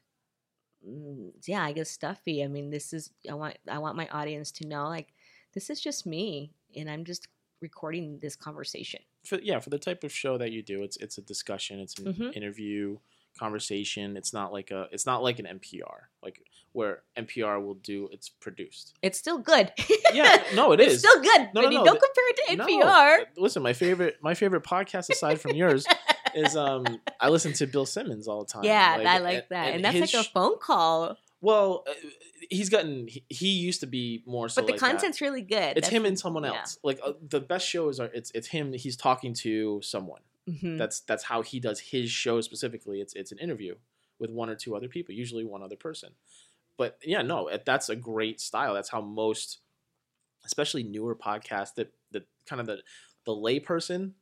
mm, 0.87 1.31
Yeah, 1.47 1.63
I 1.63 1.71
guess 1.71 1.89
stuffy. 1.89 2.43
I 2.43 2.47
mean, 2.47 2.69
this 2.69 2.91
is 2.93 3.11
I 3.29 3.33
want 3.33 3.57
I 3.69 3.77
want 3.79 3.95
my 3.95 4.07
audience 4.09 4.51
to 4.53 4.67
know 4.67 4.87
like 4.89 5.13
this 5.53 5.69
is 5.69 5.79
just 5.79 6.05
me, 6.05 6.51
and 6.75 6.89
I'm 6.89 7.05
just 7.05 7.27
recording 7.61 8.19
this 8.19 8.35
conversation. 8.35 9.01
For 9.25 9.39
yeah 9.41 9.59
for 9.59 9.69
the 9.69 9.79
type 9.79 10.03
of 10.03 10.11
show 10.11 10.37
that 10.37 10.51
you 10.51 10.61
do 10.61 10.83
it's 10.83 10.97
it's 10.97 11.17
a 11.17 11.21
discussion 11.21 11.79
it's 11.79 11.97
an 11.99 12.13
Mhm. 12.13 12.35
interview 12.35 12.97
conversation 13.37 14.15
it's 14.17 14.33
not 14.33 14.51
like 14.53 14.71
a 14.71 14.87
it's 14.91 15.05
not 15.05 15.21
like 15.21 15.39
an 15.39 15.45
npr 15.59 16.07
like 16.23 16.41
where 16.71 17.03
npr 17.17 17.63
will 17.63 17.73
do 17.75 18.09
it's 18.11 18.27
produced 18.29 18.93
It's 19.01 19.17
still 19.19 19.37
good. 19.37 19.71
yeah 20.13 20.41
no 20.55 20.71
it 20.73 20.79
it's 20.79 20.93
is 20.95 20.99
still 20.99 21.21
good, 21.21 21.49
No, 21.53 21.61
no, 21.61 21.69
no, 21.69 21.83
don't 21.85 22.01
compare 22.01 22.29
it 22.29 22.37
to 22.47 22.55
No, 22.55 22.65
NPR. 22.65 23.25
listen 23.37 23.61
my 23.61 23.73
favorite 23.73 24.17
my 24.21 24.33
favorite 24.33 24.63
podcast 24.63 25.09
aside 25.09 25.39
from 25.41 25.51
yours 25.55 25.85
is 26.33 26.55
um 26.57 26.85
i 27.21 27.29
listen 27.29 27.53
to 27.53 27.67
bill 27.67 27.85
simmons 27.85 28.27
all 28.27 28.43
the 28.43 28.51
time 28.51 28.63
yeah, 28.73 28.95
I 28.99 29.19
like 29.19 29.35
and- 29.35 29.43
that, 29.49 29.65
and, 29.67 29.75
and 29.75 29.85
that's 29.85 30.13
like 30.13 30.25
a 30.25 30.29
phone 30.29 30.57
call. 30.59 31.17
Well, 31.45 31.83
uh, 31.87 31.93
he's 32.49 32.69
gotten. 32.69 33.07
He, 33.07 33.23
he 33.29 33.49
used 33.49 33.81
to 33.81 33.87
be 33.87 34.23
more 34.25 34.49
so. 34.49 34.61
but 34.61 34.65
the 34.67 34.71
like 34.73 34.81
that. 34.81 34.89
content's 34.91 35.21
really 35.21 35.43
good. 35.43 35.77
It's 35.77 35.87
him 35.87 36.03
and 36.05 36.17
someone 36.17 36.43
yeah. 36.43 36.53
else. 36.59 36.79
Like 36.83 36.99
uh, 37.05 37.13
the 37.29 37.39
best 37.39 37.67
shows 37.67 37.99
are. 37.99 38.09
It's 38.13 38.31
it's 38.31 38.47
him. 38.47 38.73
He's 38.73 38.97
talking 38.97 39.33
to 39.35 39.79
someone. 39.83 40.21
Mhm. 40.49 40.77
That's 40.79 41.01
that's 41.01 41.23
how 41.25 41.43
he 41.43 41.59
does 41.59 41.79
his 41.79 42.09
show 42.09 42.41
specifically. 42.41 42.99
It's 42.99 43.13
it's 43.13 43.31
an 43.31 43.37
interview 43.37 43.75
with 44.19 44.31
one 44.31 44.49
or 44.49 44.55
two 44.55 44.75
other 44.75 44.87
people, 44.87 45.13
usually 45.13 45.45
one 45.45 45.61
other 45.61 45.75
person. 45.75 46.13
But 46.77 46.97
yeah, 47.03 47.21
no, 47.21 47.47
it- 47.47 47.63
that's 47.65 47.89
a 47.89 47.95
great 47.95 48.39
style. 48.41 48.73
That's 48.73 48.89
how 48.89 49.01
most, 49.01 49.59
especially 50.45 50.83
newer 50.83 51.15
podcasts 51.15 51.75
that 51.75 51.93
that 52.11 52.23
kind 52.49 52.59
of 52.59 52.65
the 52.65 52.77
the 53.25 53.31
layperson, 53.33 54.13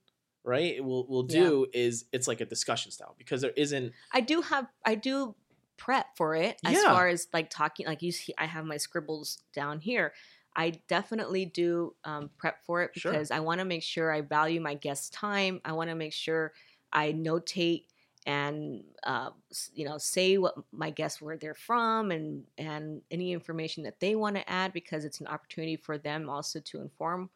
right, 0.43 0.83
will 0.83 1.07
will 1.07 1.25
Yeah. 1.29 1.39
do 1.43 1.67
is 1.73 2.05
it's 2.11 2.27
like 2.27 2.41
a 2.41 2.45
discussion 2.45 2.91
style 2.91 3.15
because 3.17 3.41
there 3.41 3.53
isn't. 3.55 3.93
I 4.11 4.21
do 4.21 4.41
have 4.41 4.67
I 4.85 4.95
do 4.95 5.35
prep 5.77 6.07
for 6.15 6.35
it 6.35 6.59
as 6.65 6.83
Yeah. 6.83 6.83
far 6.83 7.07
as 7.07 7.27
like 7.33 7.49
talking 7.49 7.85
like 7.85 8.01
you 8.01 8.11
see 8.11 8.33
I 8.37 8.45
have 8.45 8.65
my 8.65 8.77
scribbles 8.77 9.43
down 9.53 9.79
here. 9.79 10.13
I 10.55 10.81
definitely 10.87 11.45
do 11.45 11.95
um, 12.03 12.29
prep 12.37 12.63
for 12.65 12.83
it 12.83 12.91
Sure. 12.93 13.11
because 13.13 13.31
I 13.31 13.39
want 13.39 13.59
to 13.59 13.65
make 13.65 13.83
sure 13.83 14.11
I 14.11 14.21
value 14.21 14.61
my 14.61 14.75
guest's 14.75 15.09
time. 15.09 15.61
I 15.65 15.73
want 15.73 15.89
to 15.89 15.95
make 15.95 16.13
sure 16.13 16.53
I 16.91 17.11
notate 17.13 17.85
and 18.25 18.83
uh, 19.03 19.31
you 19.73 19.85
know 19.85 19.97
say 19.97 20.37
what 20.37 20.55
my 20.71 20.89
guests 20.91 21.21
where 21.21 21.37
they're 21.37 21.53
from 21.55 22.11
and 22.11 22.45
and 22.57 23.01
any 23.11 23.33
information 23.33 23.83
that 23.83 23.99
they 23.99 24.15
want 24.15 24.35
to 24.35 24.49
add 24.49 24.71
because 24.73 25.03
it's 25.05 25.19
an 25.19 25.27
opportunity 25.27 25.75
for 25.75 25.97
them 25.97 26.29
also 26.29 26.59
to 26.61 26.79
inform 26.81 27.29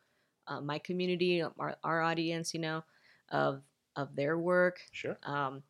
uh, 0.48 0.62
my 0.62 0.80
community, 0.80 1.42
our, 1.42 1.78
our 1.84 2.02
audience, 2.02 2.54
you 2.54 2.60
know, 2.60 2.84
of 3.30 3.64
of 3.96 4.16
their 4.16 4.38
work. 4.38 4.80
Sure. 4.92 5.18
Um, 5.24 5.64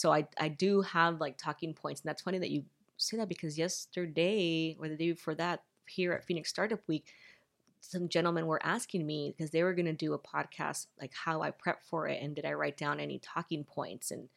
so 0.00 0.12
I 0.12 0.26
I 0.38 0.48
do 0.48 0.80
have 0.80 1.20
like 1.20 1.36
talking 1.36 1.74
points, 1.74 2.00
and 2.00 2.08
that's 2.08 2.22
funny 2.22 2.38
that 2.38 2.50
you 2.50 2.64
say 2.96 3.16
that 3.18 3.28
because 3.28 3.58
yesterday 3.58 4.76
or 4.80 4.88
the 4.88 4.96
day 4.96 5.10
before 5.12 5.34
that 5.34 5.62
here 5.86 6.12
at 6.12 6.24
Phoenix 6.24 6.48
Startup 6.48 6.80
Week, 6.86 7.12
some 7.80 8.08
gentlemen 8.08 8.46
were 8.46 8.64
asking 8.64 9.06
me 9.06 9.34
because 9.36 9.50
they 9.50 9.62
were 9.62 9.74
going 9.74 9.86
to 9.86 9.92
do 9.92 10.14
a 10.14 10.18
podcast 10.18 10.86
like 11.00 11.12
how 11.12 11.42
I 11.42 11.50
prep 11.50 11.82
for 11.84 12.08
it 12.08 12.22
and 12.22 12.34
did 12.34 12.44
I 12.46 12.52
write 12.54 12.76
down 12.78 12.98
any 13.00 13.18
talking 13.18 13.64
points 13.64 14.10
and 14.10 14.28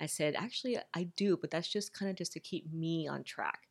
I 0.00 0.06
said 0.06 0.34
actually 0.34 0.78
I 0.94 1.04
do, 1.16 1.36
but 1.36 1.50
that's 1.50 1.68
just 1.68 1.92
kind 1.92 2.10
of 2.10 2.16
just 2.16 2.32
to 2.32 2.40
keep 2.40 2.72
me 2.72 3.06
on 3.08 3.22
track. 3.24 3.68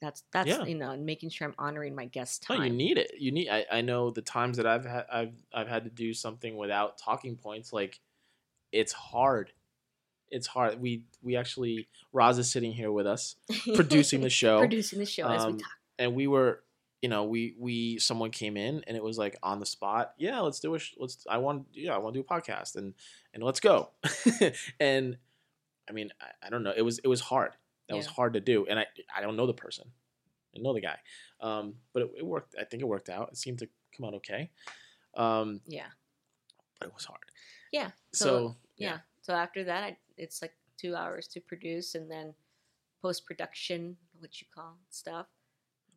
That's 0.00 0.24
that's 0.30 0.48
Yeah. 0.48 0.64
you 0.64 0.74
know 0.74 0.90
and 0.90 1.06
making 1.06 1.30
sure 1.30 1.48
I'm 1.48 1.54
honoring 1.58 1.94
my 1.94 2.04
guest 2.04 2.44
No, 2.50 2.56
time. 2.56 2.64
you 2.66 2.70
need 2.72 2.98
it. 2.98 3.12
You 3.18 3.32
need. 3.32 3.48
I, 3.48 3.64
I 3.72 3.80
know 3.80 4.10
the 4.10 4.20
times 4.22 4.58
that 4.58 4.66
I've 4.66 4.84
had 4.84 5.06
I've 5.10 5.34
I've 5.54 5.68
had 5.68 5.84
to 5.84 5.90
do 5.90 6.12
something 6.12 6.56
without 6.56 6.98
talking 6.98 7.36
points. 7.36 7.72
Like, 7.72 8.00
it's 8.72 8.92
hard. 8.92 9.52
It's 10.30 10.46
hard. 10.46 10.80
We 10.80 11.02
we 11.22 11.36
actually 11.36 11.88
Roz 12.12 12.38
is 12.38 12.50
sitting 12.50 12.72
here 12.72 12.90
with 12.92 13.06
us 13.06 13.36
producing 13.74 14.20
the 14.20 14.30
show. 14.30 14.58
producing 14.58 14.98
the 14.98 15.06
show 15.06 15.28
as 15.28 15.44
we 15.46 15.52
Um, 15.52 15.58
talk. 15.58 15.70
and 15.98 16.14
we 16.14 16.26
were 16.26 16.62
you 17.02 17.08
know 17.08 17.24
we 17.24 17.54
we 17.58 17.98
someone 17.98 18.30
came 18.30 18.56
in 18.56 18.82
and 18.86 18.96
it 18.96 19.02
was 19.02 19.18
like 19.18 19.36
on 19.42 19.60
the 19.60 19.66
spot 19.66 20.14
yeah 20.18 20.40
let's 20.40 20.58
do 20.60 20.74
a 20.74 20.78
sh- 20.78 20.94
let's 20.98 21.26
i 21.28 21.36
want 21.36 21.66
yeah 21.74 21.94
i 21.94 21.98
want 21.98 22.14
to 22.14 22.20
do 22.20 22.26
a 22.28 22.34
podcast 22.34 22.74
and 22.74 22.94
and 23.34 23.42
let's 23.42 23.60
go 23.60 23.90
and 24.80 25.18
i 25.88 25.92
mean 25.92 26.10
I, 26.20 26.46
I 26.46 26.50
don't 26.50 26.62
know 26.62 26.72
it 26.74 26.80
was 26.80 26.98
it 27.00 27.06
was 27.06 27.20
hard 27.20 27.52
that 27.88 27.96
was 27.96 28.06
hard 28.06 28.32
to 28.32 28.40
do 28.40 28.66
and 28.66 28.78
i 28.78 28.86
i 29.14 29.20
don't 29.20 29.36
know 29.36 29.46
the 29.46 29.52
person 29.54 29.84
i 30.56 30.58
know 30.60 30.72
the 30.72 30.80
guy 30.80 30.98
um 31.40 31.74
but 31.92 32.02
it, 32.04 32.10
it 32.18 32.26
worked 32.26 32.54
i 32.58 32.64
think 32.64 32.82
it 32.82 32.86
worked 32.86 33.10
out 33.10 33.28
it 33.30 33.36
seemed 33.36 33.58
to 33.58 33.68
come 33.94 34.06
out 34.06 34.14
okay 34.14 34.50
um 35.14 35.60
Yeah. 35.66 35.86
but 36.80 36.88
it 36.88 36.94
was 36.94 37.04
hard 37.04 37.20
Yeah. 37.72 37.90
so, 38.12 38.24
So, 38.24 38.56
yeah. 38.78 38.98
So 39.20 39.34
after 39.34 39.64
that, 39.64 39.82
I, 39.84 39.96
it's 40.16 40.42
like 40.42 40.52
two 40.78 40.94
hours 40.94 41.26
to 41.28 41.40
produce 41.40 41.94
and 41.94 42.10
then 42.10 42.34
post 43.02 43.26
production, 43.26 43.96
what 44.18 44.40
you 44.40 44.46
call 44.54 44.76
stuff. 44.90 45.26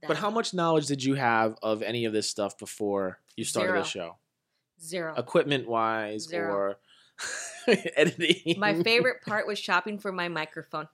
but 0.07 0.17
how 0.17 0.29
much 0.29 0.53
knowledge 0.53 0.87
did 0.87 1.03
you 1.03 1.15
have 1.15 1.57
of 1.61 1.81
any 1.81 2.05
of 2.05 2.13
this 2.13 2.29
stuff 2.29 2.57
before 2.57 3.19
you 3.35 3.43
started 3.43 3.73
the 3.73 3.83
show 3.83 4.17
Zero. 4.81 5.13
equipment 5.17 5.67
wise 5.67 6.23
Zero. 6.23 6.53
or 6.53 6.79
editing. 7.95 8.57
My 8.59 8.81
favorite 8.81 9.21
part 9.25 9.45
was 9.45 9.59
shopping 9.59 9.99
for 9.99 10.11
my 10.11 10.29
microphone. 10.29 10.87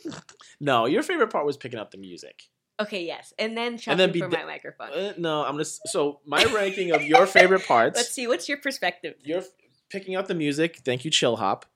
no, 0.60 0.86
your 0.86 1.02
favorite 1.02 1.30
part 1.30 1.46
was 1.46 1.56
picking 1.56 1.78
up 1.78 1.90
the 1.90 1.98
music. 1.98 2.42
Okay, 2.80 3.04
yes, 3.04 3.32
and 3.38 3.56
then 3.56 3.78
shopping 3.78 3.92
And 3.92 4.00
then 4.00 4.12
be 4.12 4.20
for 4.20 4.28
my 4.28 4.44
microphone. 4.44 4.90
Uh, 4.90 5.12
no, 5.16 5.44
I'm 5.44 5.52
gonna. 5.52 5.64
So 5.64 6.20
my 6.26 6.44
ranking 6.44 6.92
of 6.92 7.02
your 7.02 7.26
favorite 7.26 7.64
parts. 7.66 7.96
Let's 7.96 8.10
see. 8.10 8.26
What's 8.26 8.48
your 8.48 8.58
perspective? 8.58 9.14
You're 9.22 9.44
picking 9.88 10.16
up 10.16 10.26
the 10.26 10.34
music. 10.34 10.80
Thank 10.84 11.04
you, 11.04 11.10
Chill 11.10 11.36
Hop. 11.36 11.66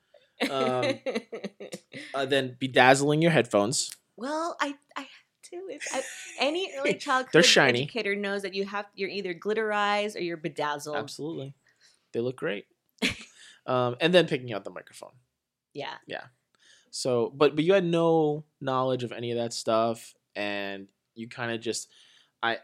Um, 0.50 0.98
Uh, 2.14 2.26
then 2.26 2.56
bedazzling 2.60 3.22
your 3.22 3.30
headphones. 3.30 3.90
well, 4.16 4.56
I 4.60 4.74
I 4.96 5.00
have 5.00 5.08
to. 5.50 5.56
It's, 5.70 5.94
I, 5.94 6.02
any 6.38 6.72
early 6.78 6.94
childhood 7.06 7.30
They're 7.32 7.42
shiny. 7.42 7.82
educator 7.82 8.14
knows 8.14 8.42
that 8.42 8.54
you 8.54 8.64
have 8.66 8.86
you're 8.94 9.08
either 9.10 9.34
glitterized 9.34 10.14
or 10.16 10.20
you're 10.20 10.36
bedazzled. 10.36 10.96
Absolutely, 10.96 11.54
they 12.12 12.20
look 12.20 12.36
great. 12.36 12.66
um, 13.66 13.96
and 14.00 14.12
then 14.14 14.26
picking 14.26 14.52
out 14.52 14.64
the 14.64 14.70
microphone. 14.70 15.12
Yeah. 15.74 15.94
Yeah. 16.06 16.24
So, 16.90 17.32
but 17.34 17.54
but 17.56 17.64
you 17.64 17.74
had 17.74 17.84
no 17.84 18.44
knowledge 18.60 19.04
of 19.04 19.12
any 19.12 19.30
of 19.32 19.38
that 19.38 19.52
stuff, 19.52 20.14
and 20.34 20.88
you 21.14 21.28
kind 21.28 21.52
of 21.52 21.60
just, 21.60 21.88
I, 22.42 22.58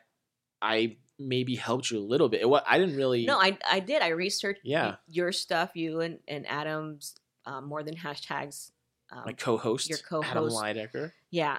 I 0.62 0.96
maybe 1.18 1.54
helped 1.56 1.90
you 1.90 1.98
a 1.98 2.00
little 2.00 2.28
bit. 2.28 2.40
It, 2.42 2.48
wa- 2.48 2.62
I 2.66 2.78
didn't 2.78 2.96
really. 2.96 3.26
No, 3.26 3.38
I 3.38 3.56
I 3.70 3.80
did. 3.80 4.00
I 4.02 4.08
researched 4.08 4.60
Yeah. 4.64 4.96
your 5.08 5.32
stuff, 5.32 5.70
you 5.74 6.00
and 6.00 6.18
and 6.28 6.46
Adam's 6.46 7.14
um, 7.46 7.66
more 7.66 7.82
than 7.82 7.94
hashtags. 7.94 8.70
Um, 9.10 9.22
my 9.26 9.32
co-host, 9.32 9.88
your 9.88 9.98
co-host. 9.98 10.30
Adam 10.30 10.48
Leidecker. 10.48 11.12
yeah, 11.30 11.58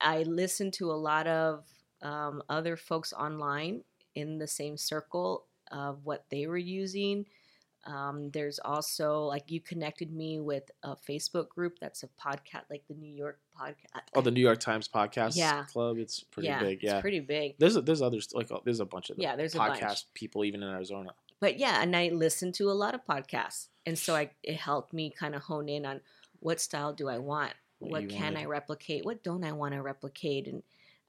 I 0.00 0.22
listened 0.22 0.72
to 0.74 0.90
a 0.90 0.94
lot 0.94 1.26
of 1.26 1.64
um, 2.02 2.42
other 2.48 2.76
folks 2.76 3.12
online 3.12 3.82
in 4.14 4.38
the 4.38 4.46
same 4.46 4.76
circle 4.76 5.46
of 5.70 6.04
what 6.04 6.24
they 6.30 6.46
were 6.46 6.58
using. 6.58 7.26
Um, 7.84 8.30
there's 8.30 8.60
also 8.60 9.22
like 9.22 9.50
you 9.50 9.60
connected 9.60 10.12
me 10.12 10.38
with 10.38 10.70
a 10.84 10.94
Facebook 10.94 11.48
group 11.48 11.78
that's 11.80 12.04
a 12.04 12.08
podcast, 12.08 12.62
like 12.70 12.84
the 12.86 12.94
New 12.94 13.12
York 13.12 13.40
podcast. 13.60 14.02
Oh, 14.14 14.20
the 14.20 14.30
New 14.30 14.40
York 14.40 14.60
Times 14.60 14.86
Podcast 14.86 15.34
Yeah. 15.34 15.64
Club. 15.64 15.98
It's 15.98 16.20
pretty 16.20 16.46
yeah, 16.48 16.60
big. 16.60 16.82
Yeah, 16.82 16.92
it's 16.92 17.00
pretty 17.00 17.20
big. 17.20 17.56
there's 17.58 17.74
a, 17.74 17.80
there's 17.80 18.00
others 18.00 18.28
like 18.34 18.50
there's 18.64 18.78
a 18.78 18.84
bunch 18.84 19.10
of 19.10 19.18
Yeah, 19.18 19.34
there's 19.34 19.56
a 19.56 19.58
podcast 19.58 20.04
people 20.14 20.44
even 20.44 20.62
in 20.62 20.68
Arizona. 20.68 21.10
But 21.42 21.58
yeah, 21.58 21.82
and 21.82 21.96
I 21.96 22.08
listened 22.08 22.54
to 22.56 22.70
a 22.70 22.72
lot 22.72 22.94
of 22.94 23.04
podcasts, 23.06 23.68
and 23.86 23.98
so 23.98 24.16
I 24.16 24.30
it 24.44 24.56
helped 24.56 24.94
me 24.94 25.10
kind 25.10 25.36
of 25.36 25.42
hone 25.42 25.68
in 25.68 25.86
on 25.86 26.02
what 26.40 26.60
style 26.60 26.94
do 26.94 27.10
I 27.10 27.18
want, 27.18 27.54
What 27.78 27.90
what 27.90 28.08
can 28.08 28.38
I 28.38 28.46
replicate, 28.46 29.04
what 29.04 29.24
don't 29.24 29.44
I 29.44 29.52
want 29.52 29.74
to 29.74 29.82
replicate, 29.82 30.48
and 30.48 30.62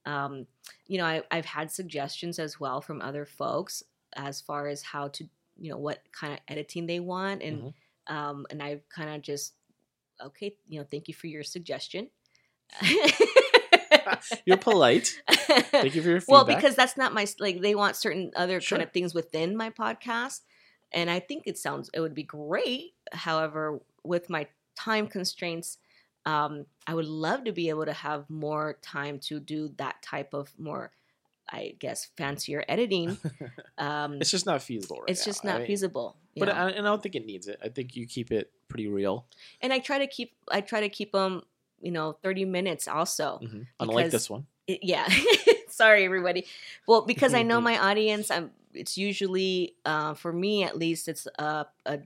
um, 0.05 0.47
you 0.87 0.97
know 0.97 1.05
I, 1.05 1.23
I've 1.31 1.45
had 1.45 1.71
suggestions 1.71 2.39
as 2.39 2.59
well 2.59 2.81
from 2.81 3.01
other 3.01 3.25
folks 3.25 3.83
as 4.15 4.41
far 4.41 4.67
as 4.67 4.83
how 4.83 5.09
to 5.09 5.29
you 5.57 5.71
know 5.71 5.77
what 5.79 6.01
kind 6.11 6.33
of 6.33 6.39
editing 6.49 6.87
they 6.87 6.99
want, 7.01 7.43
and 7.43 7.63
Mhm. 7.63 7.73
um, 8.07 8.47
and 8.51 8.63
I've 8.63 8.89
kind 8.89 9.11
of 9.15 9.21
just 9.21 9.55
okay, 10.21 10.57
you 10.67 10.79
know, 10.79 10.87
thank 10.91 11.09
you 11.09 11.15
for 11.15 11.27
your 11.27 11.43
suggestion. 11.43 12.09
You're 14.45 14.57
polite. 14.57 15.09
Thank 15.29 15.95
you 15.95 16.01
for 16.01 16.09
your 16.09 16.19
feedback. 16.21 16.27
well 16.27 16.45
because 16.45 16.75
that's 16.75 16.97
not 16.97 17.13
my 17.13 17.25
like 17.39 17.61
they 17.61 17.75
want 17.75 17.95
certain 17.95 18.31
other 18.35 18.59
Sure. 18.61 18.77
kind 18.77 18.87
of 18.87 18.93
things 18.93 19.13
within 19.13 19.55
my 19.57 19.69
podcast 19.69 20.41
and 20.91 21.09
i 21.09 21.19
think 21.19 21.43
it 21.45 21.57
sounds 21.57 21.89
it 21.93 21.99
would 21.99 22.13
be 22.13 22.23
great 22.23 22.93
however 23.11 23.79
with 24.03 24.29
my 24.29 24.47
time 24.75 25.07
constraints 25.07 25.77
um, 26.25 26.65
i 26.87 26.93
would 26.93 27.05
love 27.07 27.43
to 27.45 27.51
be 27.51 27.69
able 27.69 27.85
to 27.85 27.93
have 27.93 28.29
more 28.29 28.77
time 28.81 29.19
to 29.19 29.39
do 29.39 29.69
that 29.77 30.01
type 30.01 30.33
of 30.33 30.51
more 30.57 30.91
i 31.51 31.75
guess 31.79 32.09
fancier 32.17 32.63
editing 32.69 33.17
um, 33.77 34.15
it's 34.21 34.31
just 34.31 34.45
not 34.45 34.61
feasible 34.61 34.97
right 35.01 35.09
it's 35.09 35.21
now. 35.21 35.25
just 35.31 35.45
I 35.45 35.49
not 35.49 35.57
mean, 35.59 35.67
feasible 35.67 36.15
But? 36.37 36.49
I, 36.49 36.69
and 36.69 36.87
I 36.87 36.89
don't 36.89 37.03
think 37.03 37.15
it 37.15 37.25
needs 37.25 37.47
it. 37.47 37.59
I 37.63 37.69
think 37.69 37.95
you 37.95 38.07
keep 38.07 38.31
it 38.31 38.51
pretty 38.69 38.87
real. 38.87 39.25
and 39.61 39.71
i 39.73 39.79
try 39.79 39.99
to 39.99 40.07
keep 40.07 40.33
i 40.51 40.61
try 40.61 40.79
to 40.81 40.89
keep 40.89 41.11
them 41.11 41.43
you 41.83 41.91
know 41.91 42.13
30 42.23 42.45
minutes 42.45 42.87
also 42.87 43.39
Mhm. 43.43 43.67
Unlike 43.79 44.11
this 44.11 44.29
one. 44.29 44.47
it- 44.67 44.83
yeah 44.83 45.07
sorry 45.67 46.05
everybody 46.05 46.45
well 46.87 47.01
because 47.05 47.33
i 47.33 47.43
know 47.43 47.59
my 47.71 47.77
audience 47.77 48.31
i'm 48.31 48.51
it's 48.73 48.97
usually 48.97 49.75
uh, 49.85 50.13
for 50.15 50.33
me 50.33 50.63
at 50.63 50.75
least 50.77 51.07
it's 51.07 51.27
a, 51.37 51.65
a, 51.85 51.99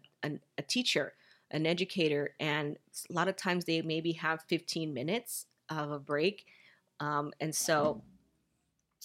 a 0.57 0.61
teacher 0.63 1.13
an 1.51 1.65
educator 1.65 2.35
and 2.41 2.77
a 3.09 3.13
lot 3.13 3.27
of 3.29 3.35
times 3.37 3.63
they 3.65 3.81
maybe 3.81 4.11
have 4.13 4.41
15 4.49 4.93
minutes 4.93 5.45
of 5.69 5.91
a 5.91 5.99
break 5.99 6.45
um, 6.99 7.31
and 7.39 7.53
so 7.55 8.01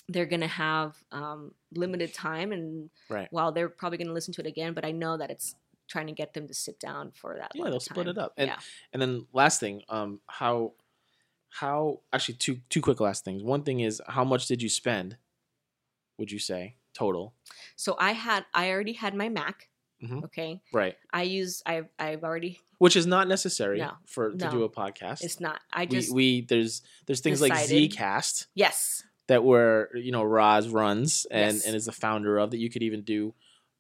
they're 0.09 0.27
going 0.27 0.41
to 0.41 0.47
have 0.49 0.97
um, 1.13 1.55
limited 1.75 2.13
time 2.13 2.51
and 2.53 2.91
Right. 3.09 3.29
while 3.31 3.53
they're 3.53 3.69
probably 3.69 3.99
going 3.99 4.09
to 4.09 4.15
listen 4.15 4.35
to 4.35 4.41
it 4.41 4.47
again 4.47 4.73
but 4.75 4.85
i 4.85 4.91
know 4.91 5.17
that 5.19 5.31
it's 5.31 5.55
trying 5.93 6.07
to 6.07 6.13
get 6.23 6.33
them 6.35 6.47
to 6.49 6.55
sit 6.55 6.81
down 6.81 7.11
for 7.21 7.37
that 7.39 7.51
Yeah, 7.55 7.65
they'll 7.71 7.81
split 7.81 8.09
it 8.09 8.19
up. 8.19 8.33
And 8.39 8.49
yeah 8.49 8.59
and 8.93 9.01
then 9.03 9.27
last 9.33 9.61
thing, 9.61 9.83
um, 9.89 10.21
how 10.27 10.73
how 11.61 12.01
actually 12.13 12.37
two 12.45 12.61
two 12.71 12.81
quick 12.81 13.01
last 13.01 13.25
things. 13.25 13.43
One 13.43 13.63
thing 13.63 13.81
is 13.81 14.01
how 14.09 14.25
much 14.25 14.47
did 14.47 14.63
you 14.63 14.69
spend? 14.69 15.17
Would 16.19 16.31
you 16.33 16.39
say 16.39 16.77
total? 16.95 17.35
so 17.77 17.97
i 17.99 18.13
had 18.13 18.45
i 18.53 18.71
already 18.71 18.93
had 19.05 19.15
my 19.15 19.29
mac 19.29 19.69
Mhm. 20.03 20.25
Okay, 20.25 20.61
Right. 20.73 20.97
I 21.13 21.23
use 21.23 21.63
I've 21.65 21.87
I've 21.97 22.25
already. 22.25 22.59
Which 22.79 22.97
is 22.97 23.07
not 23.07 23.29
necessary 23.29 23.79
No. 23.79 23.93
for 24.05 24.31
to 24.33 24.37
No. 24.37 24.51
do 24.51 24.65
a 24.65 24.69
podcast. 24.69 25.23
It's 25.23 25.39
not. 25.39 25.61
I 25.73 25.87
just 25.87 26.13
we 26.13 26.41
there's 26.41 26.83
there's 27.07 27.21
things 27.21 27.41
like 27.41 27.53
Zcast 27.53 28.47
yes. 28.57 29.05
that 29.29 29.45
where 29.45 29.97
you 29.97 30.11
know 30.11 30.25
Roz 30.25 30.69
runs 30.69 31.25
and 31.31 31.55
Yes. 31.57 31.67
and 31.67 31.77
is 31.77 31.85
the 31.85 31.93
founder 31.93 32.37
of 32.39 32.51
that 32.51 32.59
you 32.59 32.69
could 32.69 32.83
even 32.83 33.03
do 33.03 33.33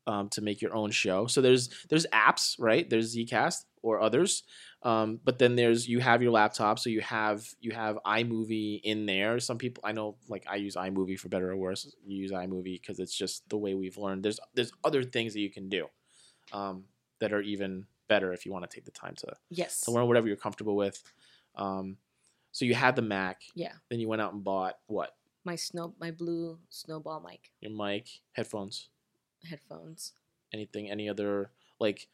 um, 0.06 0.28
to 0.30 0.40
make 0.40 0.60
your 0.62 0.74
own 0.74 0.90
show. 0.90 1.26
So 1.26 1.40
there's 1.40 1.68
there's 1.88 2.06
apps, 2.12 2.56
right? 2.58 2.88
There's 2.88 3.14
Zcast 3.16 3.64
or 3.82 4.00
others. 4.00 4.42
Um, 4.84 5.20
but 5.24 5.38
then 5.38 5.54
there's 5.56 5.88
you 5.88 6.00
have 6.00 6.22
your 6.22 6.32
laptop, 6.32 6.78
so 6.78 6.90
you 6.90 7.00
have 7.02 7.46
you 7.60 7.70
have 7.72 7.98
iMovie 8.04 8.80
in 8.82 9.06
there. 9.06 9.38
Some 9.40 9.58
people 9.58 9.82
I 9.86 9.92
know 9.92 10.16
like 10.28 10.44
I 10.48 10.56
use 10.56 10.74
iMovie 10.76 11.18
for 11.18 11.28
better 11.28 11.50
or 11.50 11.56
worse. 11.56 11.92
You 12.04 12.16
use 12.16 12.32
iMovie 12.32 12.80
because 12.80 12.98
it's 12.98 13.16
just 13.16 13.48
the 13.48 13.56
way 13.58 13.74
we've 13.74 13.96
learned. 13.96 14.24
There's 14.24 14.40
there's 14.54 14.72
other 14.84 15.02
things 15.04 15.34
that 15.34 15.40
you 15.40 15.50
can 15.50 15.68
do 15.68 15.86
um, 16.52 16.84
that 17.20 17.32
are 17.32 17.40
even 17.42 17.86
better 18.08 18.32
if 18.32 18.44
you 18.44 18.52
want 18.52 18.68
to 18.68 18.74
take 18.74 18.84
the 18.84 18.90
time 18.90 19.14
to 19.16 19.32
Yes. 19.50 19.80
to 19.82 19.90
learn 19.92 20.06
whatever 20.06 20.26
you're 20.26 20.36
comfortable 20.36 20.76
with. 20.76 21.00
Um, 21.54 21.96
so 22.50 22.64
you 22.64 22.74
had 22.74 22.96
the 22.96 23.02
Mac, 23.02 23.40
Yeah. 23.54 23.72
then 23.88 24.00
you 24.00 24.08
went 24.08 24.20
out 24.20 24.32
and 24.34 24.42
bought 24.44 24.78
what? 24.86 25.14
My 25.44 25.56
snow 25.56 25.94
my 25.98 26.10
blue 26.10 26.58
snowball 26.70 27.20
mic 27.20 27.50
Your 27.60 27.72
mic, 27.72 28.08
headphones, 28.32 28.90
headphones. 29.44 30.12
anything, 30.52 30.90
any 30.90 31.08
other 31.08 31.50
like 31.80 32.08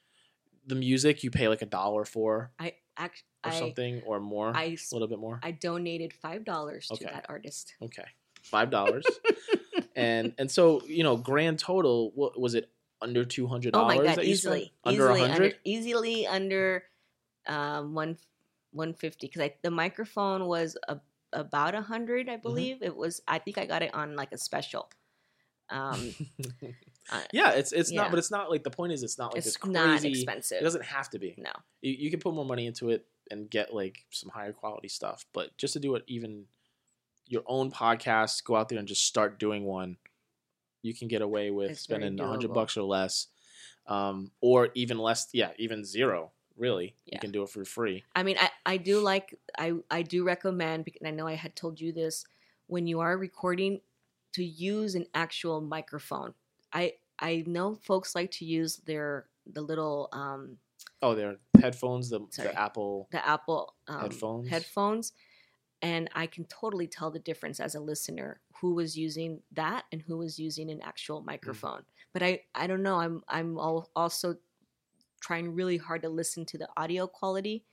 the 0.67 0.75
music 0.75 1.23
you 1.25 1.31
pay 1.31 1.49
like 1.49 1.63
a 1.63 1.67
dollar 1.67 2.05
for 2.05 2.51
I 2.59 2.75
act 2.97 3.23
or 3.45 3.51
I 3.53 3.59
something 3.59 4.03
or 4.07 4.21
more, 4.21 4.55
I 4.55 4.77
a 4.91 4.95
little 4.95 5.09
bit 5.09 5.19
more. 5.19 5.41
I 5.43 5.51
donated 5.53 6.13
five 6.13 6.45
dollars 6.45 6.89
Okay. 6.93 7.05
to 7.07 7.11
that 7.13 7.27
artist. 7.29 7.75
okay, 7.83 8.05
five 8.43 8.71
dollars, 8.71 9.07
and 9.97 10.33
and 10.39 10.51
so 10.51 10.83
you 10.87 11.03
know 11.03 11.17
grand 11.17 11.59
total 11.59 12.13
what 12.15 12.39
was 12.39 12.55
it 12.55 12.71
under 13.01 13.25
two 13.25 13.47
hundred 13.47 13.73
dollars? 13.75 13.99
my 13.99 14.05
god, 14.05 14.25
easily, 14.25 14.73
under 14.85 15.05
easily 15.05 15.21
under, 15.23 15.33
hundred. 15.33 15.57
easily 15.65 16.27
under 16.27 16.85
um 17.47 17.95
one 17.95 18.19
one 18.73 18.93
fifty 18.95 19.29
because 19.33 19.51
the 19.63 19.71
microphone 19.71 20.47
was 20.47 20.77
a, 20.89 20.99
about 21.33 21.75
a 21.75 21.81
hundred, 21.83 22.27
Mm-hmm. 22.27 22.35
I 22.35 22.37
believe 22.37 22.83
it 22.83 22.95
was. 22.95 23.23
I 23.29 23.39
think 23.39 23.57
I 23.59 23.65
got 23.67 23.83
it 23.83 23.95
on 23.95 24.17
like 24.17 24.33
a 24.33 24.39
special. 24.39 24.91
Um, 25.71 26.15
yeah, 27.33 27.53
it's 27.53 27.73
it's 27.73 27.91
yeah. 27.91 28.03
not, 28.03 28.11
but 28.11 28.19
it's 28.19 28.31
not 28.31 28.51
like 28.51 28.63
the 28.65 28.71
point 28.71 28.93
is 28.93 29.03
it's 29.03 29.19
not 29.19 29.33
like 29.33 29.39
it's 29.39 29.47
this 29.47 29.57
crazy. 29.57 29.73
not 29.73 30.05
expensive. 30.05 30.59
It 30.61 30.65
doesn't 30.65 30.85
have 30.85 31.11
to 31.11 31.19
be. 31.19 31.35
no, 31.39 31.53
you, 31.81 31.93
you 31.93 32.11
can 32.11 32.21
put 32.21 32.35
more 32.35 32.45
money 32.45 32.67
into 32.67 32.91
it 32.91 33.07
and 33.31 33.51
get 33.51 33.75
like 33.75 34.05
some 34.11 34.31
higher 34.31 34.53
quality 34.53 34.89
stuff 34.89 35.25
but 35.33 35.57
just 35.57 35.75
to 35.75 35.81
do 35.81 35.95
it 35.95 36.05
even 36.07 36.45
your 37.27 37.43
own 37.47 37.71
podcast 37.71 38.45
go 38.45 38.57
out 38.57 38.69
there 38.69 38.79
and 38.79 38.89
just 38.89 39.05
start 39.05 39.39
doing 39.39 39.65
one 39.65 39.97
you 40.83 40.95
can 40.95 41.09
get 41.09 41.23
away 41.23 41.51
with 41.51 41.73
It's 41.73 41.81
spending 41.81 42.19
a 42.21 42.27
hundred 42.27 42.53
bucks 42.55 42.77
or 42.77 42.83
less 42.83 43.29
um, 43.87 44.31
or 44.41 44.69
even 44.75 44.99
less 44.99 45.29
yeah 45.33 45.51
even 45.59 45.85
zero 45.85 46.33
really 46.57 46.95
you 47.07 47.19
can 47.19 47.31
do 47.31 47.43
it 47.43 47.49
for 47.49 47.65
free 47.65 48.05
I 48.17 48.23
mean, 48.23 48.37
I, 48.41 48.51
I 48.67 48.77
do 48.79 49.01
like 49.01 49.39
I 49.57 49.75
I 49.91 50.03
do 50.03 50.25
recommend 50.25 50.85
because 50.85 51.03
I 51.07 51.11
know 51.11 51.27
I 51.27 51.35
had 51.35 51.55
told 51.55 51.81
you 51.81 51.93
this 51.93 52.25
when 52.67 52.87
you 52.87 53.01
are 53.01 53.17
recording 53.17 53.81
to 54.33 54.45
use 54.45 54.95
an 54.95 55.07
actual 55.15 55.61
microphone. 55.61 56.35
I 56.73 56.95
I 57.19 57.45
know 57.47 57.75
folks 57.75 58.15
like 58.15 58.31
to 58.33 58.45
use 58.45 58.77
their 58.87 59.27
the 59.47 59.63
little 59.63 60.09
um 60.13 60.59
oh 61.03 61.15
they're 61.15 61.37
headphones 61.61 62.11
the, 62.11 62.21
Sorry. 62.31 62.49
the 62.49 62.59
apple 62.59 63.09
the 63.11 63.27
Apple 63.27 63.75
um, 63.89 64.01
Headphones? 64.03 64.49
headphones, 64.49 65.13
and 65.83 66.09
I 66.15 66.27
can 66.27 66.45
totally 66.45 66.87
tell 66.87 67.11
the 67.11 67.19
difference 67.19 67.61
as 67.61 67.75
a 67.75 67.81
listener 67.81 68.41
who 68.61 68.75
was 68.75 68.97
using 68.97 69.41
that 69.53 69.85
and 69.93 70.03
who 70.03 70.19
was 70.19 70.39
using 70.39 70.71
an 70.71 70.81
actual 70.83 71.21
microphone. 71.23 71.83
But 72.13 72.23
I 72.23 72.43
I 72.55 72.67
don't 72.67 72.83
know. 72.83 72.97
I'm 73.01 73.23
I'm 73.29 73.57
al- 73.59 73.91
also 73.97 74.37
trying 75.21 75.55
really 75.55 75.77
hard 75.77 76.03
to 76.03 76.09
listen 76.09 76.45
to 76.47 76.59
the 76.59 76.69
audio 76.77 77.07
quality 77.07 77.65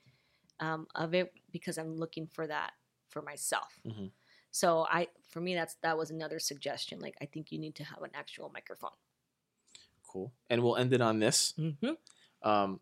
um, 0.60 0.86
of 0.94 1.14
it 1.14 1.32
because 1.52 1.78
I'm 1.78 1.96
looking 1.96 2.26
for 2.26 2.46
that 2.46 2.72
for 3.10 3.22
myself. 3.22 3.78
Mhm. 3.86 4.10
So 4.60 4.86
I 4.90 5.08
for 5.28 5.40
me 5.42 5.54
that's 5.54 5.74
that 5.82 5.98
was 5.98 6.10
another 6.10 6.38
suggestion. 6.38 6.98
Like 7.00 7.16
I 7.20 7.26
think 7.26 7.52
you 7.52 7.58
need 7.58 7.74
to 7.76 7.84
have 7.84 8.02
an 8.02 8.10
actual 8.14 8.50
microphone. 8.54 8.96
cool 10.10 10.32
and 10.48 10.62
we'll 10.62 10.76
end 10.76 10.92
it 10.94 11.02
on 11.02 11.18
this 11.18 11.52
Mm-hmm. 11.58 11.94
um, 12.50 12.80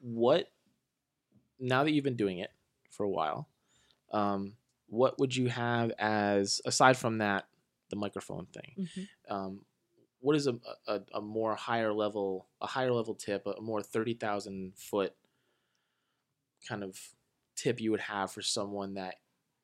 what 0.00 0.50
now 1.60 1.84
that 1.84 1.92
you've 1.92 2.02
been 2.10 2.16
doing 2.24 2.38
it 2.38 2.50
for 2.90 3.04
a 3.04 3.08
while 3.18 3.46
um, 4.12 4.54
what 4.88 5.18
would 5.20 5.36
you 5.36 5.48
have 5.48 5.92
as 5.98 6.60
aside 6.64 6.96
from 6.96 7.18
that 7.18 7.46
the 7.90 7.96
microphone 7.96 8.46
thing 8.46 8.72
Mm-hmm. 8.78 9.34
um, 9.34 9.60
what 10.24 10.34
is 10.36 10.46
a, 10.48 10.54
a, 10.88 11.00
a 11.14 11.20
more 11.20 11.54
higher 11.54 11.92
level 11.92 12.46
a 12.60 12.66
higher 12.66 12.90
level 12.92 13.14
tip 13.14 13.46
a 13.46 13.60
more 13.60 13.80
30000 13.82 14.72
foot 14.76 15.12
kind 16.68 16.82
of 16.82 16.98
tip 17.54 17.80
you 17.80 17.90
would 17.92 18.00
have 18.14 18.32
for 18.32 18.42
someone 18.42 18.94
that 18.94 19.16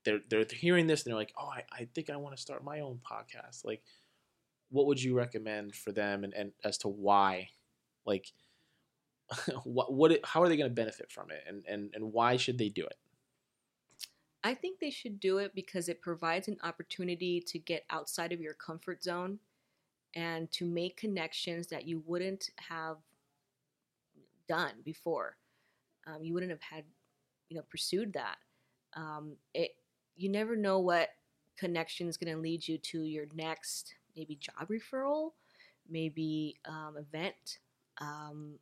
they're, 0.05 0.21
they're 0.29 0.47
hearing 0.51 0.87
this 0.87 1.05
and 1.05 1.11
they're 1.11 1.19
like 1.19 1.33
oh 1.39 1.49
i, 1.49 1.63
I 1.73 1.89
think 1.95 2.11
i 2.11 2.17
want 2.17 2.35
to 2.37 2.41
start 2.41 2.65
my 2.65 2.81
own 2.81 3.01
podcast 3.09 3.65
like 3.65 3.83
what 4.71 4.87
would 4.87 5.03
you 5.03 5.17
recommend 5.17 5.75
for 5.75 5.93
them 5.93 6.25
and, 6.25 6.35
and 6.35 6.53
as 6.65 6.79
to 6.79 6.89
why 6.89 7.49
like 8.07 8.33
what 9.65 9.93
what 9.93 10.13
it, 10.13 10.25
how 10.25 10.43
are 10.43 10.49
they 10.49 10.57
going 10.57 10.71
to 10.71 10.75
benefit 10.75 11.11
from 11.11 11.31
it 11.31 11.43
and, 11.47 11.65
and 11.69 11.91
and 11.95 12.13
why 12.13 12.37
should 12.37 12.59
they 12.59 12.69
do 12.69 12.85
it 12.85 12.97
I 14.45 14.55
think 14.55 14.79
they 14.79 14.91
should 14.91 15.19
do 15.19 15.39
it 15.39 15.55
because 15.55 15.89
it 15.89 16.01
provides 16.01 16.49
an 16.49 16.59
opportunity 16.63 17.41
to 17.41 17.59
get 17.59 17.85
outside 17.91 18.33
of 18.33 18.41
your 18.41 18.55
comfort 18.55 19.03
zone 19.03 19.41
and 20.15 20.51
to 20.53 20.65
make 20.65 20.97
connections 20.97 21.67
that 21.69 21.87
you 21.87 22.03
wouldn't 22.07 22.51
have 22.57 22.99
done 24.49 24.75
before. 24.85 25.37
Um, 26.07 26.23
you 26.23 26.35
wouldn't 26.35 26.53
have 26.53 26.63
had, 26.63 26.85
you 27.49 27.57
know, 27.57 27.65
pursued 27.69 28.13
that. 28.15 28.37
Um, 28.97 29.37
it 29.55 29.73
you 30.19 30.29
never 30.29 30.57
know 30.57 30.79
what 30.81 31.11
connection 31.57 32.09
is 32.09 32.17
going 32.17 32.35
to 32.35 32.41
lead 32.41 32.67
you 32.67 32.79
to 32.79 33.03
your 33.05 33.27
next 33.35 33.95
maybe 34.17 34.37
job 34.37 34.69
referral, 34.69 35.31
maybe 35.89 36.57
um, 36.67 36.97
event. 36.99 37.59
Um, 38.01 38.55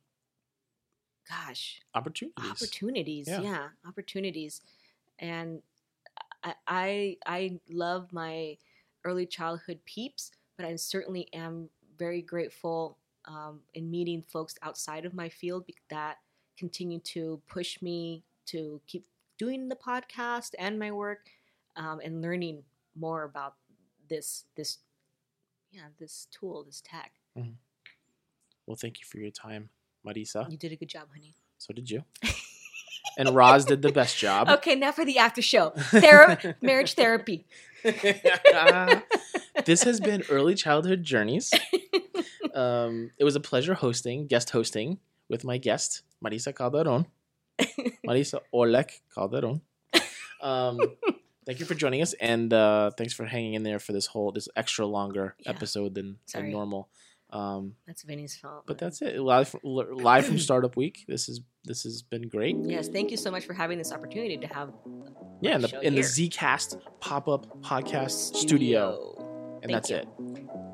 gosh, 1.29 1.81
opportunities 1.93 2.49
opportunities 2.49 3.27
Yeah. 3.27 3.41
yeah. 3.41 3.67
opportunities 3.85 4.61
and 5.19 5.61
I, 6.43 6.53
I 6.67 7.17
i 7.25 7.59
love 7.69 8.13
my 8.13 8.57
early 9.03 9.25
childhood 9.25 9.79
peeps 9.85 10.31
but 10.55 10.65
i 10.65 10.75
certainly 10.75 11.27
am 11.33 11.69
very 11.99 12.21
grateful 12.21 12.97
um, 13.25 13.59
in 13.73 13.91
meeting 13.91 14.23
folks 14.31 14.55
outside 14.61 15.05
of 15.05 15.13
my 15.13 15.27
field 15.27 15.65
that 15.89 16.17
continue 16.57 16.99
to 16.99 17.41
push 17.49 17.81
me 17.81 18.23
to 18.45 18.79
keep 18.87 19.05
doing 19.37 19.67
the 19.67 19.75
podcast 19.75 20.51
and 20.57 20.79
my 20.79 20.91
work 20.91 21.27
um, 21.77 21.99
and 22.03 22.21
learning 22.21 22.63
more 22.95 23.23
about 23.23 23.53
this 24.09 24.45
this 24.55 24.79
yeah 25.71 25.83
this 25.99 26.27
tool 26.31 26.63
this 26.63 26.81
tech. 26.83 27.11
Well 28.65 28.75
thank 28.75 28.99
you 28.99 29.05
for 29.05 29.17
your 29.19 29.31
time 29.31 29.69
marisa. 30.05 30.49
You 30.51 30.57
did 30.57 30.71
a 30.71 30.75
good 30.75 30.89
job 30.89 31.07
honey. 31.13 31.35
So 31.57 31.73
did 31.73 31.89
you. 31.89 32.03
And 33.19 33.33
Roz 33.33 33.65
did 33.65 33.81
the 33.81 33.91
best 33.91 34.15
job. 34.19 34.47
okay 34.47 34.75
now 34.75 34.91
for 34.91 35.03
the 35.03 35.17
after 35.17 35.41
show. 35.41 35.71
Thera- 35.75 36.53
marriage 36.61 36.93
therapy. 36.93 37.45
This 39.65 39.83
has 39.83 39.99
been 39.99 40.23
early 40.29 40.53
childhood 40.53 41.03
journeys. 41.03 41.51
Um, 42.53 43.09
it 43.17 43.23
was 43.23 43.35
a 43.35 43.39
pleasure 43.39 43.73
hosting, 43.73 44.27
guest 44.27 44.51
hosting 44.51 44.99
with 45.29 45.43
my 45.43 45.57
guest 45.57 46.03
Marisa 46.23 46.53
Calderon, 46.55 47.07
Marisa 48.07 48.39
Oleg 48.53 48.91
Calderon. 49.13 49.61
Um, 50.41 50.79
thank 51.47 51.59
you 51.59 51.65
for 51.65 51.73
joining 51.73 52.03
us, 52.03 52.13
and 52.21 52.53
uh, 52.53 52.91
thanks 52.95 53.13
for 53.13 53.25
hanging 53.25 53.55
in 53.55 53.63
there 53.63 53.79
for 53.79 53.91
this 53.93 54.05
whole 54.05 54.31
this 54.31 54.47
extra 54.55 54.85
longer 54.85 55.35
Yeah. 55.39 55.49
episode 55.53 55.95
than, 55.95 56.17
than 56.31 56.51
normal. 56.51 56.89
Um, 57.31 57.73
That's 57.87 58.03
Vinny's 58.03 58.37
fault. 58.37 58.63
but 58.67 58.79
man. 58.79 58.87
that's 58.89 59.01
it. 59.01 59.19
Live 59.19 59.49
from, 59.49 59.59
live 59.63 60.25
from 60.25 60.37
Startup 60.47 60.73
Week. 60.77 61.03
This 61.09 61.27
is 61.27 61.41
this 61.65 61.83
has 61.83 62.01
been 62.01 62.29
great. 62.29 62.55
Yes, 62.63 62.87
thank 62.87 63.09
you 63.11 63.17
so 63.17 63.31
much 63.31 63.45
for 63.45 63.53
having 63.53 63.77
this 63.77 63.91
opportunity 63.91 64.37
to 64.37 64.47
have 64.47 64.69
Yeah, 65.41 65.55
in 65.55 65.61
the 65.61 65.81
in 65.81 65.95
the. 65.95 66.01
Zcast 66.01 66.79
pop 67.01 67.27
up 67.27 67.61
podcast 67.61 68.35
studio, 68.35 69.59
and 69.63 69.71
Thank 69.71 69.71
that's 69.73 69.89
you. 69.89 69.95
it. 69.97 70.66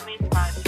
All 0.00 0.06
right, 0.06 0.67